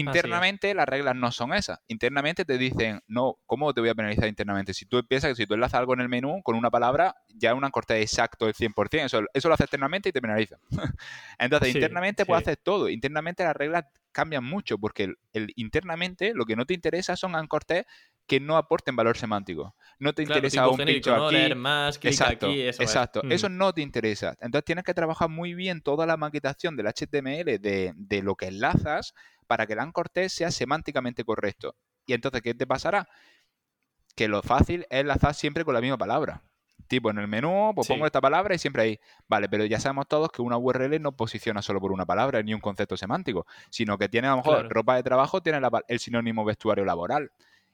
Internamente 0.00 0.74
las 0.74 0.88
reglas 0.88 1.14
no 1.16 1.30
son 1.32 1.54
esas. 1.54 1.80
Internamente 1.88 2.44
te 2.44 2.58
dicen, 2.58 3.00
no, 3.06 3.36
¿cómo 3.46 3.72
te 3.74 3.80
voy 3.80 3.90
a 3.90 3.94
penalizar 3.94 4.28
internamente? 4.28 4.74
Si 4.74 4.86
tú 4.86 5.04
piensas 5.06 5.30
que 5.30 5.34
si 5.36 5.46
tú 5.46 5.54
enlazas 5.54 5.80
algo 5.80 5.94
en 5.94 6.00
el 6.00 6.08
menú 6.08 6.42
con 6.42 6.56
una 6.56 6.70
palabra, 6.70 7.14
ya 7.28 7.50
es 7.50 7.56
un 7.56 7.68
corte 7.70 8.00
exacto 8.00 8.46
del 8.46 8.54
100%. 8.54 9.04
Eso, 9.06 9.20
eso 9.32 9.48
lo 9.48 9.54
haces 9.54 9.64
externamente 9.64 10.08
y 10.08 10.12
te 10.12 10.20
penaliza. 10.20 10.56
Entonces, 11.38 11.72
Sí, 11.72 11.78
internamente 11.78 12.22
sí. 12.22 12.26
puedes 12.26 12.42
hacer 12.42 12.56
todo. 12.56 12.88
Internamente 12.88 13.44
las 13.44 13.56
reglas 13.56 13.84
cambian 14.12 14.44
mucho 14.44 14.78
porque 14.78 15.04
el, 15.04 15.16
el- 15.32 15.52
internamente 15.56 16.32
lo 16.34 16.44
que 16.44 16.56
no 16.56 16.64
te 16.66 16.74
interesa 16.74 17.16
son 17.16 17.36
ancortes 17.36 17.84
que 18.26 18.40
no 18.40 18.58
aporten 18.58 18.94
valor 18.94 19.16
semántico. 19.16 19.74
No 19.98 20.12
te 20.12 20.24
Claro, 20.24 20.38
interesa 20.40 20.68
un 20.68 20.76
genérico, 20.76 21.04
pincho 21.10 21.16
¿no? 21.16 21.26
aquí. 21.28 21.36
Leer 21.36 21.56
más, 21.56 21.98
Exacto, 22.02 22.48
aquí, 22.50 22.60
eso 22.60 22.82
es. 22.82 22.88
exacto. 22.90 23.22
Mm. 23.24 23.32
Eso 23.32 23.48
no 23.48 23.72
te 23.72 23.80
interesa. 23.80 24.34
Entonces 24.40 24.64
tienes 24.66 24.84
que 24.84 24.92
trabajar 24.92 25.30
muy 25.30 25.54
bien 25.54 25.80
toda 25.80 26.04
la 26.04 26.18
maquetación 26.18 26.76
del 26.76 26.88
HTML 26.88 27.58
de, 27.58 27.94
de 27.96 28.22
lo 28.22 28.34
que 28.34 28.46
enlazas 28.48 29.14
para 29.48 29.66
que 29.66 29.72
el 29.72 29.80
anchor 29.80 30.08
test 30.08 30.36
sea 30.38 30.52
semánticamente 30.52 31.24
correcto. 31.24 31.74
Y 32.06 32.12
entonces, 32.12 32.40
¿qué 32.42 32.54
te 32.54 32.66
pasará? 32.66 33.08
Que 34.14 34.28
lo 34.28 34.42
fácil 34.42 34.86
es 34.90 35.00
enlazar 35.00 35.34
siempre 35.34 35.64
con 35.64 35.74
la 35.74 35.80
misma 35.80 35.98
palabra. 35.98 36.42
Tipo, 36.86 37.10
en 37.10 37.18
el 37.18 37.28
menú, 37.28 37.72
pues 37.74 37.86
Sí. 37.86 37.92
pongo 37.92 38.06
esta 38.06 38.20
palabra 38.20 38.54
y 38.54 38.58
siempre 38.58 38.82
ahí. 38.82 39.00
Vale, 39.28 39.48
pero 39.48 39.64
ya 39.64 39.78
sabemos 39.78 40.06
todos 40.08 40.30
que 40.30 40.40
una 40.42 40.56
URL 40.56 40.98
no 41.00 41.12
posiciona 41.12 41.60
solo 41.60 41.80
por 41.80 41.92
una 41.92 42.06
palabra 42.06 42.42
ni 42.42 42.54
un 42.54 42.60
concepto 42.60 42.96
semántico, 42.96 43.46
sino 43.70 43.98
que 43.98 44.08
tiene 44.08 44.28
a 44.28 44.30
lo 44.30 44.36
mejor 44.38 44.54
Claro. 44.56 44.68
ropa 44.70 44.96
de 44.96 45.02
trabajo, 45.02 45.42
tiene 45.42 45.60
la 45.60 45.70
el 45.88 45.98
sinónimo 45.98 46.44
vestuario 46.44 46.84
laboral. 46.84 47.30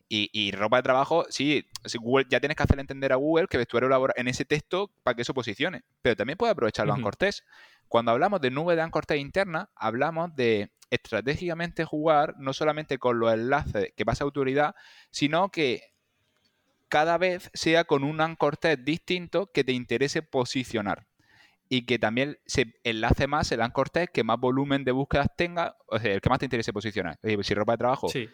Y, 0.09 0.29
y 0.33 0.51
ropa 0.53 0.77
de 0.79 0.83
trabajo, 0.83 1.25
sí, 1.31 1.65
Google, 1.99 2.27
ya 2.29 2.39
tienes 2.41 2.57
que 2.57 2.63
hacerle 2.63 2.83
entender 2.83 3.13
a 3.13 3.17
Google 3.17 3.47
que 3.47 3.57
vestuario 3.57 3.89
laboral 3.89 4.15
en 4.19 4.29
ese 4.29 4.45
texto 4.45 4.91
para 5.03 5.15
que 5.15 5.23
eso 5.23 5.33
posicione. 5.33 5.83
Pero 6.03 6.17
también 6.17 6.37
puede 6.37 6.53
aprovechar 6.53 6.87
los 6.87 6.93
Ujú. 6.95 7.01
anchor 7.01 7.17
test. 7.17 7.41
Cuando 7.89 8.13
hablamos 8.13 8.41
de 8.41 8.51
nube 8.51 8.77
de 8.77 8.83
anchor 8.83 9.07
test 9.07 9.21
interna, 9.21 9.71
hablamos 9.77 10.35
de 10.35 10.71
estratégicamente 10.91 11.85
jugar 11.85 12.35
no 12.39 12.53
solamente 12.53 12.99
con 12.99 13.19
los 13.19 13.33
enlaces 13.33 13.93
que 13.97 14.05
pasa 14.05 14.25
autoridad, 14.25 14.75
sino 15.11 15.51
que 15.51 15.95
cada 16.89 17.19
vez 17.19 17.51
sea 17.55 17.85
con 17.85 18.05
un 18.05 18.21
anchor 18.21 18.57
test 18.57 18.81
distinto 18.81 19.51
que 19.53 19.65
te 19.65 19.73
interese 19.73 20.23
posicionar. 20.23 21.07
Y 21.69 21.87
que 21.87 21.99
también 21.99 22.39
se 22.47 22.75
enlace 22.85 23.27
más 23.27 23.51
el 23.51 23.63
anchor 23.63 23.91
test 23.91 24.13
que 24.13 24.23
más 24.23 24.39
volumen 24.39 24.85
de 24.85 24.93
búsquedas 24.93 25.29
tenga, 25.37 25.77
o 25.87 25.99
sea, 25.99 26.13
el 26.13 26.21
que 26.21 26.29
más 26.29 26.39
te 26.39 26.45
interese 26.45 26.73
posicionar. 26.73 27.15
Es 27.15 27.23
decir, 27.23 27.45
si 27.45 27.55
ropa 27.55 27.73
de 27.73 27.79
trabajo 27.79 28.09
Sí. 28.09 28.29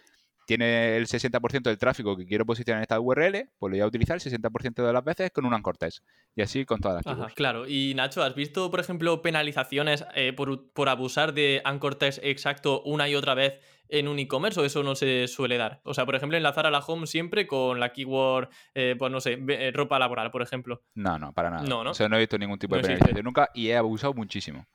Tiene 0.51 0.97
el 0.97 1.07
60% 1.07 1.63
del 1.63 1.79
tráfico 1.79 2.17
que 2.17 2.27
quiero 2.27 2.45
posicionar 2.45 2.81
en 2.81 2.83
esta 2.83 2.99
URL, 2.99 3.51
pues 3.57 3.71
lo 3.71 3.77
voy 3.77 3.81
a 3.83 3.87
utilizar 3.87 4.17
el 4.17 4.21
60% 4.21 4.85
de 4.85 4.93
las 4.93 5.05
veces 5.05 5.31
con 5.31 5.45
un 5.45 5.55
anchor 5.55 5.77
test. 5.77 6.05
Y 6.35 6.43
así 6.43 6.65
con 6.65 6.81
todas 6.81 6.97
las 6.97 7.07
Ajá, 7.07 7.33
claro. 7.37 7.69
Y 7.69 7.95
Nacho, 7.95 8.21
¿has 8.25 8.35
visto, 8.35 8.69
por 8.69 8.81
ejemplo, 8.81 9.23
penalizaciones 9.23 10.05
eh, 10.17 10.33
por, 10.33 10.73
por, 10.73 10.89
abusar 10.89 11.35
de 11.35 11.63
anchor 11.65 11.95
test 11.95 12.19
exacto 12.25 12.83
una 12.83 13.09
y 13.09 13.15
otra 13.15 13.35
vez 13.35 13.61
en 13.89 14.09
un 14.09 14.19
e-commerce 14.19 14.59
o 14.59 14.65
eso 14.65 14.83
no 14.83 14.97
se 14.97 15.29
suele 15.29 15.57
dar? 15.57 15.83
O 15.85 15.95
sea, 15.95 16.05
por 16.05 16.17
ejemplo, 16.17 16.37
enlazar 16.37 16.67
a 16.67 16.73
la 16.73 16.81
home 16.81 17.07
siempre 17.07 17.47
con 17.47 17.79
la 17.79 17.93
keyword, 17.93 18.49
eh, 18.75 18.97
pues 18.99 19.13
no 19.13 19.21
sé, 19.21 19.39
eh, 19.51 19.71
ropa 19.73 20.01
laboral, 20.01 20.33
por 20.33 20.43
ejemplo. 20.43 20.83
No, 20.97 21.17
no, 21.17 21.33
para 21.33 21.51
nada. 21.51 21.63
No, 21.63 21.85
¿no? 21.85 21.93
O 21.93 21.95
sea, 21.95 22.09
no 22.09 22.17
he 22.17 22.19
visto 22.19 22.37
ningún 22.39 22.59
tipo 22.59 22.75
de 22.75 22.83
penalización 22.83 23.23
nunca 23.23 23.51
y 23.55 23.69
he 23.69 23.77
abusado 23.77 24.15
muchísimo. 24.15 24.67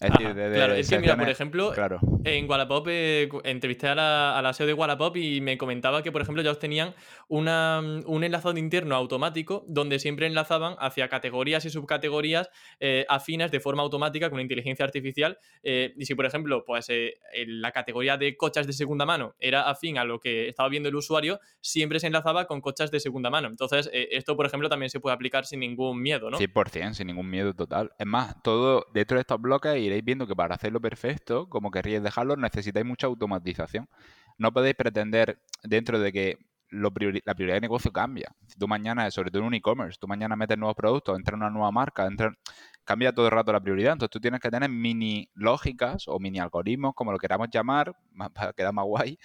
Es 0.00 0.12
decir, 0.12 0.32
claro, 0.32 0.74
es 0.74 0.88
que 0.88 0.98
mira, 1.00 1.16
por 1.16 1.28
ejemplo, 1.28 1.74
en 2.22 2.48
Wallapop 2.48 2.86
eh, 2.88 3.28
entrevisté 3.42 3.88
a 3.88 3.96
la, 3.96 4.38
a 4.38 4.42
la, 4.42 4.52
SEO 4.52 4.68
de 4.68 4.72
Wallapop 4.72 5.16
y 5.16 5.40
me 5.40 5.58
comentaba 5.58 6.04
que, 6.04 6.12
por 6.12 6.22
ejemplo, 6.22 6.40
ya 6.40 6.54
tenían 6.54 6.94
una, 7.26 7.80
un 8.06 8.22
enlazado 8.22 8.56
interno 8.56 8.94
automático 8.94 9.64
donde 9.66 9.98
siempre 9.98 10.28
enlazaban 10.28 10.76
hacia 10.78 11.08
categorías 11.08 11.64
y 11.64 11.70
subcategorías 11.70 12.48
eh, 12.78 13.06
afines 13.08 13.50
de 13.50 13.58
forma 13.58 13.82
automática 13.82 14.30
con 14.30 14.38
inteligencia 14.38 14.84
artificial. 14.84 15.38
Eh, 15.64 15.94
y 15.96 16.06
si, 16.06 16.14
por 16.14 16.26
ejemplo, 16.26 16.64
pues 16.64 16.88
la 17.46 17.72
categoría 17.72 18.16
de 18.16 18.36
coches 18.36 18.68
de 18.68 18.74
segunda 18.74 19.04
mano 19.04 19.34
era 19.40 19.68
afín 19.68 19.98
a 19.98 20.04
lo 20.04 20.20
que 20.20 20.48
estaba 20.48 20.68
viendo 20.68 20.88
el 20.88 20.94
usuario, 20.94 21.40
siempre 21.60 21.98
se 21.98 22.06
enlazaba 22.06 22.46
con 22.46 22.60
coches 22.60 22.92
de 22.92 23.00
segunda 23.00 23.30
mano. 23.30 23.48
Entonces, 23.48 23.90
esto, 23.92 24.36
por 24.36 24.46
ejemplo, 24.46 24.68
también 24.68 24.90
se 24.90 25.00
puede 25.00 25.14
aplicar 25.14 25.44
sin 25.44 25.58
ningún 25.58 26.00
miedo, 26.00 26.30
¿no? 26.30 26.38
100%, 26.38 26.94
sin 26.94 27.08
ningún 27.08 27.28
miedo 27.28 27.52
total. 27.52 27.90
Es 27.98 28.06
más, 28.06 28.40
todo 28.44 28.86
dentro 28.94 29.16
de 29.16 29.22
estos 29.22 29.40
bloques 29.40 29.87
iréis 29.88 30.04
viendo 30.04 30.26
que 30.26 30.36
para 30.36 30.54
hacerlo 30.54 30.80
perfecto, 30.80 31.48
como 31.48 31.70
querríais 31.70 32.02
dejarlo, 32.02 32.36
necesitáis 32.36 32.86
mucha 32.86 33.06
automatización. 33.06 33.88
No 34.38 34.52
podéis 34.52 34.76
pretender 34.76 35.40
dentro 35.64 35.98
de 35.98 36.12
que 36.12 36.38
la 36.70 36.90
prioridad 36.90 37.54
de 37.54 37.60
negocio 37.60 37.92
cambia. 37.92 38.34
Si 38.46 38.58
tú 38.58 38.68
mañana, 38.68 39.10
sobre 39.10 39.30
todo 39.30 39.42
en 39.42 39.48
un 39.48 39.54
e-commerce, 39.54 39.98
tú 40.00 40.06
mañana 40.06 40.36
metes 40.36 40.58
nuevos 40.58 40.76
productos, 40.76 41.16
entra 41.16 41.36
una 41.36 41.50
nueva 41.50 41.70
marca, 41.72 42.06
entra, 42.06 42.34
cambia 42.84 43.12
todo 43.12 43.26
el 43.26 43.32
rato 43.32 43.52
la 43.52 43.60
prioridad. 43.60 43.94
Entonces 43.94 44.10
tú 44.10 44.20
tienes 44.20 44.40
que 44.40 44.50
tener 44.50 44.68
mini 44.70 45.30
lógicas 45.34 46.04
o 46.08 46.18
mini 46.18 46.38
algoritmos, 46.38 46.94
como 46.94 47.12
lo 47.12 47.18
queramos 47.18 47.48
llamar, 47.50 47.94
para 48.34 48.52
quedar 48.52 48.72
más 48.72 48.84
guay, 48.84 49.18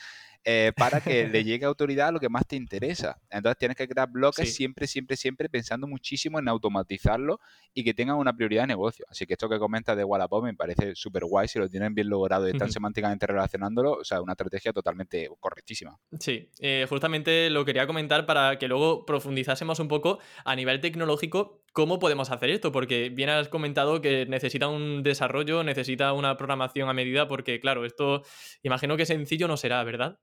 eh, 0.45 0.71
para 0.75 1.01
que 1.01 1.27
le 1.27 1.43
llegue 1.43 1.65
autoridad 1.65 2.09
a 2.09 2.11
lo 2.11 2.19
que 2.19 2.29
más 2.29 2.45
te 2.45 2.55
interesa. 2.55 3.19
Entonces 3.29 3.57
tienes 3.57 3.77
que 3.77 3.87
crear 3.87 4.09
bloques 4.09 4.53
siempre, 4.53 4.87
siempre, 4.87 5.15
siempre 5.15 5.49
pensando 5.49 5.87
muchísimo 5.87 6.39
en 6.39 6.47
automatizarlo 6.47 7.39
y 7.73 7.83
que 7.83 7.93
tengan 7.93 8.17
una 8.17 8.33
prioridad 8.33 8.63
de 8.63 8.67
negocio. 8.67 9.05
Así 9.09 9.25
que 9.25 9.33
esto 9.33 9.49
que 9.49 9.59
comentas 9.59 9.95
de 9.95 10.03
Wallapop 10.03 10.43
me 10.43 10.53
parece 10.53 10.95
súper 10.95 11.25
guay 11.25 11.47
si 11.47 11.59
lo 11.59 11.69
tienen 11.69 11.93
bien 11.95 12.09
logrado 12.09 12.47
y 12.47 12.51
están 12.51 12.71
semánticamente 12.71 13.27
relacionándolo. 13.27 13.93
O 13.93 14.03
sea, 14.03 14.21
una 14.21 14.33
estrategia 14.33 14.73
totalmente 14.73 15.29
correctísima. 15.39 15.97
Sí, 16.19 16.49
eh, 16.59 16.85
justamente 16.89 17.49
lo 17.49 17.65
quería 17.65 17.87
comentar 17.87 18.25
para 18.25 18.57
que 18.57 18.67
luego 18.67 19.05
profundizásemos 19.05 19.79
un 19.79 19.87
poco 19.87 20.19
a 20.45 20.55
nivel 20.55 20.81
tecnológico 20.81 21.63
¿Cómo 21.73 21.97
podemos 21.97 22.29
hacer 22.29 22.51
esto? 22.51 22.71
Porque 22.71 23.09
bien 23.09 23.29
has 23.29 23.49
comentado 23.49 23.99
que 23.99 24.27
necesita 24.27 24.67
un 24.67 25.01
desarrollo, 25.01 25.63
necesita 25.63 26.13
una 26.13 26.37
programación 26.37 26.87
a 26.87 26.93
medida, 26.93 27.27
porque 27.27 27.59
claro, 27.59 27.83
esto 27.83 28.21
imagino 28.61 28.95
que 28.95 29.07
sencillo 29.07 29.47
no 29.47 29.57
será, 29.57 29.83
¿verdad? 29.83 30.19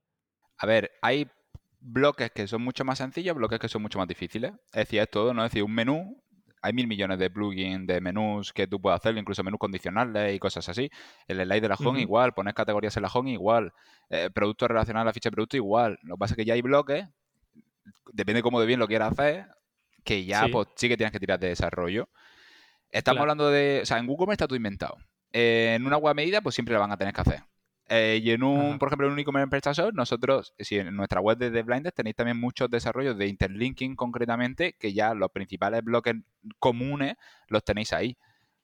A 0.61 0.67
ver, 0.67 0.91
hay 1.01 1.27
bloques 1.79 2.29
que 2.29 2.47
son 2.47 2.61
mucho 2.61 2.85
más 2.85 2.99
sencillos, 2.99 3.35
bloques 3.35 3.59
que 3.59 3.67
son 3.67 3.81
mucho 3.81 3.97
más 3.97 4.07
difíciles. 4.07 4.53
Es 4.67 4.85
decir, 4.85 4.99
es 4.99 5.09
todo, 5.09 5.33
¿no? 5.33 5.43
Es 5.43 5.49
decir, 5.49 5.63
un 5.63 5.73
menú, 5.73 6.21
hay 6.61 6.71
mil 6.71 6.85
millones 6.85 7.17
de 7.17 7.31
plugins, 7.31 7.87
de 7.87 7.99
menús 7.99 8.53
que 8.53 8.67
tú 8.67 8.79
puedes 8.79 8.99
hacer, 8.99 9.17
incluso 9.17 9.43
menús 9.43 9.59
condicionales 9.59 10.35
y 10.35 10.37
cosas 10.37 10.69
así. 10.69 10.91
El 11.27 11.41
slide 11.41 11.61
de 11.61 11.67
la 11.67 11.75
home 11.75 11.99
igual, 11.99 12.33
poner 12.33 12.53
categorías 12.53 12.95
en 12.95 13.01
la 13.01 13.09
home 13.11 13.31
igual, 13.31 13.73
eh, 14.11 14.29
productos 14.31 14.67
relacionados 14.67 15.05
a 15.05 15.05
la 15.05 15.13
ficha 15.13 15.29
de 15.29 15.33
producto 15.33 15.57
igual. 15.57 15.97
Lo 16.03 16.13
que 16.13 16.19
pasa 16.19 16.33
es 16.33 16.37
que 16.37 16.45
ya 16.45 16.53
hay 16.53 16.61
bloques, 16.61 17.07
depende 18.13 18.37
de 18.37 18.43
cómo 18.43 18.59
de 18.59 18.67
bien 18.67 18.79
lo 18.79 18.87
quieras 18.87 19.13
hacer, 19.13 19.47
que 20.03 20.25
ya 20.25 20.45
sí. 20.45 20.51
pues 20.51 20.67
sí 20.75 20.89
que 20.89 20.95
tienes 20.95 21.11
que 21.11 21.19
tirar 21.19 21.39
de 21.39 21.47
desarrollo. 21.47 22.07
Estamos 22.91 23.21
hablando 23.21 23.49
de, 23.49 23.79
o 23.81 23.85
sea, 23.87 23.97
en 23.97 24.05
Google 24.05 24.31
está 24.31 24.45
todo 24.45 24.57
inventado. 24.57 24.97
en 25.31 25.87
una 25.87 25.97
web 25.97 26.13
medida, 26.13 26.41
pues 26.41 26.53
siempre 26.53 26.73
la 26.73 26.81
van 26.81 26.91
a 26.91 26.97
tener 26.97 27.15
que 27.15 27.21
hacer. 27.21 27.50
Eh, 27.93 28.21
y 28.23 28.31
en 28.31 28.41
un, 28.41 28.79
por 28.79 28.87
ejemplo, 28.87 29.07
en 29.07 29.11
un 29.11 29.19
e-commerce 29.19 29.91
nosotros, 29.91 30.53
si 30.57 30.77
en 30.77 30.95
nuestra 30.95 31.19
web 31.19 31.37
de 31.37 31.51
The 31.51 31.91
tenéis 31.91 32.15
también 32.15 32.39
muchos 32.39 32.69
desarrollos 32.69 33.17
de 33.17 33.27
interlinking 33.27 33.97
concretamente, 33.97 34.77
que 34.79 34.93
ya 34.93 35.13
los 35.13 35.29
principales 35.31 35.83
bloques 35.83 36.15
comunes 36.57 37.15
los 37.49 37.65
tenéis 37.65 37.91
ahí. 37.91 38.15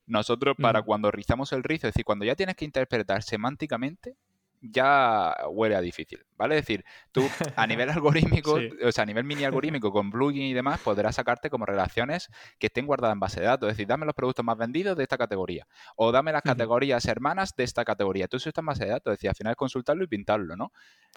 Nosotros, 0.06 0.56
para 0.58 0.82
cuando 0.82 1.12
rizamos 1.12 1.52
el 1.52 1.64
rizo, 1.64 1.88
es 1.88 1.94
decir, 1.94 2.06
cuando 2.06 2.24
ya 2.24 2.38
tienes 2.38 2.56
que 2.56 2.64
interpretar 2.64 3.22
semánticamente, 3.22 4.16
ya 4.62 5.36
huele 5.50 5.76
a 5.76 5.82
difícil, 5.82 6.26
¿vale? 6.36 6.56
Es 6.56 6.62
decir, 6.62 6.84
tú 7.12 7.28
a 7.56 7.68
nivel 7.68 7.90
algorítmico, 7.90 8.60
o 8.84 8.92
sea, 8.92 9.04
a 9.04 9.06
nivel 9.06 9.24
mini 9.24 9.44
algorítmico 9.44 9.92
con 9.92 10.12
plugin 10.12 10.44
y 10.44 10.54
demás, 10.54 10.80
podrás 10.80 11.16
sacarte 11.16 11.50
como 11.50 11.66
relaciones 11.66 12.30
que 12.60 12.68
estén 12.68 12.86
guardadas 12.86 13.14
en 13.14 13.20
base 13.20 13.40
de 13.40 13.48
datos. 13.48 13.70
Es 13.70 13.78
decir, 13.78 13.88
dame 13.88 14.06
los 14.06 14.16
productos 14.16 14.44
más 14.44 14.58
vendidos 14.58 14.98
de 14.98 15.04
esta 15.04 15.18
categoría 15.18 15.68
o 15.96 16.12
dame 16.12 16.32
las 16.32 16.42
categorías 16.42 17.06
hermanas 17.06 17.56
de 17.56 17.64
esta 17.64 17.86
categoría. 17.86 18.28
Tú 18.28 18.38
eso 18.38 18.50
está 18.50 18.62
en 18.62 18.68
base 18.68 18.86
de 18.86 18.92
datos, 18.92 19.14
es 19.14 19.20
decir, 19.20 19.30
al 19.30 19.36
final 19.36 19.52
es 19.52 19.58
consultarlo 19.58 20.04
y 20.04 20.08
pintarlo, 20.08 20.56
¿no? 20.56 20.72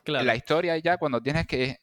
Claro. 0.04 0.24
La 0.24 0.34
historia 0.34 0.76
ya 0.78 0.98
cuando 0.98 1.20
tienes 1.20 1.46
que 1.46 1.78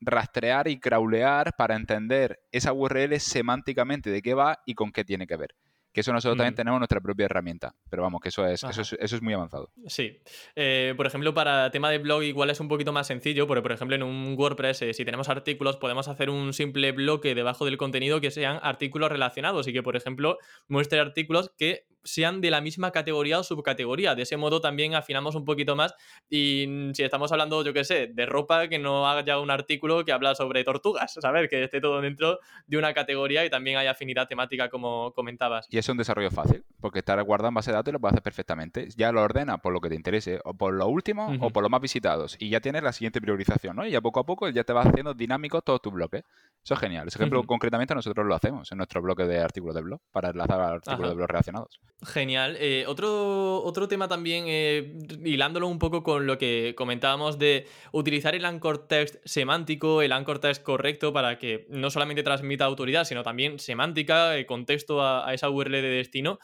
rastrear 0.00 0.68
y 0.68 0.80
crawlear 0.80 1.54
para 1.56 1.76
entender 1.76 2.40
esa 2.50 2.72
URL 2.72 3.20
semánticamente 3.20 4.10
de 4.10 4.20
qué 4.22 4.34
va 4.34 4.60
y 4.66 4.74
con 4.74 4.90
qué 4.90 5.04
tiene 5.04 5.26
que 5.26 5.36
ver 5.36 5.54
que 5.92 6.00
eso 6.00 6.12
nosotros 6.12 6.38
también 6.38 6.54
tenemos 6.54 6.80
nuestra 6.80 7.00
propia 7.00 7.26
herramienta. 7.26 7.74
Pero 7.90 8.02
vamos, 8.02 8.20
que 8.20 8.30
eso 8.30 8.46
es, 8.46 8.64
eso 8.64 8.80
es, 8.80 8.92
eso 8.98 9.16
es, 9.16 9.22
muy 9.22 9.34
avanzado. 9.34 9.70
Sí. 9.86 10.20
Eh, 10.56 10.94
por 10.96 11.06
ejemplo, 11.06 11.34
para 11.34 11.70
tema 11.70 11.90
de 11.90 11.98
blog 11.98 12.22
igual 12.22 12.50
es 12.50 12.60
un 12.60 12.68
poquito 12.68 12.92
más 12.92 13.06
sencillo, 13.06 13.46
porque 13.46 13.62
por 13.62 13.72
ejemplo 13.72 13.94
en 13.94 14.02
un 14.02 14.34
WordPress, 14.36 14.82
eh, 14.82 14.94
si 14.94 15.04
tenemos 15.04 15.28
artículos, 15.28 15.76
podemos 15.76 16.08
hacer 16.08 16.30
un 16.30 16.52
simple 16.52 16.92
bloque 16.92 17.34
debajo 17.34 17.64
del 17.64 17.76
contenido 17.76 18.20
que 18.20 18.30
sean 18.30 18.58
artículos 18.62 19.12
relacionados 19.12 19.68
y 19.68 19.72
que, 19.72 19.82
por 19.82 19.96
ejemplo, 19.96 20.38
muestre 20.68 21.00
artículos 21.00 21.52
que 21.56 21.86
sean 22.04 22.40
de 22.40 22.50
la 22.50 22.60
misma 22.60 22.90
categoría 22.90 23.38
o 23.38 23.42
subcategoría. 23.42 24.14
De 24.14 24.22
ese 24.22 24.36
modo 24.36 24.60
también 24.60 24.94
afinamos 24.94 25.34
un 25.34 25.44
poquito 25.44 25.76
más 25.76 25.94
y 26.28 26.90
si 26.94 27.02
estamos 27.02 27.32
hablando, 27.32 27.64
yo 27.64 27.72
qué 27.72 27.84
sé, 27.84 28.08
de 28.08 28.26
ropa, 28.26 28.68
que 28.68 28.78
no 28.78 29.08
haya 29.08 29.38
un 29.38 29.50
artículo 29.50 30.04
que 30.04 30.12
habla 30.12 30.34
sobre 30.34 30.64
tortugas, 30.64 31.14
¿sabes? 31.20 31.48
Que 31.48 31.64
esté 31.64 31.80
todo 31.80 32.00
dentro 32.00 32.38
de 32.66 32.76
una 32.76 32.92
categoría 32.94 33.44
y 33.44 33.50
también 33.50 33.78
hay 33.78 33.86
afinidad 33.86 34.28
temática 34.28 34.68
como 34.68 35.12
comentabas. 35.12 35.66
Y 35.70 35.78
es 35.78 35.88
un 35.88 35.96
desarrollo 35.96 36.30
fácil, 36.30 36.64
porque 36.80 37.00
está 37.00 37.20
guardado 37.22 37.48
en 37.48 37.54
base 37.54 37.70
de 37.70 37.76
datos 37.76 37.90
y 37.90 37.92
lo 37.92 38.00
puedes 38.00 38.14
hacer 38.14 38.22
perfectamente. 38.22 38.88
Ya 38.96 39.12
lo 39.12 39.22
ordena 39.22 39.58
por 39.58 39.72
lo 39.72 39.80
que 39.80 39.88
te 39.88 39.94
interese, 39.94 40.40
o 40.44 40.54
por 40.54 40.74
lo 40.74 40.86
último 40.88 41.32
o 41.40 41.50
por 41.50 41.62
los 41.62 41.70
más 41.70 41.80
visitados. 41.80 42.36
Y 42.38 42.48
ya 42.48 42.60
tienes 42.60 42.82
la 42.82 42.92
siguiente 42.92 43.20
priorización, 43.20 43.76
¿no? 43.76 43.86
Y 43.86 43.90
ya 43.90 44.00
poco 44.00 44.20
a 44.20 44.24
poco 44.24 44.48
ya 44.48 44.64
te 44.64 44.72
vas 44.72 44.86
haciendo 44.86 45.14
dinámico 45.14 45.62
todo 45.62 45.78
tu 45.78 45.90
bloque. 45.90 46.24
Eso 46.64 46.74
es 46.74 46.80
genial. 46.80 47.08
Ese 47.08 47.18
ejemplo, 47.18 47.42
concretamente, 47.44 47.94
nosotros 47.94 48.26
lo 48.26 48.34
hacemos 48.34 48.70
en 48.72 48.78
nuestro 48.78 49.02
bloque 49.02 49.24
de 49.24 49.40
artículos 49.40 49.74
de 49.74 49.82
blog, 49.82 50.00
para 50.10 50.30
enlazar 50.30 50.60
artículos 50.60 51.10
de 51.10 51.16
blog 51.16 51.28
relacionados. 51.28 51.80
Genial. 52.04 52.56
Eh, 52.58 52.84
otro, 52.88 53.62
otro 53.62 53.86
tema 53.86 54.08
también, 54.08 54.46
eh, 54.48 54.92
hilándolo 55.24 55.68
un 55.68 55.78
poco 55.78 56.02
con 56.02 56.26
lo 56.26 56.36
que 56.36 56.74
comentábamos 56.76 57.38
de 57.38 57.68
utilizar 57.92 58.34
el 58.34 58.44
anchor 58.44 58.88
text 58.88 59.16
semántico, 59.24 60.02
el 60.02 60.10
anchor 60.10 60.40
text 60.40 60.64
correcto 60.64 61.12
para 61.12 61.38
que 61.38 61.64
no 61.70 61.90
solamente 61.90 62.24
transmita 62.24 62.64
autoridad, 62.64 63.04
sino 63.04 63.22
también 63.22 63.60
semántica, 63.60 64.36
eh, 64.36 64.46
contexto 64.46 65.00
a, 65.00 65.32
esa 65.32 65.48
URL 65.48 65.70
de 65.70 65.82
destino. 65.82 66.40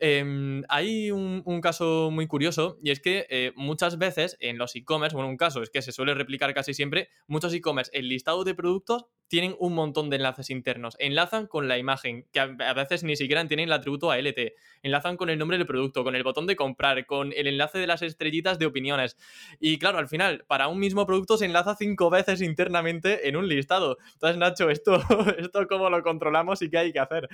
Em, 0.00 0.64
hay 0.68 1.12
un, 1.12 1.60
caso 1.62 2.10
muy 2.10 2.26
curioso 2.26 2.78
y 2.82 2.90
es 2.90 3.00
que 3.00 3.52
muchas 3.54 3.98
veces 3.98 4.36
en 4.40 4.58
los 4.58 4.74
e-commerce, 4.74 5.14
bueno, 5.14 5.30
un 5.30 5.36
caso 5.36 5.62
es 5.62 5.70
que 5.70 5.82
se 5.82 5.92
suele 5.92 6.14
replicar 6.14 6.52
casi 6.52 6.74
siempre, 6.74 7.10
muchos 7.28 7.54
e-commerce, 7.54 7.92
el 7.94 8.08
listado 8.08 8.42
de 8.42 8.54
productos 8.54 9.06
tienen 9.28 9.56
un 9.58 9.74
montón 9.74 10.10
de 10.10 10.16
enlaces 10.16 10.50
internos. 10.50 10.96
Enlazan 10.98 11.46
con 11.46 11.68
la 11.68 11.78
imagen, 11.78 12.26
que 12.32 12.40
a 12.40 12.72
veces 12.74 13.02
ni 13.02 13.16
siquiera 13.16 13.46
tienen 13.46 13.68
el 13.68 13.72
atributo 13.72 14.10
ALT. 14.10 14.52
Enlazan 14.82 15.16
con 15.16 15.30
el 15.30 15.38
nombre 15.38 15.58
del 15.58 15.66
producto, 15.66 16.04
con 16.04 16.14
el 16.14 16.22
botón 16.22 16.46
de 16.46 16.56
comprar, 16.56 17.06
con 17.06 17.32
el 17.32 17.46
enlace 17.46 17.78
de 17.78 17.86
las 17.86 18.02
estrellitas 18.02 18.58
de 18.58 18.66
opiniones. 18.66 19.16
Y 19.60 19.78
claro, 19.78 19.98
al 19.98 20.08
final, 20.08 20.44
para 20.46 20.68
un 20.68 20.78
mismo 20.78 21.06
producto 21.06 21.36
se 21.36 21.46
enlaza 21.46 21.74
cinco 21.76 22.10
veces 22.10 22.40
internamente 22.40 23.28
en 23.28 23.36
un 23.36 23.48
listado. 23.48 23.98
Entonces, 24.14 24.38
Nacho, 24.38 24.70
¿esto, 24.70 24.98
esto 25.38 25.66
cómo 25.68 25.90
lo 25.90 26.02
controlamos 26.02 26.62
y 26.62 26.70
qué 26.70 26.78
hay 26.78 26.92
que 26.92 27.00
hacer? 27.00 27.28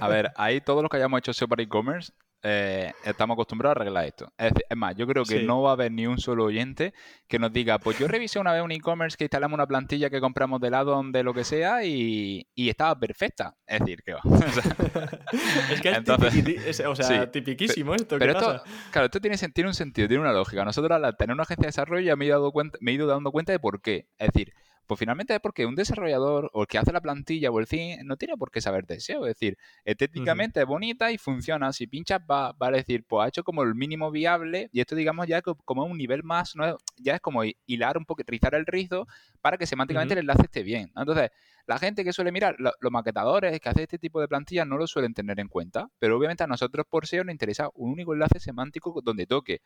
A 0.00 0.08
ver, 0.08 0.30
ahí 0.36 0.60
todo 0.60 0.82
lo 0.82 0.88
que 0.88 0.96
hayamos 0.96 1.18
hecho 1.18 1.32
sobre 1.32 1.64
e-commerce 1.64 2.12
eh, 2.42 2.92
estamos 3.04 3.34
acostumbrados 3.34 3.76
a 3.76 3.80
arreglar 3.82 4.06
esto. 4.06 4.32
Es, 4.38 4.52
más, 4.74 4.96
yo 4.96 5.06
creo 5.06 5.24
que 5.24 5.42
no 5.42 5.62
va 5.62 5.70
a 5.70 5.72
haber 5.74 5.92
ni 5.92 6.06
un 6.06 6.18
solo 6.18 6.44
oyente 6.44 6.94
que 7.28 7.38
nos 7.38 7.52
diga, 7.52 7.78
pues 7.78 7.98
yo 7.98 8.08
revisé 8.08 8.38
una 8.38 8.52
vez 8.52 8.62
un 8.62 8.72
e-commerce 8.72 9.16
que 9.16 9.24
instalamos 9.24 9.56
una 9.56 9.66
plantilla 9.66 10.08
que 10.08 10.20
compramos 10.20 10.60
de 10.60 10.70
lado 10.70 11.00
de 11.04 11.22
lo 11.22 11.29
que 11.34 11.44
sea 11.44 11.84
y, 11.84 12.46
estaba 12.56 12.98
perfecta. 12.98 13.56
Es 13.66 13.80
decir, 13.80 14.02
que 14.04 14.14
va. 14.14 14.20
es 15.72 15.80
que 15.80 16.68
es, 16.68 16.80
o 16.80 16.94
sea, 16.94 17.30
tipiquísimo 17.30 17.94
esto. 17.94 18.18
Pero 18.18 18.32
esto, 18.32 18.62
claro, 18.90 19.06
esto 19.06 19.20
tiene, 19.20 19.36
un 19.66 19.74
sentido, 19.74 20.08
tiene 20.08 20.22
una 20.22 20.32
lógica. 20.32 20.64
Nosotros 20.64 21.02
al 21.02 21.16
tener 21.16 21.34
una 21.34 21.42
agencia 21.42 21.62
de 21.62 21.68
desarrollo 21.68 22.04
ya 22.04 22.16
me 22.16 22.26
he, 22.26 22.30
dado 22.30 22.52
cuenta, 22.52 22.78
me 22.80 22.90
he 22.90 22.94
ido 22.94 23.06
dando 23.06 23.32
cuenta 23.32 23.52
de 23.52 23.58
por 23.58 23.80
qué. 23.82 24.08
Es 24.18 24.32
decir, 24.32 24.52
Pues 24.86 24.98
finalmente 24.98 25.34
es 25.34 25.40
porque 25.40 25.66
un 25.66 25.76
desarrollador 25.76 26.50
o 26.52 26.62
el 26.62 26.66
que 26.66 26.78
hace 26.78 26.92
la 26.92 27.00
plantilla 27.00 27.50
o 27.50 27.60
el 27.60 27.68
theme 27.68 28.02
no 28.02 28.16
tiene 28.16 28.36
por 28.36 28.50
qué 28.50 28.60
saber 28.60 28.86
de 28.86 28.98
SEO. 28.98 29.26
Es 29.26 29.34
decir, 29.34 29.56
estéticamente 29.84 30.60
es 30.60 30.66
bonita 30.66 31.12
y 31.12 31.18
funciona. 31.18 31.72
Si 31.72 31.86
pinchas 31.86 32.20
va, 32.28 32.52
va 32.52 32.68
a 32.68 32.70
decir, 32.72 33.04
pues 33.06 33.24
ha 33.24 33.28
hecho 33.28 33.44
como 33.44 33.62
el 33.62 33.74
mínimo 33.76 34.10
viable 34.10 34.68
y 34.72 34.80
esto 34.80 34.96
digamos 34.96 35.28
ya 35.28 35.42
como 35.42 35.84
un 35.84 35.96
nivel 35.96 36.24
más, 36.24 36.56
¿no? 36.56 36.76
ya 36.96 37.14
es 37.14 37.20
como 37.20 37.42
hilar 37.66 37.98
un 37.98 38.04
poco, 38.04 38.22
rizar 38.26 38.54
el 38.54 38.66
rizo 38.66 39.06
para 39.40 39.56
que 39.56 39.66
semánticamente 39.66 40.14
el 40.14 40.20
enlace 40.20 40.42
esté 40.42 40.62
bien. 40.62 40.90
Entonces, 40.96 41.30
la 41.66 41.78
gente 41.78 42.04
que 42.04 42.12
suele 42.12 42.32
mirar, 42.32 42.56
los 42.58 42.92
maquetadores 42.92 43.60
que 43.60 43.68
hacen 43.68 43.82
este 43.82 43.98
tipo 43.98 44.20
de 44.20 44.28
plantillas 44.28 44.66
no 44.66 44.76
lo 44.76 44.86
suelen 44.86 45.14
tener 45.14 45.38
en 45.38 45.48
cuenta, 45.48 45.88
pero 45.98 46.16
obviamente 46.16 46.42
a 46.42 46.46
nosotros 46.46 46.84
por 46.88 47.06
SEO 47.06 47.24
nos 47.24 47.32
interesa 47.32 47.68
un 47.74 47.92
único 47.92 48.12
enlace 48.12 48.40
semántico 48.40 49.00
donde 49.02 49.26
toque. 49.26 49.60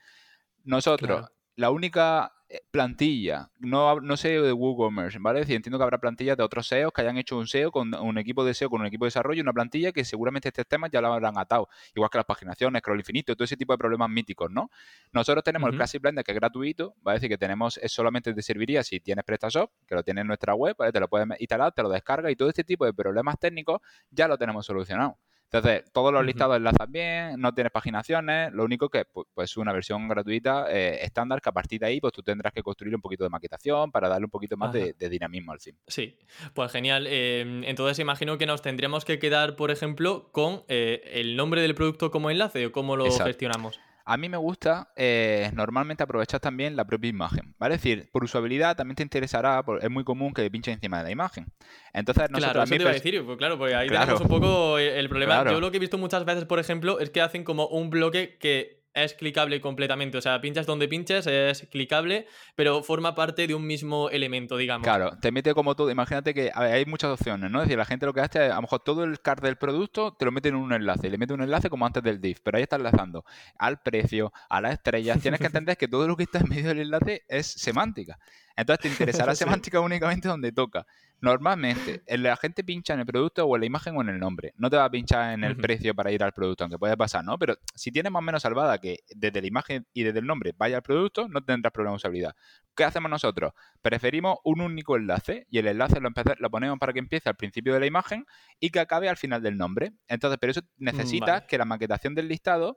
Nosotros, 0.64 1.28
la 1.56 1.70
única 1.70 2.32
eh, 2.48 2.60
plantilla, 2.70 3.50
no, 3.58 4.00
no 4.00 4.16
sé 4.16 4.28
de 4.40 4.52
WooCommerce, 4.52 5.18
¿vale? 5.20 5.40
Es 5.40 5.50
entiendo 5.50 5.78
que 5.78 5.84
habrá 5.84 5.98
plantillas 5.98 6.36
de 6.36 6.42
otros 6.42 6.66
SEOs 6.66 6.92
que 6.92 7.00
hayan 7.00 7.16
hecho 7.16 7.38
un 7.38 7.46
SEO 7.46 7.70
con 7.70 7.94
un 7.94 8.18
equipo 8.18 8.44
de 8.44 8.54
SEO, 8.54 8.70
con 8.70 8.80
un 8.80 8.86
equipo 8.86 9.04
de 9.04 9.08
desarrollo, 9.08 9.42
una 9.42 9.52
plantilla 9.52 9.92
que 9.92 10.04
seguramente 10.04 10.48
estos 10.48 10.66
temas 10.66 10.90
ya 10.92 11.00
lo 11.00 11.12
habrán 11.12 11.38
atado. 11.38 11.68
Igual 11.94 12.10
que 12.10 12.18
las 12.18 12.26
paginaciones, 12.26 12.80
scroll 12.80 12.98
infinito, 12.98 13.34
todo 13.34 13.44
ese 13.44 13.56
tipo 13.56 13.72
de 13.72 13.78
problemas 13.78 14.10
míticos, 14.10 14.50
¿no? 14.50 14.70
Nosotros 15.12 15.42
tenemos 15.42 15.70
el 15.70 15.76
Classic 15.76 16.02
Blender 16.02 16.24
que 16.24 16.32
es 16.32 16.38
gratuito, 16.38 16.94
¿vale? 17.02 17.16
Es 17.16 17.22
decir, 17.22 17.34
que 17.34 17.38
tenemos, 17.38 17.78
es 17.78 17.92
solamente 17.92 18.34
te 18.34 18.42
serviría 18.42 18.82
si 18.82 19.00
tienes 19.00 19.24
PrestaShop, 19.24 19.70
que 19.86 19.94
lo 19.94 20.02
tienes 20.02 20.22
en 20.22 20.28
nuestra 20.28 20.54
web, 20.54 20.76
¿vale? 20.78 20.92
Te 20.92 21.00
lo 21.00 21.08
puedes 21.08 21.26
instalar, 21.40 21.72
te 21.72 21.82
lo 21.82 21.88
descargas 21.88 22.30
y 22.30 22.36
todo 22.36 22.48
este 22.48 22.64
tipo 22.64 22.84
de 22.84 22.92
problemas 22.92 23.38
técnicos 23.38 23.80
ya 24.10 24.28
lo 24.28 24.36
tenemos 24.36 24.66
solucionado. 24.66 25.18
Entonces, 25.54 25.84
todos 25.92 26.12
los 26.12 26.26
listados 26.26 26.56
enlazan 26.56 26.90
bien, 26.90 27.40
no 27.40 27.54
tienes 27.54 27.70
paginaciones, 27.70 28.52
lo 28.52 28.64
único 28.64 28.88
que 28.88 29.04
pues, 29.04 29.28
pues 29.32 29.56
una 29.56 29.72
versión 29.72 30.08
gratuita 30.08 30.66
eh, 30.68 31.04
estándar 31.04 31.40
que 31.40 31.48
a 31.48 31.52
partir 31.52 31.78
de 31.78 31.86
ahí 31.86 32.00
pues 32.00 32.12
tú 32.12 32.24
tendrás 32.24 32.52
que 32.52 32.60
construir 32.60 32.92
un 32.92 33.00
poquito 33.00 33.22
de 33.22 33.30
maquetación 33.30 33.92
para 33.92 34.08
darle 34.08 34.24
un 34.24 34.32
poquito 34.32 34.56
más 34.56 34.72
de, 34.72 34.94
dinamismo 34.98 35.52
al 35.52 35.60
fin. 35.60 35.78
Sí, 35.86 36.18
pues 36.54 36.72
genial. 36.72 37.06
Em, 37.06 37.62
entonces 37.62 38.00
imagino 38.00 38.36
que 38.36 38.46
nos 38.46 38.62
tendríamos 38.62 39.04
que 39.04 39.20
quedar, 39.20 39.54
por 39.54 39.70
ejemplo, 39.70 40.28
con 40.32 40.64
eh, 40.66 41.02
el 41.12 41.36
nombre 41.36 41.62
del 41.62 41.76
producto 41.76 42.10
como 42.10 42.30
enlace 42.30 42.66
o 42.66 42.72
cómo 42.72 42.96
lo 42.96 43.08
gestionamos. 43.12 43.78
A 44.06 44.16
mí 44.18 44.28
me 44.28 44.36
gusta 44.36 44.92
eh, 44.96 45.50
normalmente 45.54 46.02
aprovechar 46.02 46.38
también 46.38 46.76
la 46.76 46.84
propia 46.84 47.08
imagen, 47.08 47.54
¿vale? 47.58 47.76
Es 47.76 47.82
decir, 47.82 48.10
por 48.12 48.22
usabilidad 48.22 48.76
también 48.76 48.96
te 48.96 49.02
interesará, 49.02 49.64
es 49.80 49.90
muy 49.90 50.04
común 50.04 50.34
que 50.34 50.50
pinches 50.50 50.74
encima 50.74 50.98
de 50.98 51.04
la 51.04 51.10
imagen. 51.10 51.46
Entonces, 51.92 52.30
nosotros 52.30 52.52
claro, 52.52 52.64
eso 52.64 52.74
te 52.74 52.82
iba 52.82 52.90
a 52.90 52.94
decir, 52.94 53.24
pues 53.24 53.38
claro, 53.38 53.56
pues 53.56 53.74
ahí 53.74 53.88
tenemos 53.88 54.20
un 54.20 54.28
poco 54.28 54.78
el 54.78 55.08
problema. 55.08 55.50
Yo 55.50 55.58
lo 55.60 55.70
que 55.70 55.78
he 55.78 55.80
visto 55.80 55.96
muchas 55.96 56.24
veces, 56.26 56.44
por 56.44 56.58
ejemplo, 56.58 57.00
es 57.00 57.10
que 57.10 57.22
hacen 57.22 57.44
como 57.44 57.66
un 57.68 57.88
bloque 57.88 58.36
que 58.38 58.83
es 58.94 59.14
clicable 59.14 59.60
completamente. 59.60 60.18
O 60.18 60.20
sea, 60.20 60.40
pinchas 60.40 60.66
donde 60.66 60.88
pinches, 60.88 61.26
es 61.26 61.66
clicable, 61.70 62.26
pero 62.54 62.82
forma 62.82 63.14
parte 63.14 63.46
de 63.46 63.54
un 63.54 63.66
mismo 63.66 64.08
elemento, 64.10 64.56
digamos. 64.56 64.84
Claro, 64.84 65.18
te 65.20 65.32
mete 65.32 65.52
como 65.54 65.74
todo. 65.74 65.90
Imagínate 65.90 66.32
que 66.32 66.50
hay 66.54 66.84
muchas 66.86 67.10
opciones, 67.10 67.50
¿no? 67.50 67.60
Es 67.60 67.66
decir, 67.66 67.78
la 67.78 67.84
gente 67.84 68.06
lo 68.06 68.12
que 68.12 68.20
hace 68.20 68.46
es, 68.46 68.52
a 68.52 68.56
lo 68.56 68.62
mejor 68.62 68.80
todo 68.80 69.04
el 69.04 69.20
card 69.20 69.42
del 69.42 69.56
producto 69.56 70.14
te 70.14 70.24
lo 70.24 70.32
mete 70.32 70.48
en 70.48 70.56
un 70.56 70.72
enlace. 70.72 71.08
Y 71.08 71.10
le 71.10 71.18
mete 71.18 71.34
un 71.34 71.42
enlace 71.42 71.68
como 71.68 71.86
antes 71.86 72.02
del 72.02 72.20
div, 72.20 72.38
pero 72.42 72.56
ahí 72.56 72.62
está 72.62 72.76
enlazando 72.76 73.24
al 73.58 73.80
precio, 73.82 74.32
a 74.48 74.60
las 74.60 74.74
estrellas. 74.74 75.20
Tienes 75.20 75.40
que 75.40 75.46
entender 75.54 75.76
que 75.76 75.88
todo 75.88 76.06
lo 76.06 76.16
que 76.16 76.24
está 76.24 76.38
en 76.38 76.48
medio 76.48 76.68
del 76.68 76.80
enlace 76.80 77.24
es 77.28 77.46
semántica. 77.46 78.18
Entonces 78.56 78.82
te 78.82 78.88
interesará 78.88 79.26
la 79.32 79.34
semántica 79.34 79.80
únicamente 79.80 80.28
donde 80.28 80.52
toca. 80.52 80.86
Normalmente, 81.24 82.02
la 82.06 82.36
gente 82.36 82.62
pincha 82.62 82.92
en 82.92 83.00
el 83.00 83.06
producto 83.06 83.46
o 83.46 83.56
en 83.56 83.60
la 83.60 83.66
imagen 83.66 83.96
o 83.96 84.02
en 84.02 84.10
el 84.10 84.18
nombre. 84.18 84.52
No 84.56 84.68
te 84.68 84.76
va 84.76 84.84
a 84.84 84.90
pinchar 84.90 85.32
en 85.32 85.42
el 85.42 85.56
precio 85.56 85.94
para 85.94 86.12
ir 86.12 86.22
al 86.22 86.32
producto, 86.32 86.64
aunque 86.64 86.78
puede 86.78 86.96
pasar, 86.96 87.24
¿no? 87.24 87.38
Pero 87.38 87.56
si 87.74 87.90
tienes 87.90 88.12
más 88.12 88.20
o 88.20 88.22
menos 88.22 88.42
salvada 88.42 88.78
que 88.78 89.00
desde 89.14 89.40
la 89.40 89.46
imagen 89.46 89.86
y 89.94 90.02
desde 90.02 90.18
el 90.18 90.26
nombre 90.26 90.54
vaya 90.56 90.76
al 90.76 90.82
producto, 90.82 91.26
no 91.28 91.42
tendrás 91.42 91.72
problema 91.72 91.92
de 91.92 91.96
usabilidad. 91.96 92.36
¿Qué 92.76 92.84
hacemos 92.84 93.10
nosotros? 93.10 93.52
Preferimos 93.80 94.38
un 94.44 94.60
único 94.60 94.96
enlace 94.96 95.46
y 95.50 95.58
el 95.58 95.68
enlace 95.68 96.00
lo, 96.00 96.10
lo 96.38 96.50
ponemos 96.50 96.78
para 96.78 96.92
que 96.92 96.98
empiece 96.98 97.28
al 97.28 97.36
principio 97.36 97.72
de 97.72 97.80
la 97.80 97.86
imagen 97.86 98.26
y 98.60 98.70
que 98.70 98.80
acabe 98.80 99.08
al 99.08 99.16
final 99.16 99.42
del 99.42 99.56
nombre. 99.56 99.92
Entonces, 100.08 100.38
pero 100.38 100.50
eso 100.50 100.60
necesita 100.76 101.46
que 101.46 101.56
la 101.56 101.64
maquetación 101.64 102.14
del 102.14 102.28
listado 102.28 102.76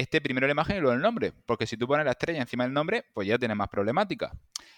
esté 0.00 0.20
primero 0.20 0.46
la 0.46 0.52
imagen 0.52 0.76
y 0.76 0.80
luego 0.80 0.94
el 0.94 1.02
nombre. 1.02 1.32
Porque 1.46 1.66
si 1.66 1.76
tú 1.76 1.86
pones 1.86 2.04
la 2.04 2.12
estrella 2.12 2.40
encima 2.40 2.64
del 2.64 2.72
nombre, 2.72 3.04
pues 3.12 3.26
ya 3.26 3.38
tienes 3.38 3.56
más 3.56 3.68
problemática. 3.68 4.32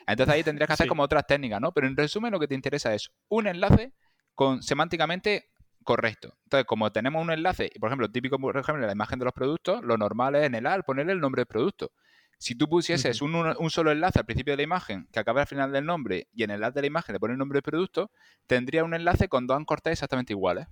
Entonces 0.06 0.34
ahí 0.34 0.42
tendrías 0.42 0.66
que 0.66 0.72
hacer 0.72 0.88
como 0.88 1.02
otras 1.02 1.26
técnicas, 1.26 1.60
¿no? 1.60 1.72
Pero 1.72 1.86
en 1.86 1.96
resumen 1.96 2.32
lo 2.32 2.40
que 2.40 2.48
te 2.48 2.54
interesa 2.54 2.94
es 2.94 3.10
un 3.28 3.46
enlace 3.46 3.92
con 4.34 4.62
semánticamente 4.62 5.50
correcto. 5.84 6.34
Entonces, 6.44 6.66
como 6.66 6.90
tenemos 6.90 7.22
un 7.22 7.30
enlace, 7.30 7.70
por 7.78 7.88
ejemplo, 7.88 8.10
típico, 8.10 8.38
por 8.38 8.56
ejemplo, 8.56 8.82
en 8.82 8.86
la 8.86 8.92
imagen 8.92 9.18
de 9.18 9.26
los 9.26 9.34
productos, 9.34 9.82
lo 9.82 9.96
normal 9.96 10.34
es 10.36 10.46
en 10.46 10.54
el 10.54 10.66
al 10.66 10.84
ponerle 10.84 11.12
el 11.12 11.20
nombre 11.20 11.40
del 11.40 11.46
producto. 11.46 11.92
Si 12.38 12.54
tú 12.54 12.68
pusieses 12.68 13.20
un, 13.20 13.34
un, 13.34 13.70
solo 13.70 13.92
enlace 13.92 14.18
al 14.18 14.24
principio 14.24 14.54
de 14.54 14.56
la 14.56 14.62
imagen 14.62 15.06
que 15.12 15.20
acabe 15.20 15.42
al 15.42 15.46
final 15.46 15.72
del 15.72 15.84
nombre 15.84 16.28
y 16.32 16.42
en 16.42 16.50
el 16.50 16.54
enlace 16.54 16.76
de 16.76 16.80
la 16.80 16.86
imagen 16.86 17.12
le 17.12 17.20
pones 17.20 17.34
el 17.34 17.38
nombre 17.38 17.58
del 17.58 17.62
producto, 17.62 18.10
tendría 18.46 18.82
un 18.82 18.94
enlace 18.94 19.28
con 19.28 19.46
dos 19.46 19.58
ancortes 19.58 19.92
exactamente 19.92 20.32
iguales 20.32 20.66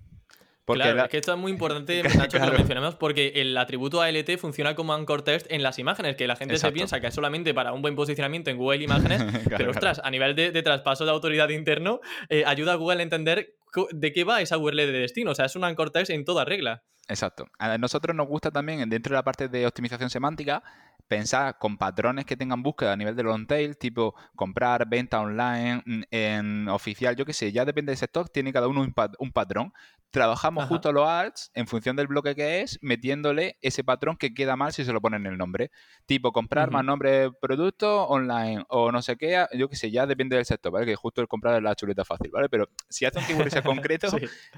claro, 0.73 1.03
es 1.03 1.09
que 1.09 1.17
esto 1.17 1.33
es 1.33 1.37
muy 1.37 1.51
importante, 1.51 2.03
Nacho, 2.17 2.39
que 2.39 2.45
lo 2.45 2.53
mencionemos, 2.53 2.95
porque 2.95 3.33
el 3.35 3.57
atributo 3.57 4.01
ALT 4.01 4.37
funciona 4.37 4.75
como 4.75 4.93
anchor 4.93 5.21
text 5.21 5.47
en 5.49 5.63
las 5.63 5.79
imágenes, 5.79 6.15
que 6.15 6.27
la 6.27 6.35
gente 6.35 6.57
se 6.57 6.71
piensa 6.71 6.99
que 6.99 7.07
es 7.07 7.13
solamente 7.13 7.53
para 7.53 7.73
un 7.73 7.81
buen 7.81 7.95
posicionamiento 7.95 8.49
en 8.49 8.57
Google 8.57 8.83
Imágenes, 8.83 9.21
pero 9.57 9.71
ostras, 9.71 10.01
a 10.03 10.11
nivel 10.11 10.35
de, 10.35 10.61
traspaso 10.61 11.05
de 11.05 11.11
autoridad 11.11 11.49
interno, 11.49 11.99
eh, 12.29 12.43
ayuda 12.45 12.73
a 12.73 12.75
Google 12.75 12.99
a 12.99 13.03
entender 13.03 13.55
de 13.91 14.13
qué 14.13 14.23
va 14.23 14.41
esa 14.41 14.57
URL 14.57 14.77
de 14.77 14.91
destino. 14.91 15.31
O 15.31 15.35
sea, 15.35 15.45
es 15.45 15.55
un 15.55 15.63
anchor 15.63 15.91
text 15.91 16.11
en 16.11 16.25
toda 16.25 16.45
regla. 16.45 16.83
Exacto. 17.07 17.47
A 17.57 17.77
nosotros 17.77 18.15
nos 18.15 18.27
gusta 18.27 18.51
también, 18.51 18.87
dentro 18.89 19.11
de 19.11 19.17
la 19.17 19.23
parte 19.23 19.47
de 19.47 19.65
optimización 19.65 20.09
semántica, 20.09 20.63
pensar 21.07 21.57
con 21.57 21.77
patrones 21.77 22.25
que 22.25 22.37
tengan 22.37 22.61
búsqueda 22.61 22.93
a 22.93 22.95
nivel 22.95 23.15
de 23.15 23.23
long 23.23 23.47
tail, 23.47 23.75
tipo 23.77 24.13
comprar, 24.35 24.87
venta 24.87 25.19
online, 25.19 25.81
mm, 25.83 26.01
en 26.11 26.69
oficial, 26.69 27.15
yo 27.15 27.25
qué 27.25 27.33
sé, 27.33 27.51
ya 27.51 27.65
depende 27.65 27.89
del 27.91 27.97
sector, 27.97 28.29
tiene 28.29 28.53
cada 28.53 28.67
uno 28.67 28.81
un, 28.81 29.31
patrón. 29.31 29.73
Trabajamos 30.11 30.65
justo 30.65 30.91
los 30.91 31.07
ads 31.07 31.51
en 31.53 31.67
función 31.67 31.95
del 31.95 32.07
bloque 32.07 32.33
que 32.33 32.61
es, 32.61 32.79
metiéndole 32.81 33.57
ese 33.61 33.83
patrón 33.83 34.17
que 34.17 34.33
queda 34.33 34.55
mal 34.55 34.73
si 34.73 34.83
se 34.83 34.91
lo 34.91 35.01
ponen 35.01 35.25
en 35.25 35.33
el 35.33 35.37
nombre. 35.37 35.71
Tipo 36.05 36.31
comprar 36.31 36.71
más 36.71 36.83
nombre 36.83 37.11
de 37.11 37.31
producto 37.31 38.07
online 38.07 38.65
o 38.69 38.91
no 38.91 39.01
sé 39.01 39.17
qué, 39.17 39.45
yo 39.53 39.69
qué 39.69 39.75
sé, 39.75 39.91
ya 39.91 40.07
depende 40.07 40.35
del 40.35 40.45
sector, 40.45 40.71
¿vale? 40.71 40.87
Que 40.87 40.95
justo 40.95 41.21
el 41.21 41.27
comprar 41.27 41.55
es 41.57 41.63
la 41.63 41.75
chuleta 41.75 42.05
fácil, 42.05 42.31
¿vale? 42.31 42.49
Pero 42.49 42.69
si 42.89 43.05
hace 43.05 43.19
un 43.19 43.25
keyword 43.25 43.63
concreto, 43.63 44.07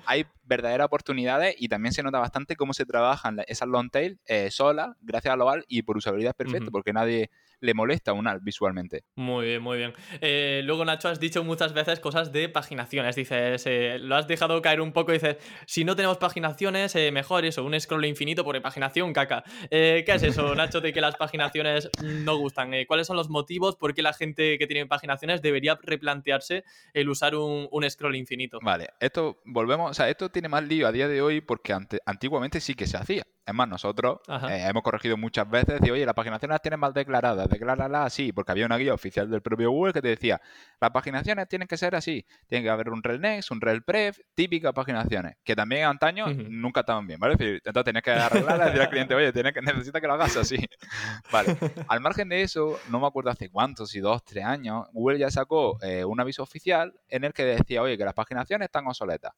hay 0.06 0.26
verdaderas 0.44 0.86
oportunidades 0.86 1.56
y 1.58 1.68
también 1.68 1.94
se 1.94 2.02
nota 2.02 2.20
bastante 2.20 2.56
cómo 2.56 2.74
se 2.74 2.86
trabajan 2.86 3.42
esas 3.48 3.68
long 3.68 3.90
tail 3.90 4.20
eh, 4.26 4.50
solas, 4.52 4.96
gracias 5.02 5.34
a 5.34 5.38
lo 5.38 5.50
al 5.50 5.66
y 5.68 5.82
por 5.82 5.98
usabilidad 5.98 6.36
perfecto, 6.36 6.72
porque 6.72 6.94
nadie 6.94 7.30
le 7.62 7.74
molesta 7.74 8.14
un 8.14 8.28
alt 8.28 8.44
visualmente. 8.44 9.06
Muy 9.16 9.46
bien, 9.46 9.62
muy 9.62 9.78
bien. 9.78 9.94
Eh, 10.20 10.62
luego, 10.66 10.84
Nacho, 10.84 11.08
has 11.08 11.20
dicho 11.20 11.44
muchas 11.44 11.74
veces 11.74 12.00
cosas 12.00 12.32
de 12.32 12.50
paginaciones. 12.50 13.16
Dices, 13.16 13.64
eh, 13.66 13.98
lo 14.00 14.16
has 14.16 14.28
dejado 14.28 14.62
caer 14.62 14.82
un 14.82 14.92
poco. 14.92 15.12
Dices, 15.12 15.38
si 15.66 15.86
no 15.86 15.96
tenemos 15.96 16.18
paginaciones, 16.18 16.96
eh, 16.96 17.12
mejor 17.12 17.46
eso, 17.46 17.64
un 17.64 17.80
scroll 17.80 18.06
infinito 18.06 18.44
por 18.44 18.60
paginación, 18.62 19.14
caca. 19.14 19.44
¿Qué 19.70 20.04
es 20.06 20.24
eso, 20.24 20.54
Nacho, 20.56 20.82
de 20.82 20.92
que 20.92 21.02
las 21.02 21.16
paginaciones 21.16 21.90
no 22.04 22.36
gustan? 22.38 22.72
¿Cuáles 22.88 23.08
son 23.08 23.16
los 23.16 23.30
motivos 23.30 23.76
por 23.76 23.94
qué 23.94 24.02
la 24.02 24.14
gente 24.14 24.58
que 24.58 24.68
tiene 24.68 24.86
paginaciones 24.88 25.42
debería 25.42 25.78
replantearse 25.82 26.64
el 26.94 27.10
usar 27.10 27.36
un, 27.36 27.70
scroll 27.90 28.16
infinito? 28.16 28.60
Vale, 28.62 28.90
esto 29.00 29.42
volvemos, 29.46 29.92
o 29.92 29.94
sea, 29.94 30.10
esto 30.10 30.30
tiene 30.30 30.50
más 30.50 30.64
lío 30.64 30.88
a 30.88 30.92
día 30.92 31.08
de 31.08 31.22
hoy 31.22 31.42
porque 31.42 31.74
antiguamente 32.06 32.60
sí 32.60 32.74
que 32.74 32.88
se 32.88 32.98
hacía. 32.98 33.24
Es 33.44 33.56
más, 33.56 33.68
nosotros 33.68 34.20
eh, 34.28 34.66
hemos 34.70 34.84
corregido 34.84 35.18
muchas 35.18 35.50
veces 35.50 35.82
y 35.84 35.90
oye, 35.90 36.06
las 36.06 36.14
paginaciones 36.14 36.54
las 36.54 36.62
tienes 36.62 36.80
mal 36.80 36.94
declaradas, 36.94 37.50
declárala 37.50 38.06
así, 38.06 38.32
porque 38.32 38.52
había 38.52 38.68
una 38.68 38.78
guía 38.78 38.94
oficial 38.94 39.32
del 39.32 39.42
propio 39.42 39.72
Google 39.72 39.94
que 39.94 40.02
te 40.02 40.10
decía, 40.10 40.40
las 40.80 40.92
paginaciones 40.92 41.48
tienen 41.48 41.68
que 41.68 41.76
ser 41.76 41.96
así, 41.96 42.24
tiene 42.48 42.64
que 42.64 42.70
haber 42.70 42.90
un 42.90 43.02
rel 43.02 43.20
next, 43.20 43.50
un 43.50 43.60
rel 43.60 43.82
pref, 43.84 44.20
típicas 44.36 44.74
paginaciones, 44.74 45.38
que 45.44 45.56
también 45.56 45.86
antaño 45.86 46.28
nunca 46.28 46.82
estaban 46.82 47.08
bien, 47.08 47.20
¿vale? 47.20 47.34
Entonces 47.34 47.84
tenías 47.84 48.04
que 48.04 48.12
arreglarlas 48.12 48.68
y 48.68 48.70
decir 48.70 48.82
al 48.82 48.90
cliente, 48.90 49.16
oye, 49.16 49.34
tienes 49.34 49.54
que, 49.54 49.62
necesita 49.62 50.00
que 50.00 50.08
lo 50.08 50.14
hagas 50.14 50.38
así. 50.38 50.58
Vale, 51.32 51.58
al 51.88 52.00
margen 52.00 52.30
de 52.30 52.44
eso, 52.44 52.80
no 52.90 53.00
me 53.00 53.08
acuerdo 53.08 53.32
hace 53.32 53.50
cuántos, 53.50 53.90
si 53.90 54.00
dos, 54.00 54.24
tres 54.24 54.46
años, 54.46 54.86
Google 54.92 55.18
ya 55.18 55.32
sacó 55.32 55.82
eh, 55.82 56.06
un 56.06 56.20
aviso 56.20 56.44
oficial 56.44 56.94
en 57.08 57.24
el 57.24 57.34
que 57.34 57.44
decía, 57.44 57.82
oye, 57.82 57.98
que 57.98 58.06
las 58.06 58.14
paginaciones 58.14 58.66
están 58.66 58.86
obsoletas. 58.88 59.34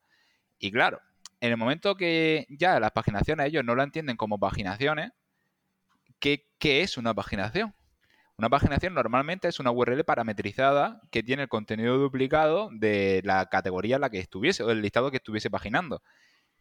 Y 0.59 0.71
claro, 0.71 0.99
en 1.43 1.51
el 1.51 1.57
momento 1.57 1.95
que 1.95 2.47
ya 2.47 2.79
las 2.79 2.91
paginaciones 2.91 3.47
ellos 3.47 3.65
no 3.65 3.75
la 3.75 3.83
entienden 3.83 4.15
como 4.15 4.39
paginaciones, 4.39 5.11
¿qué, 6.17 6.45
es 6.61 6.97
una 6.97 7.13
paginación? 7.13 7.75
Una 8.37 8.49
paginación 8.49 8.93
normalmente 8.93 9.49
es 9.49 9.59
una 9.59 9.69
URL 9.69 10.05
parametrizada 10.05 11.01
que 11.11 11.21
tiene 11.21 11.43
el 11.43 11.49
contenido 11.49 11.97
duplicado 11.97 12.69
de 12.71 13.21
la 13.25 13.47
categoría 13.47 13.95
en 13.95 14.01
la 14.01 14.09
que 14.09 14.19
estuviese 14.19 14.63
o 14.63 14.67
del 14.67 14.81
listado 14.81 15.11
que 15.11 15.17
estuviese 15.17 15.51
paginando. 15.51 16.01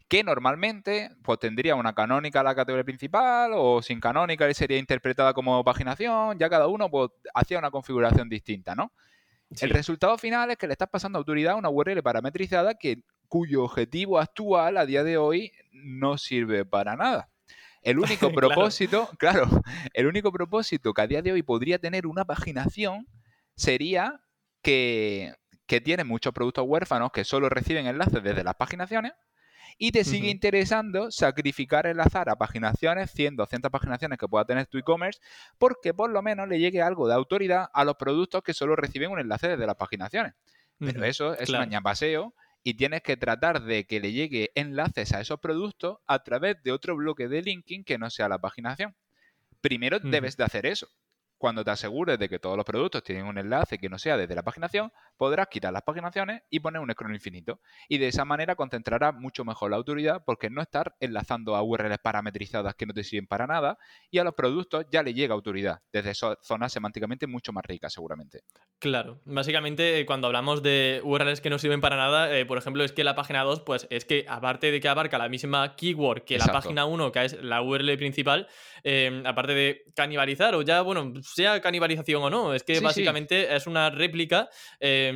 Que 0.09 0.25
normalmente 0.25 1.11
pues, 1.23 1.39
tendría 1.39 1.77
una 1.77 1.95
canónica 1.95 2.43
la 2.43 2.57
categoría 2.57 2.83
principal 2.83 3.53
o 3.55 3.83
sin 3.83 4.01
canónica 4.01 4.51
y 4.51 4.55
sería 4.55 4.79
interpretada 4.79 5.33
como 5.33 5.63
paginación. 5.63 6.41
Ya 6.41 6.51
cada 6.51 6.67
uno 6.67 6.91
pues, 6.91 7.11
hacía 7.35 7.61
una 7.61 7.71
configuración 7.71 8.29
distinta, 8.29 8.75
¿no? 8.75 8.93
El 9.61 9.71
resultado 9.71 10.19
final 10.19 10.51
es 10.51 10.57
que 10.57 10.67
le 10.67 10.73
estás 10.73 10.89
pasando 10.89 11.19
autoridad 11.19 11.53
a 11.53 11.57
una 11.57 11.69
URL 11.69 12.03
parametrizada 12.03 12.75
que 12.75 13.03
cuyo 13.33 13.65
objetivo 13.65 14.19
actual 14.19 14.77
a 14.77 14.85
día 14.85 15.03
de 15.05 15.17
hoy 15.17 15.53
no 15.73 16.19
sirve 16.19 16.67
para 16.67 16.97
nada. 16.97 17.31
El 17.81 17.99
único 17.99 18.31
propósito, 18.31 19.09
claro. 19.17 19.49
el 19.95 20.07
único 20.07 20.31
propósito 20.31 20.93
que 20.93 21.01
a 21.01 21.07
día 21.07 21.23
de 21.23 21.33
hoy 21.33 21.43
podría 21.43 21.79
tener 21.79 22.07
una 22.07 22.27
paginación 22.27 23.09
sería 23.57 24.21
que, 24.61 25.33
que 25.65 25.81
tiene 25.81 26.05
muchos 26.05 26.35
productos 26.35 26.67
huérfanos 26.69 27.11
que 27.11 27.25
solo 27.25 27.49
reciben 27.49 27.87
enlaces 27.87 28.23
desde 28.23 28.45
las 28.45 28.57
paginaciones 28.57 29.13
y 29.79 29.93
te 29.93 30.05
sigue 30.05 30.29
interesando 30.29 31.11
sacrificar 31.11 31.87
enlazar 31.87 32.29
a 32.29 32.37
paginaciones, 32.37 33.13
100, 33.13 33.37
200 33.37 33.71
paginaciones 33.71 34.19
que 34.19 34.29
pueda 34.29 34.45
tener 34.45 34.67
tu 34.67 34.77
e-commerce, 34.77 35.21
porque 35.57 35.95
por 35.95 36.11
lo 36.11 36.21
menos 36.21 36.51
le 36.51 36.59
llegue 36.59 36.83
algo 36.83 37.09
de 37.09 37.15
autoridad 37.15 37.71
a 37.73 37.85
los 37.87 37.97
productos 37.97 38.43
que 38.43 38.53
solo 38.53 38.77
reciben 38.77 39.11
un 39.11 39.21
enlace 39.21 39.49
desde 39.49 39.67
las 39.67 39.77
paginaciones. 39.77 40.35
Pero 40.79 41.03
eso 41.05 41.33
es 41.33 41.49
un 41.49 41.57
añapaseo 41.57 42.35
y 42.65 42.75
tienes 42.75 43.03
que 43.03 43.17
tratar 43.17 43.63
de 43.63 43.85
que 43.87 44.01
le 44.01 44.13
llegue 44.13 44.53
enlaces 44.55 45.13
a 45.13 45.21
esos 45.21 45.41
productos 45.41 45.99
a 46.07 46.23
través 46.23 46.63
de 46.63 46.73
otro 46.73 46.97
bloque 46.97 47.29
de 47.29 47.43
linking 47.43 47.85
que 47.85 47.99
no 47.99 48.11
sea 48.11 48.29
la 48.29 48.39
paginación. 48.39 48.95
Primero 49.61 49.99
debes 50.01 50.37
de 50.37 50.45
hacer 50.45 50.67
eso. 50.67 50.89
Cuando 51.39 51.65
te 51.65 51.73
asegures 51.73 52.19
de 52.19 52.29
que 52.29 52.39
todos 52.39 52.57
los 52.57 52.65
productos 52.65 53.03
tienen 53.03 53.27
un 53.27 53.39
enlace 53.39 53.79
que 53.79 53.89
no 53.89 53.99
sea 53.99 54.17
desde 54.17 54.35
la 54.35 54.43
paginación, 54.43 54.93
podrás 55.23 55.47
quitar 55.47 55.73
las 55.73 55.83
paginaciones 55.83 56.43
y 56.51 56.59
poner 56.59 56.83
un 56.83 56.91
scroll 56.91 57.15
infinito. 57.15 57.61
Y 57.89 57.99
de 57.99 58.09
esa 58.09 58.25
manera 58.25 58.57
concentrarás 58.57 59.15
mucho 59.15 59.45
mejor 59.45 59.71
la 59.71 59.77
autoridad 59.77 60.25
porque 60.27 60.51
no 60.51 60.61
estar 60.61 60.97
enlazando 60.99 61.55
a 61.55 61.63
URLs 61.63 61.99
parametrizadas 62.03 62.75
que 62.75 62.87
no 62.87 62.93
te 62.93 63.05
sirven 63.05 63.29
para 63.29 63.47
nada 63.47 63.79
y 64.11 64.19
a 64.19 64.25
los 64.25 64.35
productos 64.35 64.85
ya 64.91 65.05
le 65.05 65.15
llega 65.15 65.33
autoridad 65.33 65.79
desde 65.93 66.13
zonas 66.43 66.73
semánticamente 66.73 67.29
mucho 67.29 67.53
más 67.53 67.65
ricas 67.65 67.93
seguramente. 67.93 68.41
Claro, 68.81 69.21
básicamente 69.25 70.01
eh, 70.01 70.07
cuando 70.07 70.27
hablamos 70.27 70.61
de 70.61 71.01
URLs 71.05 71.41
que 71.41 71.51
no 71.51 71.61
sirven 71.61 71.81
para 71.81 71.95
nada, 71.95 72.37
eh, 72.37 72.45
por 72.45 72.59
ejemplo, 72.59 72.83
es 72.83 72.91
que 72.91 73.05
la 73.05 73.15
página 73.15 73.45
2, 73.45 73.61
pues 73.61 73.87
es 73.91 74.05
que 74.05 74.27
aparte 74.29 74.73
de 74.73 74.81
que 74.81 74.89
abarca 74.89 75.19
la 75.19 75.29
misma 75.29 75.77
keyword 75.77 76.25
que 76.25 76.37
la 76.37 76.47
página 76.47 76.85
1, 76.85 77.13
que 77.13 77.25
es 77.25 77.41
la 77.41 77.63
URL 77.63 77.97
principal, 77.97 78.49
eh, 78.83 79.23
aparte 79.25 79.55
de 79.55 79.85
canibalizar 79.95 80.57
o 80.57 80.63
ya, 80.63 80.83
bueno, 80.83 81.13
sea 81.23 81.61
canibalización 81.61 82.25
o 82.25 82.29
no, 82.29 82.55
es 82.55 82.65
que 82.65 82.81
básicamente 82.81 83.55
es 83.55 83.69
una 83.69 83.89
réplica 83.89 84.49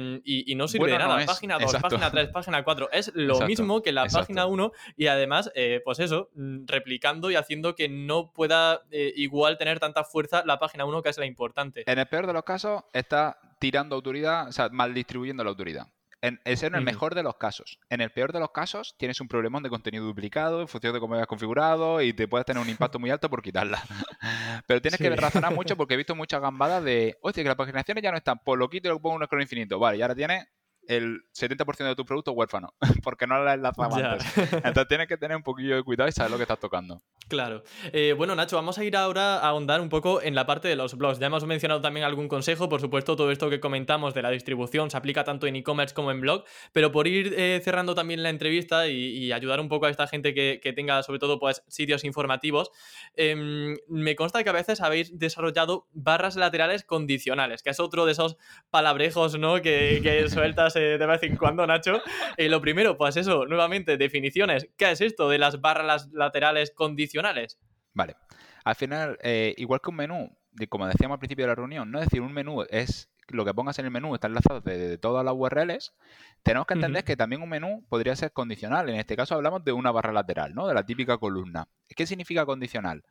em, 0.00 0.20
y, 0.24 0.54
no 0.54 0.68
sirve 0.68 0.90
de 0.90 0.98
nada. 0.98 1.24
página 1.26 1.58
2, 1.58 1.76
página 1.76 2.10
3, 2.10 2.28
página 2.28 2.64
4, 2.64 2.88
es 2.92 3.12
lo 3.14 3.40
mismo 3.40 3.82
que 3.82 3.92
la 3.92 4.06
página 4.06 4.46
1 4.46 4.72
y 4.96 5.06
además, 5.06 5.50
eh, 5.54 5.80
pues 5.84 5.98
eso, 5.98 6.30
mm, 6.34 6.66
replicando 6.66 7.30
y 7.30 7.36
haciendo 7.36 7.74
que 7.74 7.88
no 7.88 8.32
pueda 8.32 8.82
eh, 8.90 9.12
igual 9.16 9.58
tener 9.58 9.80
tanta 9.80 10.04
fuerza 10.04 10.42
la 10.44 10.58
página 10.58 10.84
1 10.84 11.02
que 11.02 11.08
es 11.08 11.18
la 11.18 11.26
importante. 11.26 11.84
En 11.86 11.98
el 11.98 12.06
peor 12.06 12.26
de 12.26 12.32
los 12.32 12.44
casos 12.44 12.82
está 12.92 13.38
tirando 13.58 13.96
autoridad, 13.96 14.48
o 14.48 14.52
sea, 14.52 14.68
mal 14.68 14.94
distribuyendo 14.94 15.42
la 15.42 15.50
autoridad. 15.50 15.86
En, 16.22 16.40
ese 16.44 16.66
en 16.66 16.74
el 16.74 16.82
mejor 16.82 17.14
de 17.14 17.22
los 17.22 17.36
casos. 17.36 17.78
En 17.90 18.00
el 18.00 18.10
peor 18.10 18.32
de 18.32 18.40
los 18.40 18.50
casos, 18.50 18.96
tienes 18.98 19.20
un 19.20 19.28
problemón 19.28 19.62
de 19.62 19.68
contenido 19.68 20.04
duplicado 20.04 20.60
en 20.60 20.68
función 20.68 20.92
de 20.92 21.00
cómo 21.00 21.14
hayas 21.14 21.26
configurado 21.26 22.00
y 22.00 22.12
te 22.12 22.26
puedes 22.26 22.46
tener 22.46 22.62
un 22.62 22.68
impacto 22.70 22.98
muy 22.98 23.10
alto 23.10 23.28
por 23.28 23.42
quitarla. 23.42 23.82
Pero 24.66 24.80
tienes 24.80 24.98
que 24.98 25.14
razonar 25.14 25.54
mucho 25.54 25.76
porque 25.76 25.94
he 25.94 25.96
visto 25.96 26.14
muchas 26.14 26.40
gambadas 26.40 26.82
de, 26.82 27.16
hostia, 27.20 27.42
que 27.42 27.48
las 27.48 27.56
paginaciones 27.56 28.02
ya 28.02 28.10
no 28.10 28.16
están, 28.16 28.38
por 28.38 28.58
lo 28.58 28.68
quito 28.68 28.88
y 28.88 28.92
lo 28.92 29.00
pongo 29.00 29.16
en 29.16 29.22
un 29.22 29.26
scroll 29.26 29.42
infinito. 29.42 29.78
Vale, 29.78 29.98
y 29.98 30.02
ahora 30.02 30.14
tienes 30.14 30.46
el 30.88 31.24
70% 31.32 31.88
de 31.88 31.94
tu 31.94 32.04
producto 32.04 32.32
huérfano, 32.32 32.74
porque 33.02 33.26
no 33.26 33.42
la 33.42 33.54
enlazamos 33.54 33.96
antes. 33.96 34.26
Entonces 34.52 34.88
tienes 34.88 35.08
que 35.08 35.16
tener 35.16 35.36
un 35.36 35.42
poquillo 35.42 35.76
de 35.76 35.82
cuidado 35.82 36.08
y 36.08 36.12
saber 36.12 36.30
lo 36.30 36.36
que 36.36 36.44
estás 36.44 36.60
tocando. 36.60 37.02
Claro. 37.28 37.64
Eh, 37.92 38.14
bueno, 38.16 38.36
Nacho, 38.36 38.56
vamos 38.56 38.78
a 38.78 38.84
ir 38.84 38.96
ahora 38.96 39.38
a 39.38 39.48
ahondar 39.48 39.80
un 39.80 39.88
poco 39.88 40.22
en 40.22 40.34
la 40.34 40.46
parte 40.46 40.68
de 40.68 40.76
los 40.76 40.96
blogs. 40.96 41.18
Ya 41.18 41.26
hemos 41.26 41.44
mencionado 41.44 41.80
también 41.80 42.06
algún 42.06 42.28
consejo, 42.28 42.68
por 42.68 42.80
supuesto, 42.80 43.16
todo 43.16 43.30
esto 43.30 43.50
que 43.50 43.58
comentamos 43.58 44.14
de 44.14 44.22
la 44.22 44.30
distribución 44.30 44.90
se 44.90 44.96
aplica 44.96 45.24
tanto 45.24 45.46
en 45.46 45.56
e-commerce 45.56 45.94
como 45.94 46.10
en 46.10 46.20
blog, 46.20 46.44
pero 46.72 46.92
por 46.92 47.08
ir 47.08 47.34
eh, 47.36 47.60
cerrando 47.64 47.94
también 47.94 48.22
la 48.22 48.30
entrevista 48.30 48.88
y, 48.88 49.26
ayudar 49.36 49.60
un 49.60 49.68
poco 49.68 49.86
a 49.86 49.90
esta 49.90 50.06
gente 50.06 50.32
que, 50.34 50.72
tenga 50.76 51.02
sobre 51.02 51.18
todo 51.18 51.38
pues 51.38 51.62
sitios 51.68 52.04
informativos, 52.04 52.70
em, 53.16 53.76
me 53.88 54.14
consta 54.14 54.44
que 54.44 54.50
a 54.50 54.52
veces 54.52 54.80
habéis 54.80 55.18
desarrollado 55.18 55.88
barras 55.92 56.36
laterales 56.36 56.84
condicionales, 56.84 57.62
que 57.62 57.70
es 57.70 57.80
otro 57.80 58.06
de 58.06 58.12
esos 58.12 58.36
palabrejos 58.70 59.38
¿no? 59.38 59.60
que, 59.60 60.00
que 60.02 60.28
sueltas 60.30 60.75
de 60.80 61.06
vez 61.06 61.22
en 61.22 61.36
cuando, 61.36 61.66
Nacho. 61.66 62.00
Eh, 62.36 62.48
lo 62.48 62.60
primero, 62.60 62.96
pues 62.96 63.16
eso, 63.16 63.46
nuevamente, 63.46 63.96
definiciones. 63.96 64.68
¿Qué 64.76 64.90
es 64.90 65.00
esto 65.00 65.28
de 65.28 65.38
las 65.38 65.60
barras 65.60 66.08
laterales 66.12 66.70
condicionales? 66.70 67.58
Vale. 67.94 68.16
Al 68.64 68.74
final, 68.74 69.18
eh, 69.22 69.54
igual 69.58 69.80
que 69.80 69.90
un 69.90 69.96
menú, 69.96 70.36
como 70.68 70.86
decíamos 70.86 71.16
al 71.16 71.20
principio 71.20 71.44
de 71.44 71.48
la 71.48 71.54
reunión, 71.54 71.90
no 71.90 71.98
es 71.98 72.06
decir, 72.06 72.20
un 72.20 72.32
menú 72.32 72.64
es 72.68 73.08
lo 73.28 73.44
que 73.44 73.54
pongas 73.54 73.78
en 73.78 73.86
el 73.86 73.90
menú 73.90 74.14
está 74.14 74.28
enlazado 74.28 74.60
de, 74.60 74.98
todas 74.98 75.24
las 75.24 75.34
URLs, 75.34 75.94
tenemos 76.42 76.66
que 76.66 76.74
entender 76.74 77.04
que 77.04 77.16
también 77.16 77.42
un 77.42 77.48
menú 77.48 77.84
podría 77.88 78.14
ser 78.14 78.32
condicional. 78.32 78.88
En 78.88 78.96
este 78.96 79.16
caso 79.16 79.34
hablamos 79.34 79.64
de 79.64 79.72
una 79.72 79.90
barra 79.90 80.12
lateral, 80.12 80.54
¿no? 80.54 80.66
De 80.66 80.74
la 80.74 80.84
típica 80.84 81.18
columna. 81.18 81.68
¿Qué 81.88 82.06
significa 82.06 82.46
condicional? 82.46 83.04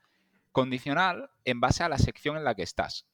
Condicional 0.51 1.29
en 1.43 1.59
base 1.59 1.83
a 1.83 1.89
la 1.89 1.97
sección 1.97 2.37
en 2.37 2.43
la 2.43 2.55
que 2.55 2.63
estás. 2.63 3.05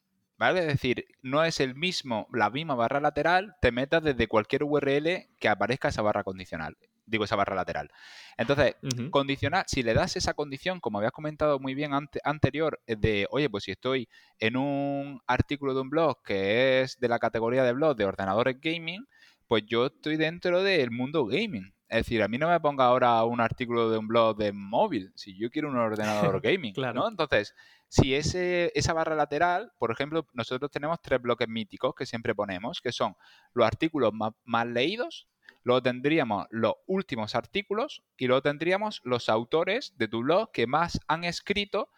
¿Vale? 0.42 0.58
Es 0.58 0.66
decir, 0.66 1.06
no 1.22 1.44
es 1.44 1.60
el 1.60 1.76
mismo, 1.76 2.26
la 2.32 2.50
misma 2.50 2.74
barra 2.74 2.98
lateral, 2.98 3.54
te 3.60 3.70
metas 3.70 4.02
desde 4.02 4.26
cualquier 4.26 4.64
URL 4.64 5.28
que 5.38 5.48
aparezca 5.48 5.86
esa 5.86 6.02
barra 6.02 6.24
condicional. 6.24 6.76
Digo, 7.06 7.22
esa 7.22 7.36
barra 7.36 7.54
lateral. 7.54 7.92
Entonces, 8.36 8.74
condicional, 9.12 9.62
si 9.68 9.84
le 9.84 9.94
das 9.94 10.16
esa 10.16 10.34
condición, 10.34 10.80
como 10.80 10.98
habías 10.98 11.12
comentado 11.12 11.60
muy 11.60 11.76
bien 11.76 11.92
anterior, 12.24 12.80
eh, 12.88 12.96
de, 12.96 13.28
oye, 13.30 13.48
pues 13.48 13.62
si 13.62 13.70
estoy 13.70 14.08
en 14.40 14.56
un 14.56 15.20
artículo 15.28 15.74
de 15.74 15.80
un 15.82 15.90
blog 15.90 16.20
que 16.24 16.82
es 16.82 16.98
de 16.98 17.06
la 17.06 17.20
categoría 17.20 17.62
de 17.62 17.74
blog 17.74 17.94
de 17.96 18.04
ordenadores 18.04 18.60
gaming, 18.60 19.06
pues 19.46 19.62
yo 19.64 19.86
estoy 19.86 20.16
dentro 20.16 20.64
del 20.64 20.90
mundo 20.90 21.24
gaming. 21.24 21.72
Es 21.88 21.98
decir, 21.98 22.20
a 22.20 22.26
mí 22.26 22.38
no 22.38 22.48
me 22.48 22.58
ponga 22.58 22.86
ahora 22.86 23.22
un 23.22 23.40
artículo 23.40 23.90
de 23.90 23.98
un 23.98 24.08
blog 24.08 24.36
de 24.36 24.50
móvil, 24.52 25.12
si 25.14 25.38
yo 25.38 25.50
quiero 25.50 25.68
un 25.68 25.76
ordenador 25.76 26.40
gaming, 26.42 26.72
claro. 26.72 27.02
¿no? 27.02 27.08
Entonces, 27.08 27.54
si 27.92 28.14
ese, 28.14 28.72
esa 28.74 28.94
barra 28.94 29.14
lateral, 29.14 29.70
por 29.78 29.90
ejemplo, 29.90 30.26
nosotros 30.32 30.70
tenemos 30.70 31.02
tres 31.02 31.20
bloques 31.20 31.46
míticos 31.46 31.94
que 31.94 32.06
siempre 32.06 32.34
ponemos, 32.34 32.80
que 32.80 32.90
son 32.90 33.16
los 33.52 33.66
artículos 33.66 34.12
más, 34.14 34.66
leídos, 34.66 35.28
luego 35.62 35.82
tendríamos 35.82 36.46
los 36.48 36.72
últimos 36.86 37.34
artículos 37.34 38.02
y 38.16 38.28
luego 38.28 38.40
tendríamos 38.40 39.02
los 39.04 39.28
autores 39.28 39.92
de 39.98 40.08
tu 40.08 40.22
blog 40.22 40.50
que 40.52 40.66
más 40.66 41.00
han 41.06 41.24
escrito, 41.24 41.90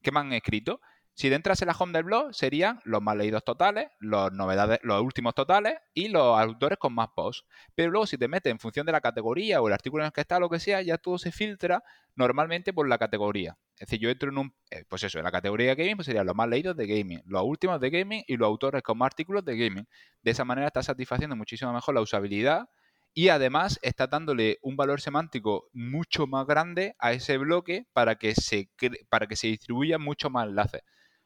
que 0.00 0.10
más 0.10 0.24
han 0.24 0.32
escrito. 0.32 0.80
Si 1.14 1.32
entras 1.32 1.60
en 1.60 1.68
la 1.68 1.76
home 1.78 1.92
del 1.92 2.04
blog, 2.04 2.34
serían 2.34 2.80
los 2.84 3.02
más 3.02 3.16
leídos 3.16 3.44
totales, 3.44 3.88
los 3.98 4.32
novedades, 4.32 4.80
los 4.82 5.02
últimos 5.02 5.34
totales 5.34 5.74
y 5.92 6.08
los 6.08 6.38
autores 6.38 6.78
con 6.78 6.94
más 6.94 7.08
posts. 7.14 7.46
Pero 7.74 7.90
luego, 7.90 8.06
si 8.06 8.16
te 8.16 8.28
metes 8.28 8.50
en 8.50 8.58
función 8.58 8.86
de 8.86 8.92
la 8.92 9.00
categoría 9.02 9.60
o 9.60 9.68
el 9.68 9.74
artículo 9.74 10.02
en 10.02 10.06
el 10.06 10.12
que 10.12 10.22
está, 10.22 10.40
lo 10.40 10.48
que 10.48 10.58
sea, 10.58 10.80
ya 10.80 10.96
todo 10.96 11.18
se 11.18 11.30
filtra 11.30 11.84
normalmente 12.16 12.72
por 12.72 12.88
la 12.88 12.96
categoría. 12.96 13.58
Es 13.74 13.88
decir, 13.88 14.00
yo 14.00 14.10
entro 14.10 14.30
en 14.30 14.38
un, 14.38 14.54
eh, 14.70 14.84
pues 14.88 15.02
eso, 15.02 15.18
en 15.18 15.24
la 15.24 15.30
categoría 15.30 15.68
de 15.68 15.74
gaming, 15.74 15.96
pues 15.96 16.06
serían 16.06 16.26
los 16.26 16.34
más 16.34 16.48
leídos 16.48 16.76
de 16.76 16.86
gaming, 16.86 17.20
los 17.26 17.42
últimos 17.42 17.78
de 17.80 17.90
gaming 17.90 18.24
y 18.26 18.36
los 18.36 18.46
autores 18.46 18.82
con 18.82 18.96
más 18.96 19.06
artículos 19.06 19.44
de 19.44 19.56
gaming. 19.56 19.86
De 20.22 20.30
esa 20.30 20.44
manera 20.44 20.68
está 20.68 20.82
satisfaciendo 20.82 21.36
muchísimo 21.36 21.72
mejor 21.72 21.94
la 21.94 22.00
usabilidad 22.00 22.68
y 23.14 23.28
además 23.28 23.78
está 23.82 24.06
dándole 24.06 24.58
un 24.62 24.76
valor 24.76 25.00
semántico 25.00 25.68
mucho 25.72 26.26
más 26.26 26.46
grande 26.46 26.94
a 26.98 27.12
ese 27.12 27.36
bloque 27.36 27.86
para 27.92 28.16
que 28.16 28.34
se, 28.34 28.70
para 29.10 29.26
que 29.26 29.36
se 29.36 29.48
distribuya 29.48 29.98
mucho 29.98 30.30
más 30.30 30.48
enlaces. 30.48 30.82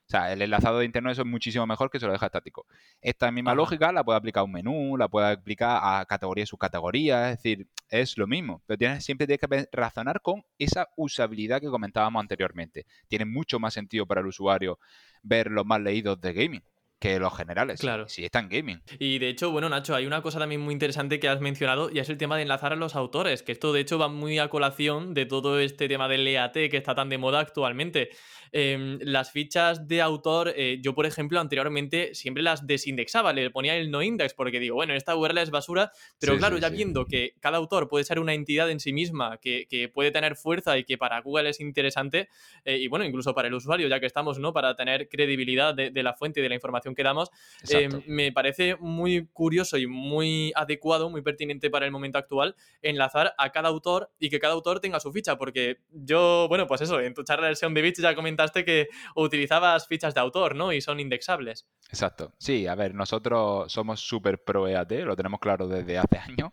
O 0.09 0.11
sea, 0.11 0.32
el 0.32 0.40
enlazado 0.40 0.78
de 0.78 0.84
interno 0.84 1.11
eso 1.11 1.22
es 1.22 1.26
muchísimo 1.26 1.66
mejor 1.66 1.90
que 1.90 1.98
se 1.98 2.07
lo 2.07 2.12
deja 2.12 2.26
estático. 2.26 2.66
Esta 3.00 3.32
misma 3.32 3.57
lógica 3.57 3.90
la 3.90 4.04
puede 4.04 4.18
aplicar 4.18 4.42
a 4.42 4.44
un 4.44 4.52
menú, 4.52 4.96
la 4.96 5.09
puede 5.09 5.32
aplicar 5.32 5.80
a 5.82 6.04
categorías 6.07 6.48
y 6.48 6.50
subcategorías, 6.50 7.32
es 7.32 7.42
decir, 7.42 7.66
es 7.88 8.16
lo 8.16 8.28
mismo. 8.28 8.62
Pero 8.66 8.78
tienes, 8.78 9.04
siempre 9.04 9.26
tienes 9.26 9.40
que 9.40 9.68
razonar 9.72 10.20
con 10.22 10.44
esa 10.59 10.88
usabilidad 10.96 11.61
que 11.61 11.66
comentábamos 11.66 12.20
anteriormente. 12.20 12.86
Tiene 13.09 13.24
mucho 13.24 13.59
más 13.59 13.74
sentido 13.74 14.07
para 14.07 14.20
el 14.20 14.28
usuario 14.28 14.78
ver 15.22 15.50
los 15.50 15.66
más 15.66 15.80
leídos 15.80 16.20
de 16.20 16.32
gaming 16.32 16.62
que 16.99 17.18
los 17.18 17.36
generales. 17.36 17.80
Claro. 17.80 18.09
Si, 18.09 18.24
están 18.24 18.49
gaming. 18.49 18.82
Y 18.99 19.18
de 19.18 19.28
hecho, 19.28 19.51
bueno, 19.51 19.68
Nacho, 19.68 19.94
hay 19.94 20.07
una 20.07 20.22
cosa 20.22 20.38
también 20.38 20.61
muy 20.61 20.72
interesante 20.72 21.20
que 21.20 21.28
has 21.28 21.40
mencionado 21.40 21.90
y 21.92 21.99
es 21.99 22.09
el 22.09 22.16
tema 22.16 22.36
de 22.36 22.42
enlazar 22.42 22.72
a 22.72 22.76
los 22.76 22.97
autores, 22.97 23.42
que 23.42 23.53
esto 23.53 23.72
de 23.72 23.80
hecho 23.80 23.99
va 23.99 24.09
muy 24.09 24.38
a 24.38 24.49
colación 24.49 25.14
de 25.14 25.26
todo 25.26 25.61
este 25.61 25.88
tema 25.88 26.09
del 26.09 26.26
EAT 26.26 26.55
que 26.55 26.76
está 26.76 26.94
tan 26.94 27.09
de 27.09 27.18
moda 27.18 27.40
actualmente. 27.40 28.11
Em, 28.53 28.99
las 29.03 29.32
fichas 29.32 29.86
de 29.86 30.01
autor, 30.01 30.53
eh, 30.57 30.78
yo 30.80 30.94
por 30.94 31.07
ejemplo 31.07 31.40
anteriormente 31.40 32.14
siempre 32.14 32.42
las 32.42 32.66
desindexaba, 32.66 33.32
le 33.32 33.51
ponía 33.51 33.76
el 33.76 33.90
no 33.90 34.03
index 34.03 34.34
porque 34.34 34.61
digo, 34.61 34.76
bueno, 34.76 34.94
esta 34.94 35.16
URL 35.16 35.38
es 35.38 35.51
basura, 35.51 35.92
pero 36.18 36.38
claro, 36.38 36.57
ya 36.59 36.68
viendo 36.68 37.07
que 37.07 37.34
cada 37.40 37.59
autor 37.59 37.88
puede 37.88 38.05
ser 38.05 38.18
una 38.18 38.34
entidad 38.34 38.70
en 38.70 38.80
sí 38.80 38.92
misma, 38.92 39.38
que, 39.38 39.66
puede 39.92 40.11
tener 40.11 40.36
fuerza 40.36 40.78
y 40.78 40.84
que 40.84 40.99
para 40.99 41.20
Google 41.20 41.51
es 41.51 41.61
interesante, 41.61 42.28
eh, 42.64 42.78
y 42.78 42.88
bueno, 42.88 43.05
incluso 43.05 43.34
para 43.34 43.49
el 43.49 43.55
usuario, 43.55 43.88
ya 43.88 44.01
que 44.01 44.07
estamos, 44.07 44.38
¿no? 44.38 44.53
Para 44.53 44.74
tener 44.74 45.09
credibilidad 45.09 45.74
de, 45.74 46.03
la 46.03 46.14
fuente 46.14 46.40
y 46.40 46.42
de 46.42 46.49
la 46.49 46.55
información 46.55 46.86
que 46.95 47.03
damos, 47.03 47.30
em, 47.68 48.03
me 48.07 48.32
parece 48.32 48.76
muy 48.76 49.26
curioso 49.32 49.76
y 49.76 49.87
muy 49.87 50.53
adecuado, 50.55 51.11
muy 51.11 51.22
pertinente 51.22 51.68
para 51.70 51.87
el 51.87 51.93
momento 51.93 52.18
actual, 52.18 52.55
enlazar 52.82 53.34
a 53.39 53.51
cada 53.51 53.68
autor 53.68 54.11
y 54.18 54.30
que 54.30 54.39
cada 54.39 54.55
autor 54.55 54.80
tenga 54.80 55.01
su 55.01 55.12
ficha, 55.12 55.37
porque 55.37 55.78
yo, 55.91 56.47
bueno, 56.49 56.66
pues 56.66 56.80
eso, 56.80 57.01
en 57.01 57.14
tu 57.14 57.24
charla 57.24 57.49
del 57.49 57.57
Seon 57.57 57.74
de 57.74 57.82
Beach 57.82 58.01
ya 58.01 58.14
comenté 58.14 58.37
que 58.64 58.89
utilizabas 59.14 59.87
fichas 59.87 60.14
de 60.14 60.20
autor, 60.20 60.55
¿no? 60.55 60.72
Y 60.72 60.80
son 60.80 61.01
indexables. 61.01 61.66
Exacto. 61.89 62.32
Sí, 62.39 62.66
a 62.66 62.74
ver, 62.74 62.95
nosotros 62.95 63.72
somos 63.72 64.01
súper 64.01 64.43
pro 64.43 64.68
EAT, 64.68 64.93
lo 65.05 65.16
tenemos 65.16 65.41
claro 65.41 65.68
desde 65.68 65.99
hace 65.99 66.18
años. 66.18 66.53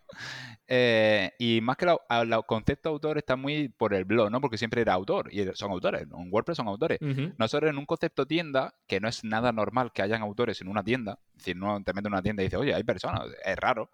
Eh, 0.67 1.31
y 1.39 1.59
más 1.61 1.77
que 1.77 1.85
el 1.85 2.45
concepto 2.45 2.89
autor 2.89 3.17
está 3.17 3.35
muy 3.35 3.69
por 3.69 3.93
el 3.93 4.05
blog, 4.05 4.31
¿no? 4.31 4.39
Porque 4.39 4.57
siempre 4.57 4.81
era 4.81 4.93
autor 4.93 5.29
y 5.31 5.45
son 5.53 5.71
autores, 5.71 6.03
en 6.03 6.31
WordPress 6.31 6.57
son 6.57 6.67
autores. 6.67 6.99
Nosotros 7.37 7.69
en 7.69 7.77
un 7.77 7.85
concepto 7.85 8.25
tienda, 8.25 8.75
que 8.87 8.99
no 8.99 9.07
es 9.07 9.23
nada 9.23 9.51
normal 9.51 9.91
que 9.93 10.01
hayan 10.01 10.21
autores 10.23 10.59
en 10.61 10.67
una 10.67 10.83
tienda, 10.83 11.19
es 11.31 11.37
decir, 11.37 11.55
no 11.55 11.81
te 11.83 11.93
metes 11.93 12.07
en 12.07 12.13
una 12.13 12.21
tienda 12.21 12.43
y 12.43 12.47
dices, 12.47 12.59
oye, 12.59 12.73
hay 12.73 12.83
personas, 12.83 13.27
es 13.43 13.55
raro, 13.57 13.89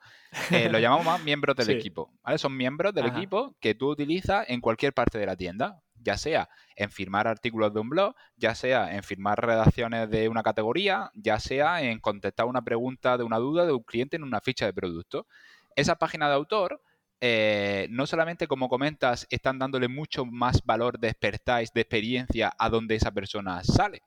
eh, 0.52 0.70
lo 0.70 0.80
llamamos 0.80 1.06
más 1.06 1.24
miembros 1.24 1.56
del 1.56 1.70
equipo, 1.78 2.12
¿vale? 2.24 2.38
Son 2.38 2.56
miembros 2.56 2.94
del 2.94 3.08
equipo 3.08 3.56
que 3.60 3.76
tú 3.76 3.90
utilizas 3.90 4.46
en 4.50 4.62
cualquier 4.62 4.94
parte 4.94 5.18
de 5.18 5.26
la 5.26 5.36
tienda, 5.36 5.82
ya 6.02 6.18
sea 6.18 6.50
en 6.76 6.92
firmar 6.92 7.28
artículos 7.28 7.74
de 7.74 7.80
un 7.80 7.90
blog, 7.90 8.16
ya 8.38 8.56
sea 8.56 8.96
en 8.96 9.04
firmar 9.04 9.46
redacciones 9.46 10.10
de 10.10 10.30
una 10.30 10.44
categoría, 10.44 11.12
ya 11.14 11.40
sea 11.40 11.82
en 11.82 12.00
contestar 12.00 12.46
una 12.46 12.62
pregunta 12.62 13.18
de 13.18 13.24
una 13.24 13.38
duda 13.38 13.66
de 13.66 13.74
un 13.74 13.84
cliente 13.84 14.16
en 14.16 14.24
una 14.24 14.40
ficha 14.40 14.66
de 14.66 14.74
producto. 14.74 15.28
Esa 15.76 15.96
página 15.96 16.28
de 16.30 16.36
autor 16.36 16.82
eh, 17.22 17.88
no 17.90 18.08
solamente, 18.08 18.48
como 18.48 18.70
comentas, 18.70 19.28
están 19.30 19.60
dándole 19.60 19.88
mucho 19.88 20.26
más 20.26 20.64
valor 20.64 21.00
de 21.00 21.10
expertise, 21.10 21.74
de 21.74 21.82
experiencia 21.82 22.54
a 22.58 22.70
donde 22.70 22.96
esa 22.96 23.12
persona 23.12 23.64
sale, 23.64 24.02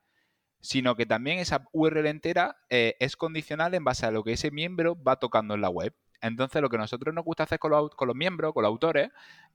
sino 0.63 0.95
que 0.95 1.07
también 1.07 1.39
esa 1.39 1.69
URL 1.73 2.07
entera 2.07 2.57
eh, 2.71 2.97
es 3.01 3.17
condicional 3.17 3.75
en 3.75 3.85
base 3.85 4.07
a 4.07 4.13
lo 4.13 4.23
que 4.23 4.33
ese 4.33 4.51
miembro 4.51 4.97
va 5.03 5.17
tocando 5.17 5.55
en 5.55 5.61
la 5.61 5.69
web. 5.69 5.95
Entonces, 6.21 6.63
lo 6.63 6.71
que 6.71 6.79
nosotros 6.79 7.13
nos 7.13 7.25
gusta 7.25 7.43
hacer 7.43 7.59
con 7.59 7.73
los, 7.73 8.17
miembros, 8.17 8.55
con 8.55 8.63
los 8.63 8.71
autores, 8.71 9.11